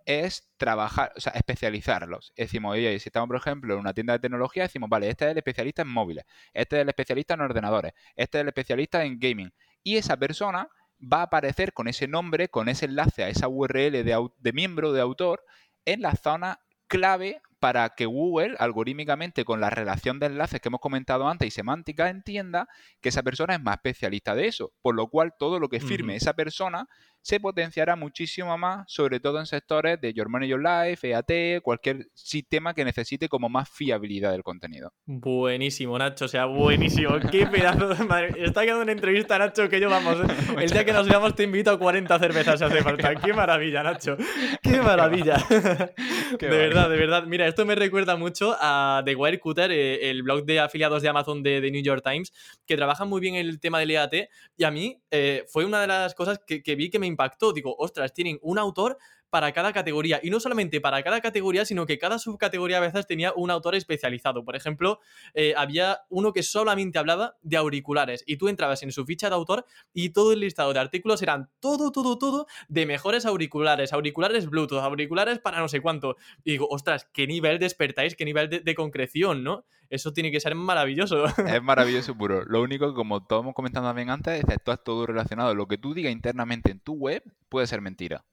es 0.05 0.51
trabajar, 0.57 1.13
o 1.15 1.21
sea, 1.21 1.31
especializarlos. 1.31 2.33
Decimos, 2.35 2.73
oye, 2.73 2.99
si 2.99 3.07
estamos, 3.07 3.27
por 3.27 3.37
ejemplo, 3.37 3.73
en 3.73 3.79
una 3.79 3.93
tienda 3.93 4.13
de 4.13 4.19
tecnología, 4.19 4.63
decimos, 4.63 4.89
vale, 4.89 5.09
este 5.09 5.25
es 5.25 5.31
el 5.31 5.37
especialista 5.37 5.81
en 5.81 5.87
móviles, 5.87 6.25
este 6.53 6.75
es 6.75 6.81
el 6.81 6.89
especialista 6.89 7.35
en 7.35 7.41
ordenadores, 7.41 7.93
este 8.17 8.39
es 8.39 8.41
el 8.41 8.47
especialista 8.49 9.05
en 9.05 9.17
gaming. 9.17 9.53
Y 9.81 9.95
esa 9.95 10.17
persona 10.17 10.69
va 11.01 11.19
a 11.19 11.23
aparecer 11.23 11.71
con 11.71 11.87
ese 11.87 12.09
nombre, 12.09 12.49
con 12.49 12.67
ese 12.67 12.85
enlace 12.85 13.23
a 13.23 13.29
esa 13.29 13.47
URL 13.47 14.03
de 14.03 14.53
miembro, 14.53 14.91
de 14.91 14.99
autor, 14.99 15.45
en 15.85 16.01
la 16.01 16.15
zona 16.15 16.59
clave 16.87 17.41
para 17.59 17.89
que 17.95 18.05
Google, 18.05 18.55
algorítmicamente, 18.59 19.45
con 19.45 19.59
la 19.59 19.69
relación 19.69 20.19
de 20.19 20.27
enlaces 20.27 20.61
que 20.61 20.69
hemos 20.69 20.79
comentado 20.79 21.27
antes 21.27 21.47
y 21.47 21.51
semántica, 21.51 22.09
entienda 22.09 22.67
que 23.01 23.09
esa 23.09 23.23
persona 23.23 23.55
es 23.55 23.61
más 23.61 23.77
especialista 23.77 24.35
de 24.35 24.47
eso. 24.47 24.73
Por 24.81 24.95
lo 24.95 25.07
cual, 25.07 25.33
todo 25.37 25.59
lo 25.59 25.69
que 25.69 25.79
firme 25.79 26.15
esa 26.15 26.33
persona 26.33 26.87
se 27.27 27.41
potenciará 27.41 27.97
muchísimo 27.97 28.57
más, 28.57 28.85
sobre 28.87 29.19
todo 29.19 29.39
en 29.39 29.45
sectores 29.45 29.99
de 29.99 30.13
Your 30.13 30.29
Money 30.29 30.47
Your 30.47 30.63
Life, 30.63 31.09
EAT, 31.09 31.61
cualquier 31.61 32.07
sistema 32.13 32.73
que 32.73 32.85
necesite 32.85 33.27
como 33.27 33.49
más 33.49 33.69
fiabilidad 33.69 34.31
del 34.31 34.43
contenido. 34.43 34.93
Buenísimo, 35.05 35.99
Nacho, 35.99 36.23
o 36.23 36.27
sea, 36.29 36.45
buenísimo. 36.45 37.19
Qué 37.29 37.45
pedazo 37.45 37.89
de 37.89 38.05
madre. 38.05 38.33
Está 38.37 38.61
quedando 38.61 38.83
una 38.83 38.93
entrevista, 38.93 39.37
Nacho, 39.37 39.67
que 39.67 39.81
yo 39.81 39.89
vamos. 39.89 40.15
El 40.57 40.69
día 40.69 40.85
que 40.85 40.93
nos 40.93 41.05
veamos 41.05 41.35
te 41.35 41.43
invito 41.43 41.69
a 41.69 41.77
40 41.77 42.17
cervezas 42.17 42.59
si 42.59 42.63
hace 42.63 42.81
falta. 42.81 43.13
Qué 43.21 43.33
maravilla, 43.33 43.83
Nacho. 43.83 44.15
Qué 44.63 44.79
maravilla. 44.79 45.35
de 45.49 46.47
verdad, 46.47 46.89
de 46.89 46.95
verdad. 46.95 47.25
Mira, 47.25 47.45
esto 47.45 47.65
me 47.65 47.75
recuerda 47.75 48.15
mucho 48.15 48.55
a 48.57 49.01
The 49.03 49.15
Wirecutter, 49.15 49.69
eh, 49.73 50.09
el 50.09 50.23
blog 50.23 50.45
de 50.45 50.61
afiliados 50.61 51.01
de 51.01 51.09
Amazon 51.09 51.43
de, 51.43 51.59
The 51.59 51.71
New 51.71 51.83
York 51.83 52.03
Times, 52.09 52.31
que 52.65 52.77
trabaja 52.77 53.03
muy 53.03 53.19
bien 53.19 53.35
el 53.35 53.59
tema 53.59 53.79
del 53.79 53.91
EAT. 53.91 54.13
Y 54.55 54.63
a 54.63 54.71
mí 54.71 54.97
eh, 55.11 55.43
fue 55.49 55.65
una 55.65 55.81
de 55.81 55.87
las 55.87 56.15
cosas 56.15 56.39
que, 56.47 56.63
que 56.63 56.75
vi 56.75 56.89
que 56.89 56.99
me 56.99 57.16
impactó. 57.17 57.51
Digo, 57.51 57.75
ostras, 57.77 58.13
tienen 58.13 58.39
un 58.41 58.59
autor 58.59 58.97
para 59.29 59.51
cada 59.51 59.73
categoría. 59.73 60.19
Y 60.23 60.29
no 60.29 60.39
solamente 60.39 60.81
para 60.81 61.03
cada 61.03 61.21
categoría, 61.21 61.65
sino 61.65 61.85
que 61.85 61.97
cada 61.97 62.19
subcategoría 62.19 62.77
a 62.77 62.81
veces 62.81 63.07
tenía 63.07 63.33
un 63.35 63.51
autor 63.51 63.75
especializado. 63.75 64.43
Por 64.43 64.55
ejemplo, 64.55 64.99
eh, 65.33 65.53
había 65.57 66.01
uno 66.09 66.33
que 66.33 66.43
solamente 66.43 66.99
hablaba 66.99 67.35
de 67.41 67.57
auriculares. 67.57 68.23
Y 68.25 68.37
tú 68.37 68.47
entrabas 68.47 68.83
en 68.83 68.91
su 68.91 69.05
ficha 69.05 69.29
de 69.29 69.35
autor 69.35 69.65
y 69.93 70.09
todo 70.09 70.33
el 70.33 70.39
listado 70.39 70.73
de 70.73 70.79
artículos 70.79 71.21
eran 71.21 71.49
todo, 71.59 71.91
todo, 71.91 72.17
todo 72.17 72.47
de 72.67 72.85
mejores 72.85 73.25
auriculares, 73.25 73.93
auriculares 73.93 74.49
Bluetooth, 74.49 74.79
auriculares 74.79 75.39
para 75.39 75.59
no 75.59 75.67
sé 75.67 75.81
cuánto. 75.81 76.17
Y 76.43 76.51
digo, 76.51 76.67
ostras, 76.69 77.09
qué 77.13 77.27
nivel 77.27 77.59
despertáis, 77.59 78.15
qué 78.15 78.25
nivel 78.25 78.49
de, 78.49 78.75
concreción, 78.75 79.43
¿no? 79.43 79.65
Eso 79.89 80.13
tiene 80.13 80.31
que 80.31 80.39
ser 80.39 80.55
maravilloso. 80.55 81.25
Es 81.47 81.63
maravilloso, 81.63 82.15
puro. 82.15 82.43
Lo 82.45 82.61
único 82.61 82.89
que, 82.89 82.93
como 82.93 83.25
todos 83.25 83.41
hemos 83.41 83.55
comentado 83.55 83.87
también 83.87 84.09
antes, 84.09 84.39
es 84.39 84.45
que 84.45 84.77
todo 84.83 85.05
relacionado. 85.05 85.55
Lo 85.55 85.67
que 85.67 85.77
tú 85.77 85.93
digas 85.93 86.11
internamente 86.11 86.71
en 86.71 86.79
tu 86.79 86.93
web 86.93 87.23
puede 87.49 87.67
ser 87.67 87.81
mentira. 87.81 88.23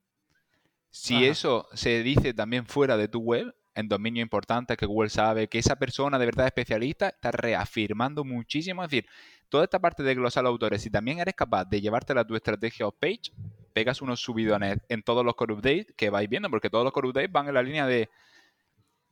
Si 0.97 1.25
eso 1.25 1.67
se 1.73 2.05
dice 2.05 2.35
también 2.35 2.67
fuera 2.67 2.97
de 2.97 3.09
tu 3.09 3.19
web, 3.19 3.53
en 3.75 3.89
dominio 3.89 4.23
importante 4.23 4.77
que 4.77 4.87
Google 4.87 5.11
sabe 5.11 5.49
que 5.49 5.59
esa 5.59 5.75
persona 5.75 6.21
de 6.21 6.27
verdad 6.27 6.47
es 6.47 6.51
especialista, 6.51 7.09
está 7.09 7.33
reafirmando 7.33 8.23
muchísimo. 8.25 8.85
Es 8.85 8.91
decir, 8.91 9.07
toda 9.49 9.65
esta 9.65 9.81
parte 9.81 10.05
de 10.05 10.15
glosar 10.15 10.47
autores, 10.47 10.83
si 10.83 10.91
también 10.91 11.19
eres 11.19 11.35
capaz 11.35 11.65
de 11.65 11.81
llevártela 11.81 12.21
a 12.21 12.25
tu 12.25 12.37
estrategia 12.37 12.87
off-page, 12.87 13.33
pegas 13.73 14.03
unos 14.03 14.21
subidones 14.21 14.79
en 14.89 15.03
todos 15.03 15.25
los 15.25 15.35
core 15.35 15.55
updates 15.55 15.89
que 15.97 16.11
vais 16.11 16.29
viendo, 16.29 16.49
porque 16.49 16.71
todos 16.71 16.85
los 16.85 16.93
core 16.93 17.09
updates 17.09 17.33
van 17.33 17.49
en 17.49 17.55
la 17.55 17.63
línea 17.65 17.89
de 17.89 18.09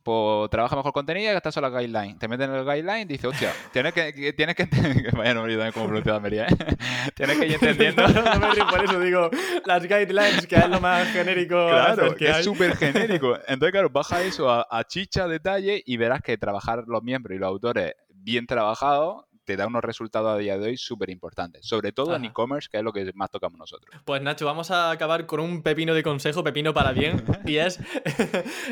pues 0.03 0.49
trabaja 0.49 0.75
mejor 0.75 0.91
contenido 0.91 1.31
y 1.31 1.33
gastas 1.33 1.53
solo 1.53 1.69
la 1.69 1.79
guideline. 1.79 2.19
Te 2.19 2.27
meten 2.27 2.51
en 2.51 2.57
el 2.57 2.65
guideline 2.65 3.01
y 3.01 3.05
dices, 3.05 3.25
hostia, 3.25 3.53
tienes 3.71 3.93
que, 3.93 4.33
tienes 4.33 4.55
que 4.55 4.65
vaya 5.17 5.33
no 5.33 5.41
también 5.41 5.71
como 5.71 5.85
pronunciado 5.85 6.19
María, 6.19 6.45
¿eh? 6.45 6.55
tienes 7.15 7.37
que 7.37 7.47
ir 7.47 7.53
entendiendo. 7.61 8.07
no, 8.07 8.39
me 8.39 8.51
río 8.51 8.67
por 8.67 8.83
eso, 8.83 8.99
digo, 8.99 9.29
las 9.65 9.83
guidelines, 9.83 10.45
que 10.45 10.55
es 10.55 10.69
lo 10.69 10.79
más 10.79 11.07
genérico. 11.11 11.67
Claro, 11.69 12.15
que, 12.15 12.29
es 12.29 12.43
súper 12.43 12.75
genérico. 12.75 13.35
Entonces, 13.47 13.71
claro, 13.71 13.89
baja 13.89 14.21
eso 14.21 14.49
a, 14.49 14.67
a 14.69 14.83
chicha, 14.83 15.27
detalle 15.27 15.81
y 15.85 15.97
verás 15.97 16.21
que 16.21 16.37
trabajar 16.37 16.83
los 16.87 17.01
miembros 17.01 17.35
y 17.35 17.39
los 17.39 17.47
autores 17.47 17.93
bien 18.09 18.45
trabajados 18.45 19.25
te 19.45 19.57
da 19.57 19.67
unos 19.67 19.83
resultados 19.83 20.33
a 20.33 20.37
día 20.37 20.57
de 20.57 20.69
hoy 20.69 20.77
súper 20.77 21.09
importantes, 21.09 21.65
sobre 21.65 21.91
todo 21.91 22.15
en 22.15 22.25
e-commerce, 22.25 22.69
que 22.71 22.77
es 22.77 22.83
lo 22.83 22.93
que 22.93 23.11
más 23.13 23.29
tocamos 23.29 23.59
nosotros. 23.59 23.95
Pues 24.05 24.21
Nacho, 24.21 24.45
vamos 24.45 24.71
a 24.71 24.91
acabar 24.91 25.25
con 25.25 25.39
un 25.39 25.61
pepino 25.63 25.93
de 25.93 26.03
consejo, 26.03 26.43
pepino 26.43 26.73
para 26.73 26.91
bien, 26.91 27.23
y 27.45 27.57
es 27.57 27.79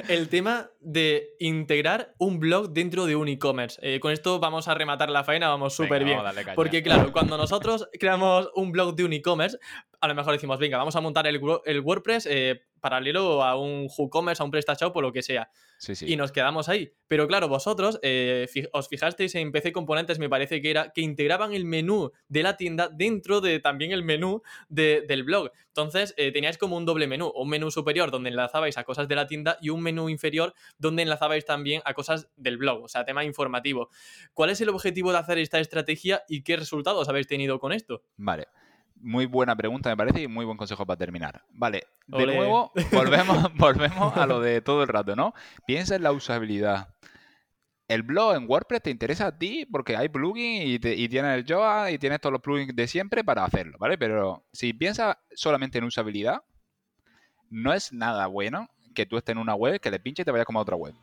el 0.07 0.29
tema 0.29 0.69
de 0.79 1.35
integrar 1.39 2.13
un 2.17 2.39
blog 2.39 2.69
dentro 2.71 3.05
de 3.05 3.15
un 3.15 3.27
e-commerce. 3.27 3.79
Eh, 3.81 3.99
con 3.99 4.11
esto 4.11 4.39
vamos 4.39 4.67
a 4.67 4.73
rematar 4.73 5.09
la 5.09 5.23
faena, 5.23 5.49
vamos 5.49 5.73
súper 5.75 6.03
bien. 6.03 6.19
Porque 6.55 6.83
claro, 6.83 7.11
cuando 7.11 7.37
nosotros 7.37 7.89
creamos 7.99 8.49
un 8.55 8.71
blog 8.71 8.95
de 8.95 9.03
un 9.03 9.13
e-commerce, 9.13 9.57
a 10.01 10.07
lo 10.07 10.15
mejor 10.15 10.33
decimos, 10.33 10.59
venga, 10.59 10.77
vamos 10.77 10.95
a 10.95 11.01
montar 11.01 11.27
el, 11.27 11.37
WordPress 11.37 12.25
eh, 12.25 12.63
paralelo 12.79 13.43
a 13.43 13.55
un 13.55 13.87
WooCommerce, 13.95 14.41
a 14.41 14.45
un 14.45 14.51
PrestaShop 14.51 14.95
o 14.95 15.01
lo 15.01 15.13
que 15.13 15.21
sea. 15.21 15.51
Y 16.01 16.15
nos 16.15 16.31
quedamos 16.31 16.69
ahí. 16.69 16.91
Pero 17.07 17.27
claro, 17.27 17.47
vosotros 17.47 17.99
eh, 18.01 18.47
os 18.73 18.87
fijasteis 18.87 19.35
en 19.35 19.51
PC 19.51 19.71
Componentes, 19.71 20.17
me 20.17 20.27
parece 20.27 20.59
que 20.59 20.71
era, 20.71 20.91
que 20.91 21.01
integraban 21.01 21.53
el 21.53 21.65
menú 21.65 22.11
de 22.27 22.41
la 22.41 22.57
tienda 22.57 22.89
dentro 22.91 23.41
de 23.41 23.59
también 23.59 23.91
el 23.91 24.03
menú 24.03 24.41
del 24.69 25.23
blog. 25.23 25.51
Entonces, 25.67 26.15
eh, 26.17 26.31
teníais 26.31 26.57
como 26.57 26.77
un 26.77 26.85
doble 26.85 27.05
menú, 27.05 27.31
un 27.35 27.49
menú 27.49 27.69
superior 27.69 28.09
donde 28.09 28.31
enlazabais 28.31 28.79
a 28.79 28.83
cosas 28.83 29.07
de 29.07 29.15
la 29.15 29.27
tienda 29.27 29.57
y 29.61 29.69
un 29.69 29.81
menú 29.81 30.09
inferior 30.09 30.55
donde 30.79 31.03
enlazabais 31.03 31.45
también 31.45 31.83
a 31.85 31.93
cosas 31.93 32.29
del 32.35 32.57
blog, 32.57 32.83
o 32.83 32.87
sea, 32.87 33.05
tema 33.05 33.23
informativo. 33.23 33.89
¿Cuál 34.33 34.49
es 34.49 34.61
el 34.61 34.69
objetivo 34.69 35.11
de 35.11 35.19
hacer 35.19 35.37
esta 35.37 35.59
estrategia 35.59 36.23
y 36.27 36.41
qué 36.41 36.57
resultados 36.57 37.07
habéis 37.07 37.27
tenido 37.27 37.59
con 37.59 37.71
esto? 37.71 38.03
Vale 38.17 38.47
muy 39.01 39.25
buena 39.25 39.55
pregunta, 39.55 39.89
me 39.89 39.97
parece, 39.97 40.21
y 40.21 40.27
muy 40.27 40.45
buen 40.45 40.57
consejo 40.57 40.85
para 40.85 40.97
terminar. 40.97 41.43
Vale, 41.51 41.87
de 42.07 42.25
nuevo, 42.25 42.71
volvemos, 42.91 43.53
volvemos 43.55 44.15
a 44.17 44.25
lo 44.25 44.39
de 44.39 44.61
todo 44.61 44.83
el 44.83 44.87
rato, 44.87 45.15
¿no? 45.15 45.33
Piensa 45.65 45.95
en 45.95 46.03
la 46.03 46.11
usabilidad. 46.11 46.93
El 47.87 48.03
blog 48.03 48.35
en 48.35 48.49
WordPress 48.49 48.83
te 48.83 48.89
interesa 48.89 49.27
a 49.27 49.37
ti 49.37 49.67
porque 49.69 49.97
hay 49.97 50.07
plugins 50.07 50.65
y, 50.65 50.75
y 50.75 51.09
tienes 51.09 51.37
el 51.37 51.45
Joa 51.45 51.91
y 51.91 51.97
tienes 51.97 52.21
todos 52.21 52.31
los 52.31 52.41
plugins 52.41 52.73
de 52.75 52.87
siempre 52.87 53.23
para 53.23 53.43
hacerlo, 53.43 53.77
¿vale? 53.79 53.97
Pero 53.97 54.45
si 54.53 54.71
piensas 54.73 55.17
solamente 55.33 55.77
en 55.77 55.83
usabilidad, 55.83 56.41
no 57.49 57.73
es 57.73 57.91
nada 57.91 58.27
bueno 58.27 58.69
que 58.95 59.05
tú 59.05 59.17
estés 59.17 59.33
en 59.33 59.39
una 59.39 59.55
web, 59.55 59.79
que 59.79 59.91
le 59.91 59.99
pinche 59.99 60.21
y 60.21 60.25
te 60.25 60.31
vayas 60.31 60.45
como 60.45 60.59
a 60.59 60.61
otra 60.61 60.75
web. 60.75 60.93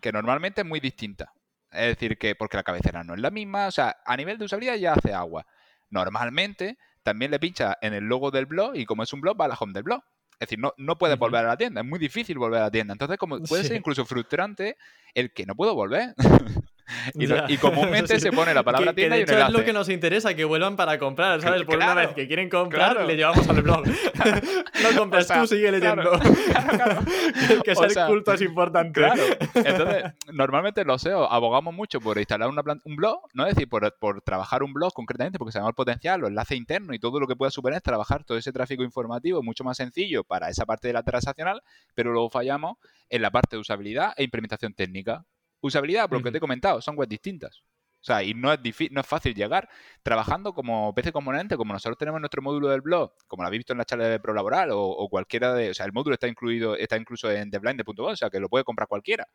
Que 0.00 0.12
normalmente 0.12 0.60
es 0.60 0.66
muy 0.66 0.80
distinta. 0.80 1.32
Es 1.72 1.88
decir, 1.88 2.16
que 2.16 2.34
porque 2.34 2.56
la 2.56 2.62
cabecera 2.62 3.02
no 3.02 3.14
es 3.14 3.20
la 3.20 3.30
misma, 3.30 3.66
o 3.66 3.70
sea, 3.70 3.96
a 4.04 4.16
nivel 4.16 4.38
de 4.38 4.44
usabilidad 4.44 4.76
ya 4.76 4.92
hace 4.94 5.12
agua. 5.12 5.46
Normalmente 5.90 6.78
también 7.06 7.30
le 7.30 7.38
pincha 7.38 7.78
en 7.80 7.94
el 7.94 8.02
logo 8.02 8.32
del 8.32 8.46
blog 8.46 8.74
y 8.74 8.84
como 8.84 9.04
es 9.04 9.12
un 9.12 9.20
blog 9.20 9.40
va 9.40 9.44
a 9.44 9.48
la 9.48 9.54
home 9.54 9.72
del 9.72 9.84
blog. 9.84 10.02
Es 10.32 10.48
decir, 10.48 10.58
no, 10.58 10.74
no 10.76 10.98
puedes 10.98 11.16
volver 11.16 11.44
a 11.44 11.48
la 11.48 11.56
tienda, 11.56 11.80
es 11.80 11.86
muy 11.86 12.00
difícil 12.00 12.36
volver 12.36 12.58
a 12.58 12.64
la 12.64 12.70
tienda. 12.72 12.94
Entonces, 12.94 13.16
como 13.16 13.40
puede 13.44 13.62
ser 13.62 13.76
incluso 13.76 14.04
frustrante 14.04 14.76
el 15.14 15.32
que 15.32 15.46
no 15.46 15.54
puedo 15.54 15.76
volver. 15.76 16.14
Y, 17.48 17.56
comúnmente 17.58 18.20
se 18.20 18.30
pone 18.32 18.54
la 18.54 18.62
palabra 18.62 18.92
tienda 18.92 19.16
que 19.16 19.24
de 19.24 19.32
hecho 19.32 19.46
es 19.46 19.52
lo 19.52 19.64
que 19.64 19.72
nos 19.72 19.88
interesa, 19.88 20.34
que 20.34 20.44
vuelvan 20.44 20.76
para 20.76 20.98
comprar, 20.98 21.40
¿sabes? 21.40 21.64
Por 21.64 21.76
una 21.76 21.94
vez 21.94 22.08
que 22.14 22.26
quieren 22.26 22.48
comprar, 22.48 23.04
le 23.04 23.16
llevamos 23.16 23.48
al 23.48 23.62
blog. 23.62 23.84
no 23.86 24.98
compras 24.98 25.26
tú, 25.28 25.46
sigue 25.46 25.70
leyendo. 25.70 26.12
que 27.64 27.74
ser 27.74 28.06
culto 28.06 28.32
es 28.32 28.42
importante. 28.42 29.00
Claro. 29.00 29.22
Entonces, 29.54 30.04
normalmente 30.32 30.84
los 30.84 31.02
SEO 31.02 31.30
abogamos 31.30 31.74
mucho 31.74 32.00
por 32.00 32.18
instalar 32.18 32.48
un 32.48 32.96
blog, 32.96 33.20
no 33.34 33.46
es 33.46 33.54
decir, 33.54 33.68
por, 33.68 33.94
por 33.98 34.22
trabajar 34.22 34.62
un 34.62 34.72
blog 34.72 34.92
concretamente, 34.92 35.38
porque 35.38 35.52
sabemos 35.52 35.70
el 35.70 35.74
potencial, 35.74 36.20
los 36.20 36.30
enlaces 36.30 36.56
internos 36.56 36.94
y 36.94 36.98
todo 36.98 37.20
lo 37.20 37.26
que 37.26 37.36
pueda 37.36 37.50
suponer 37.50 37.80
trabajar 37.80 38.24
todo 38.24 38.38
ese 38.38 38.52
tráfico 38.52 38.82
informativo 38.82 39.42
mucho 39.42 39.64
más 39.64 39.76
sencillo 39.76 40.24
para 40.24 40.48
esa 40.48 40.66
parte 40.66 40.88
de 40.88 40.94
la 40.94 41.02
transaccional, 41.02 41.62
pero 41.94 42.12
luego 42.12 42.30
fallamos 42.30 42.76
en 43.08 43.22
la 43.22 43.30
parte 43.30 43.56
de 43.56 43.60
usabilidad 43.60 44.12
e 44.16 44.24
implementación 44.24 44.74
técnica. 44.74 45.24
Usabilidad, 45.66 46.08
por 46.08 46.18
lo 46.18 46.24
que 46.24 46.30
te 46.30 46.38
he 46.38 46.40
comentado, 46.40 46.80
son 46.80 46.96
webs 46.96 47.08
distintas. 47.08 47.62
sea, 48.00 48.22
y 48.22 48.34
no 48.34 48.52
es, 48.52 48.62
difícil, 48.62 48.94
no 48.94 49.00
es 49.00 49.06
fácil 49.06 49.34
llegar 49.34 49.68
trabajando 50.02 50.52
como 50.52 50.94
PC 50.94 51.12
componente, 51.12 51.56
como 51.56 51.72
nosotros 51.72 51.98
tenemos 51.98 52.20
nuestro 52.20 52.42
módulo 52.42 52.68
del 52.68 52.80
blog, 52.80 53.12
como 53.26 53.42
lo 53.42 53.48
habéis 53.48 53.60
visto 53.60 53.72
en 53.72 53.78
la 53.78 53.84
charla 53.84 54.06
de 54.06 54.20
Pro 54.20 54.32
Laboral 54.32 54.70
o, 54.72 55.08
cualquiera 55.08 55.54
de... 55.54 55.70
O 55.70 55.74
sea, 55.74 55.86
el 55.86 55.92
módulo 55.92 56.14
está 56.14 56.28
incluido, 56.28 56.76
está 56.76 56.96
incluso 56.96 57.30
en 57.30 57.50
TheBlind.com, 57.50 58.06
o 58.06 58.16
sea, 58.16 58.30
que 58.30 58.40
lo 58.40 58.48
puede 58.48 58.64
comprar 58.64 58.88
cualquiera. 58.88 59.26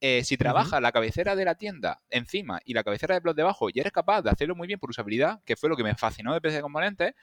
Eh, 0.00 0.24
si 0.24 0.36
trabaja 0.36 0.80
la 0.80 0.92
cabecera 0.92 1.36
de 1.36 1.44
la 1.44 1.54
tienda 1.54 2.00
encima 2.10 2.60
y 2.64 2.74
la 2.74 2.82
cabecera 2.82 3.14
del 3.14 3.22
blog 3.22 3.36
debajo 3.36 3.68
y 3.72 3.78
eres 3.78 3.92
capaz 3.92 4.22
de 4.22 4.30
hacerlo 4.30 4.56
muy 4.56 4.66
bien 4.66 4.80
por 4.80 4.90
usabilidad, 4.90 5.40
que 5.44 5.56
fue 5.56 5.68
lo 5.68 5.76
que 5.76 5.84
me 5.84 5.94
fascinó 5.94 6.34
de 6.34 6.40
PC 6.40 6.60
Componentes, 6.60 7.14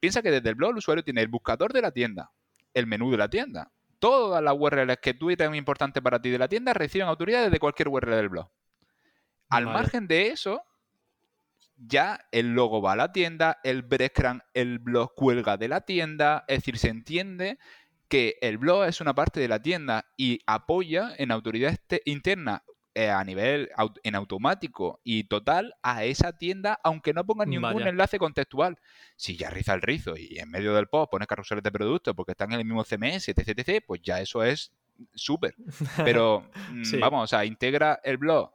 piensa 0.00 0.22
que 0.22 0.30
desde 0.30 0.48
el 0.48 0.54
blog 0.54 0.72
el 0.72 0.78
usuario 0.78 1.04
tiene 1.04 1.20
el 1.20 1.28
buscador 1.28 1.72
de 1.72 1.82
la 1.82 1.90
tienda, 1.90 2.30
el 2.74 2.86
menú 2.86 3.10
de 3.10 3.16
la 3.16 3.28
tienda. 3.28 3.70
Todas 4.00 4.42
las 4.42 4.54
URLs 4.58 4.96
que 5.00 5.14
tú 5.14 5.30
y 5.30 5.36
muy 5.48 5.58
importantes 5.58 6.02
para 6.02 6.20
ti 6.20 6.30
de 6.30 6.38
la 6.38 6.48
tienda 6.48 6.74
reciben 6.74 7.06
autoridad 7.06 7.44
desde 7.44 7.60
cualquier 7.60 7.88
URL 7.88 8.10
del 8.16 8.28
blog. 8.28 8.50
Al 9.48 9.66
margen 9.66 10.08
de 10.08 10.28
eso, 10.28 10.62
ya 11.76 12.26
el 12.32 12.54
logo 12.54 12.82
va 12.82 12.92
a 12.92 12.96
la 12.96 13.12
tienda, 13.12 13.58
el 13.62 13.82
breadcrumb, 13.82 14.40
el 14.54 14.78
blog 14.78 15.14
cuelga 15.14 15.56
de 15.56 15.68
la 15.68 15.82
tienda, 15.82 16.44
es 16.48 16.58
decir, 16.58 16.78
se 16.78 16.88
entiende 16.88 17.58
que 18.08 18.38
el 18.40 18.58
blog 18.58 18.84
es 18.84 19.00
una 19.00 19.14
parte 19.14 19.38
de 19.38 19.48
la 19.48 19.62
tienda 19.62 20.06
y 20.16 20.40
apoya 20.46 21.12
en 21.16 21.30
autoridad 21.30 21.72
este, 21.72 22.02
interna 22.04 22.64
eh, 22.94 23.08
a 23.08 23.22
nivel 23.22 23.70
en 24.02 24.14
automático 24.16 25.00
y 25.04 25.24
total 25.24 25.74
a 25.82 26.04
esa 26.04 26.36
tienda, 26.36 26.80
aunque 26.82 27.12
no 27.12 27.24
ponga 27.24 27.46
ningún 27.46 27.86
enlace 27.86 28.18
contextual. 28.18 28.78
Si 29.14 29.36
ya 29.36 29.48
riza 29.48 29.74
el 29.74 29.82
rizo 29.82 30.16
y 30.16 30.38
en 30.38 30.50
medio 30.50 30.74
del 30.74 30.88
post 30.88 31.10
pones 31.10 31.28
carruseles 31.28 31.62
de 31.62 31.70
productos 31.70 32.14
porque 32.16 32.32
están 32.32 32.52
en 32.52 32.58
el 32.58 32.64
mismo 32.64 32.82
CMS, 32.82 33.28
etc, 33.28 33.48
etc 33.48 33.84
pues 33.86 34.00
ya 34.02 34.20
eso 34.20 34.42
es 34.42 34.72
súper. 35.14 35.54
Pero 36.04 36.50
mm, 36.70 36.98
vamos, 36.98 37.24
o 37.24 37.26
sea, 37.28 37.44
integra 37.44 38.00
el 38.02 38.18
blog 38.18 38.50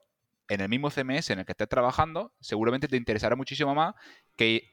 en 0.48 0.62
el 0.62 0.70
mismo 0.70 0.90
CMS 0.90 1.30
en 1.30 1.40
el 1.40 1.46
que 1.46 1.54
estés 1.54 1.70
trabajando, 1.70 2.34
seguramente 2.40 2.88
te 2.88 2.98
interesará 2.98 3.36
muchísimo 3.36 3.74
más 3.74 3.96
que, 4.36 4.70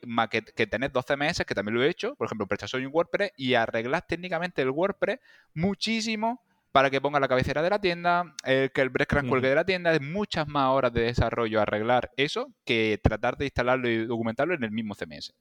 que, 0.55 0.67
tener 0.67 0.93
dos 0.93 1.07
CMS, 1.07 1.45
que 1.47 1.55
también 1.55 1.77
lo 1.77 1.83
he 1.83 1.89
hecho, 1.89 2.15
por 2.17 2.27
ejemplo, 2.27 2.47
PrestaShop 2.47 2.81
y 2.81 2.87
WordPress, 2.87 3.33
y 3.37 3.55
arreglar 3.55 4.05
técnicamente 4.07 4.61
el 4.61 4.71
WordPress 4.71 5.21
muchísimo 5.55 6.43
para 6.73 6.91
que 6.91 7.01
ponga 7.01 7.21
la 7.21 7.29
cabecera 7.29 7.63
de 7.63 7.71
la 7.71 7.81
tienda, 7.81 8.35
que 8.45 8.71
el 8.75 8.89
breadcrumb 8.89 9.29
cuelgue 9.29 9.49
de 9.49 9.55
la 9.55 9.65
tienda, 9.65 9.93
es 9.93 10.01
muchas 10.01 10.49
más 10.49 10.69
horas 10.69 10.93
de 10.93 11.03
desarrollo 11.03 11.61
arreglar 11.61 12.11
eso 12.17 12.53
que 12.65 12.99
tratar 13.03 13.37
de 13.37 13.45
instalarlo 13.45 13.89
y 13.89 14.07
documentarlo 14.07 14.55
en 14.55 14.65
el 14.65 14.71
mismo 14.71 14.95
CMS. 14.95 15.35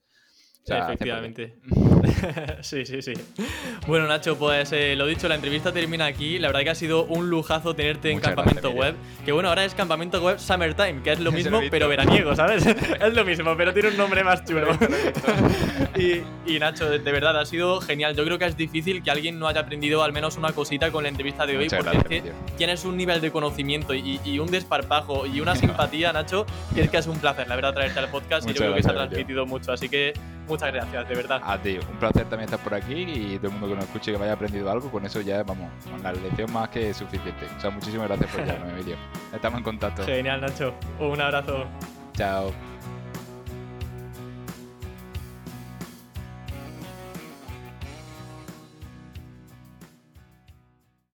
Efectivamente. 0.66 1.54
sí, 2.60 2.86
sí, 2.86 3.02
sí. 3.02 3.12
Bueno, 3.86 4.06
Nacho, 4.06 4.38
pues 4.38 4.72
eh, 4.72 4.94
lo 4.96 5.06
dicho, 5.06 5.28
la 5.28 5.34
entrevista 5.34 5.72
termina 5.72 6.06
aquí. 6.06 6.38
La 6.38 6.48
verdad 6.48 6.62
que 6.62 6.70
ha 6.70 6.74
sido 6.74 7.04
un 7.04 7.30
lujazo 7.30 7.74
tenerte 7.74 8.10
en 8.10 8.20
Campamento 8.20 8.70
Web. 8.70 8.94
Que 9.24 9.32
bueno, 9.32 9.48
ahora 9.48 9.64
es 9.64 9.74
Campamento 9.74 10.22
Web 10.22 10.38
Summertime, 10.38 11.02
que 11.02 11.12
es 11.12 11.20
lo 11.20 11.32
mismo, 11.32 11.60
pero 11.70 11.88
veraniego, 11.88 12.34
¿sabes? 12.36 12.64
es 12.66 13.14
lo 13.14 13.24
mismo, 13.24 13.56
pero 13.56 13.72
tiene 13.72 13.88
un 13.88 13.96
nombre 13.96 14.22
más 14.22 14.44
chulo. 14.44 14.68
y, 15.96 16.58
Nacho, 16.58 16.90
de, 16.90 16.98
verdad, 16.98 17.38
ha 17.38 17.44
sido 17.44 17.80
genial. 17.80 18.14
Yo 18.14 18.24
creo 18.24 18.38
que 18.38 18.46
es 18.46 18.56
difícil 18.56 19.02
que 19.02 19.10
alguien 19.10 19.38
no 19.38 19.48
haya 19.48 19.62
aprendido 19.62 20.02
al 20.04 20.12
menos 20.12 20.36
una 20.36 20.52
cosita 20.52 20.92
con 20.92 21.02
la 21.02 21.08
entrevista 21.08 21.44
de 21.44 21.56
hoy, 21.56 21.68
porque 21.68 21.96
es 21.96 22.04
que 22.04 22.32
tienes 22.56 22.84
un 22.84 22.96
nivel 22.96 23.20
de 23.20 23.32
conocimiento 23.32 23.94
y, 23.94 24.38
un 24.42 24.50
desparpajo 24.50 25.26
y 25.26 25.40
una 25.40 25.54
simpatía, 25.54 26.12
Nacho, 26.12 26.46
que 26.74 26.82
es 26.82 26.90
que 26.90 26.96
es 26.98 27.06
un 27.06 27.18
placer, 27.18 27.46
la 27.48 27.54
verdad, 27.54 27.74
traerte 27.74 27.98
al 27.98 28.08
podcast 28.08 28.48
y 28.48 28.52
yo 28.52 28.58
creo 28.58 28.74
que 28.74 28.82
se 28.82 28.90
ha 28.90 28.94
transmitido 28.94 29.46
mucho. 29.46 29.72
Así 29.72 29.88
que 29.88 30.14
Muchas 30.52 30.70
gracias, 30.70 31.08
de 31.08 31.14
verdad. 31.14 31.40
A 31.42 31.56
ti, 31.56 31.78
un 31.78 31.96
placer 31.96 32.24
también 32.26 32.44
estar 32.44 32.60
por 32.60 32.74
aquí 32.74 32.92
y 32.94 33.38
todo 33.38 33.46
el 33.46 33.52
mundo 33.54 33.68
que 33.68 33.74
nos 33.76 33.84
escuche 33.84 34.12
que 34.12 34.18
me 34.18 34.24
haya 34.24 34.34
aprendido 34.34 34.70
algo, 34.70 34.90
con 34.90 35.04
eso 35.06 35.22
ya 35.22 35.42
vamos, 35.42 35.70
con 35.90 36.02
la 36.02 36.12
lección 36.12 36.52
más 36.52 36.68
que 36.68 36.92
suficiente. 36.92 37.46
O 37.56 37.60
sea, 37.60 37.70
muchísimas 37.70 38.06
gracias 38.06 38.30
por 38.30 38.40
llamarme, 38.46 38.72
Emilio. 38.74 38.96
Estamos 39.32 39.58
en 39.58 39.64
contacto. 39.64 40.04
Genial, 40.04 40.42
Nacho. 40.42 40.74
Un 41.00 41.20
abrazo. 41.22 41.64
Chao. 42.12 42.52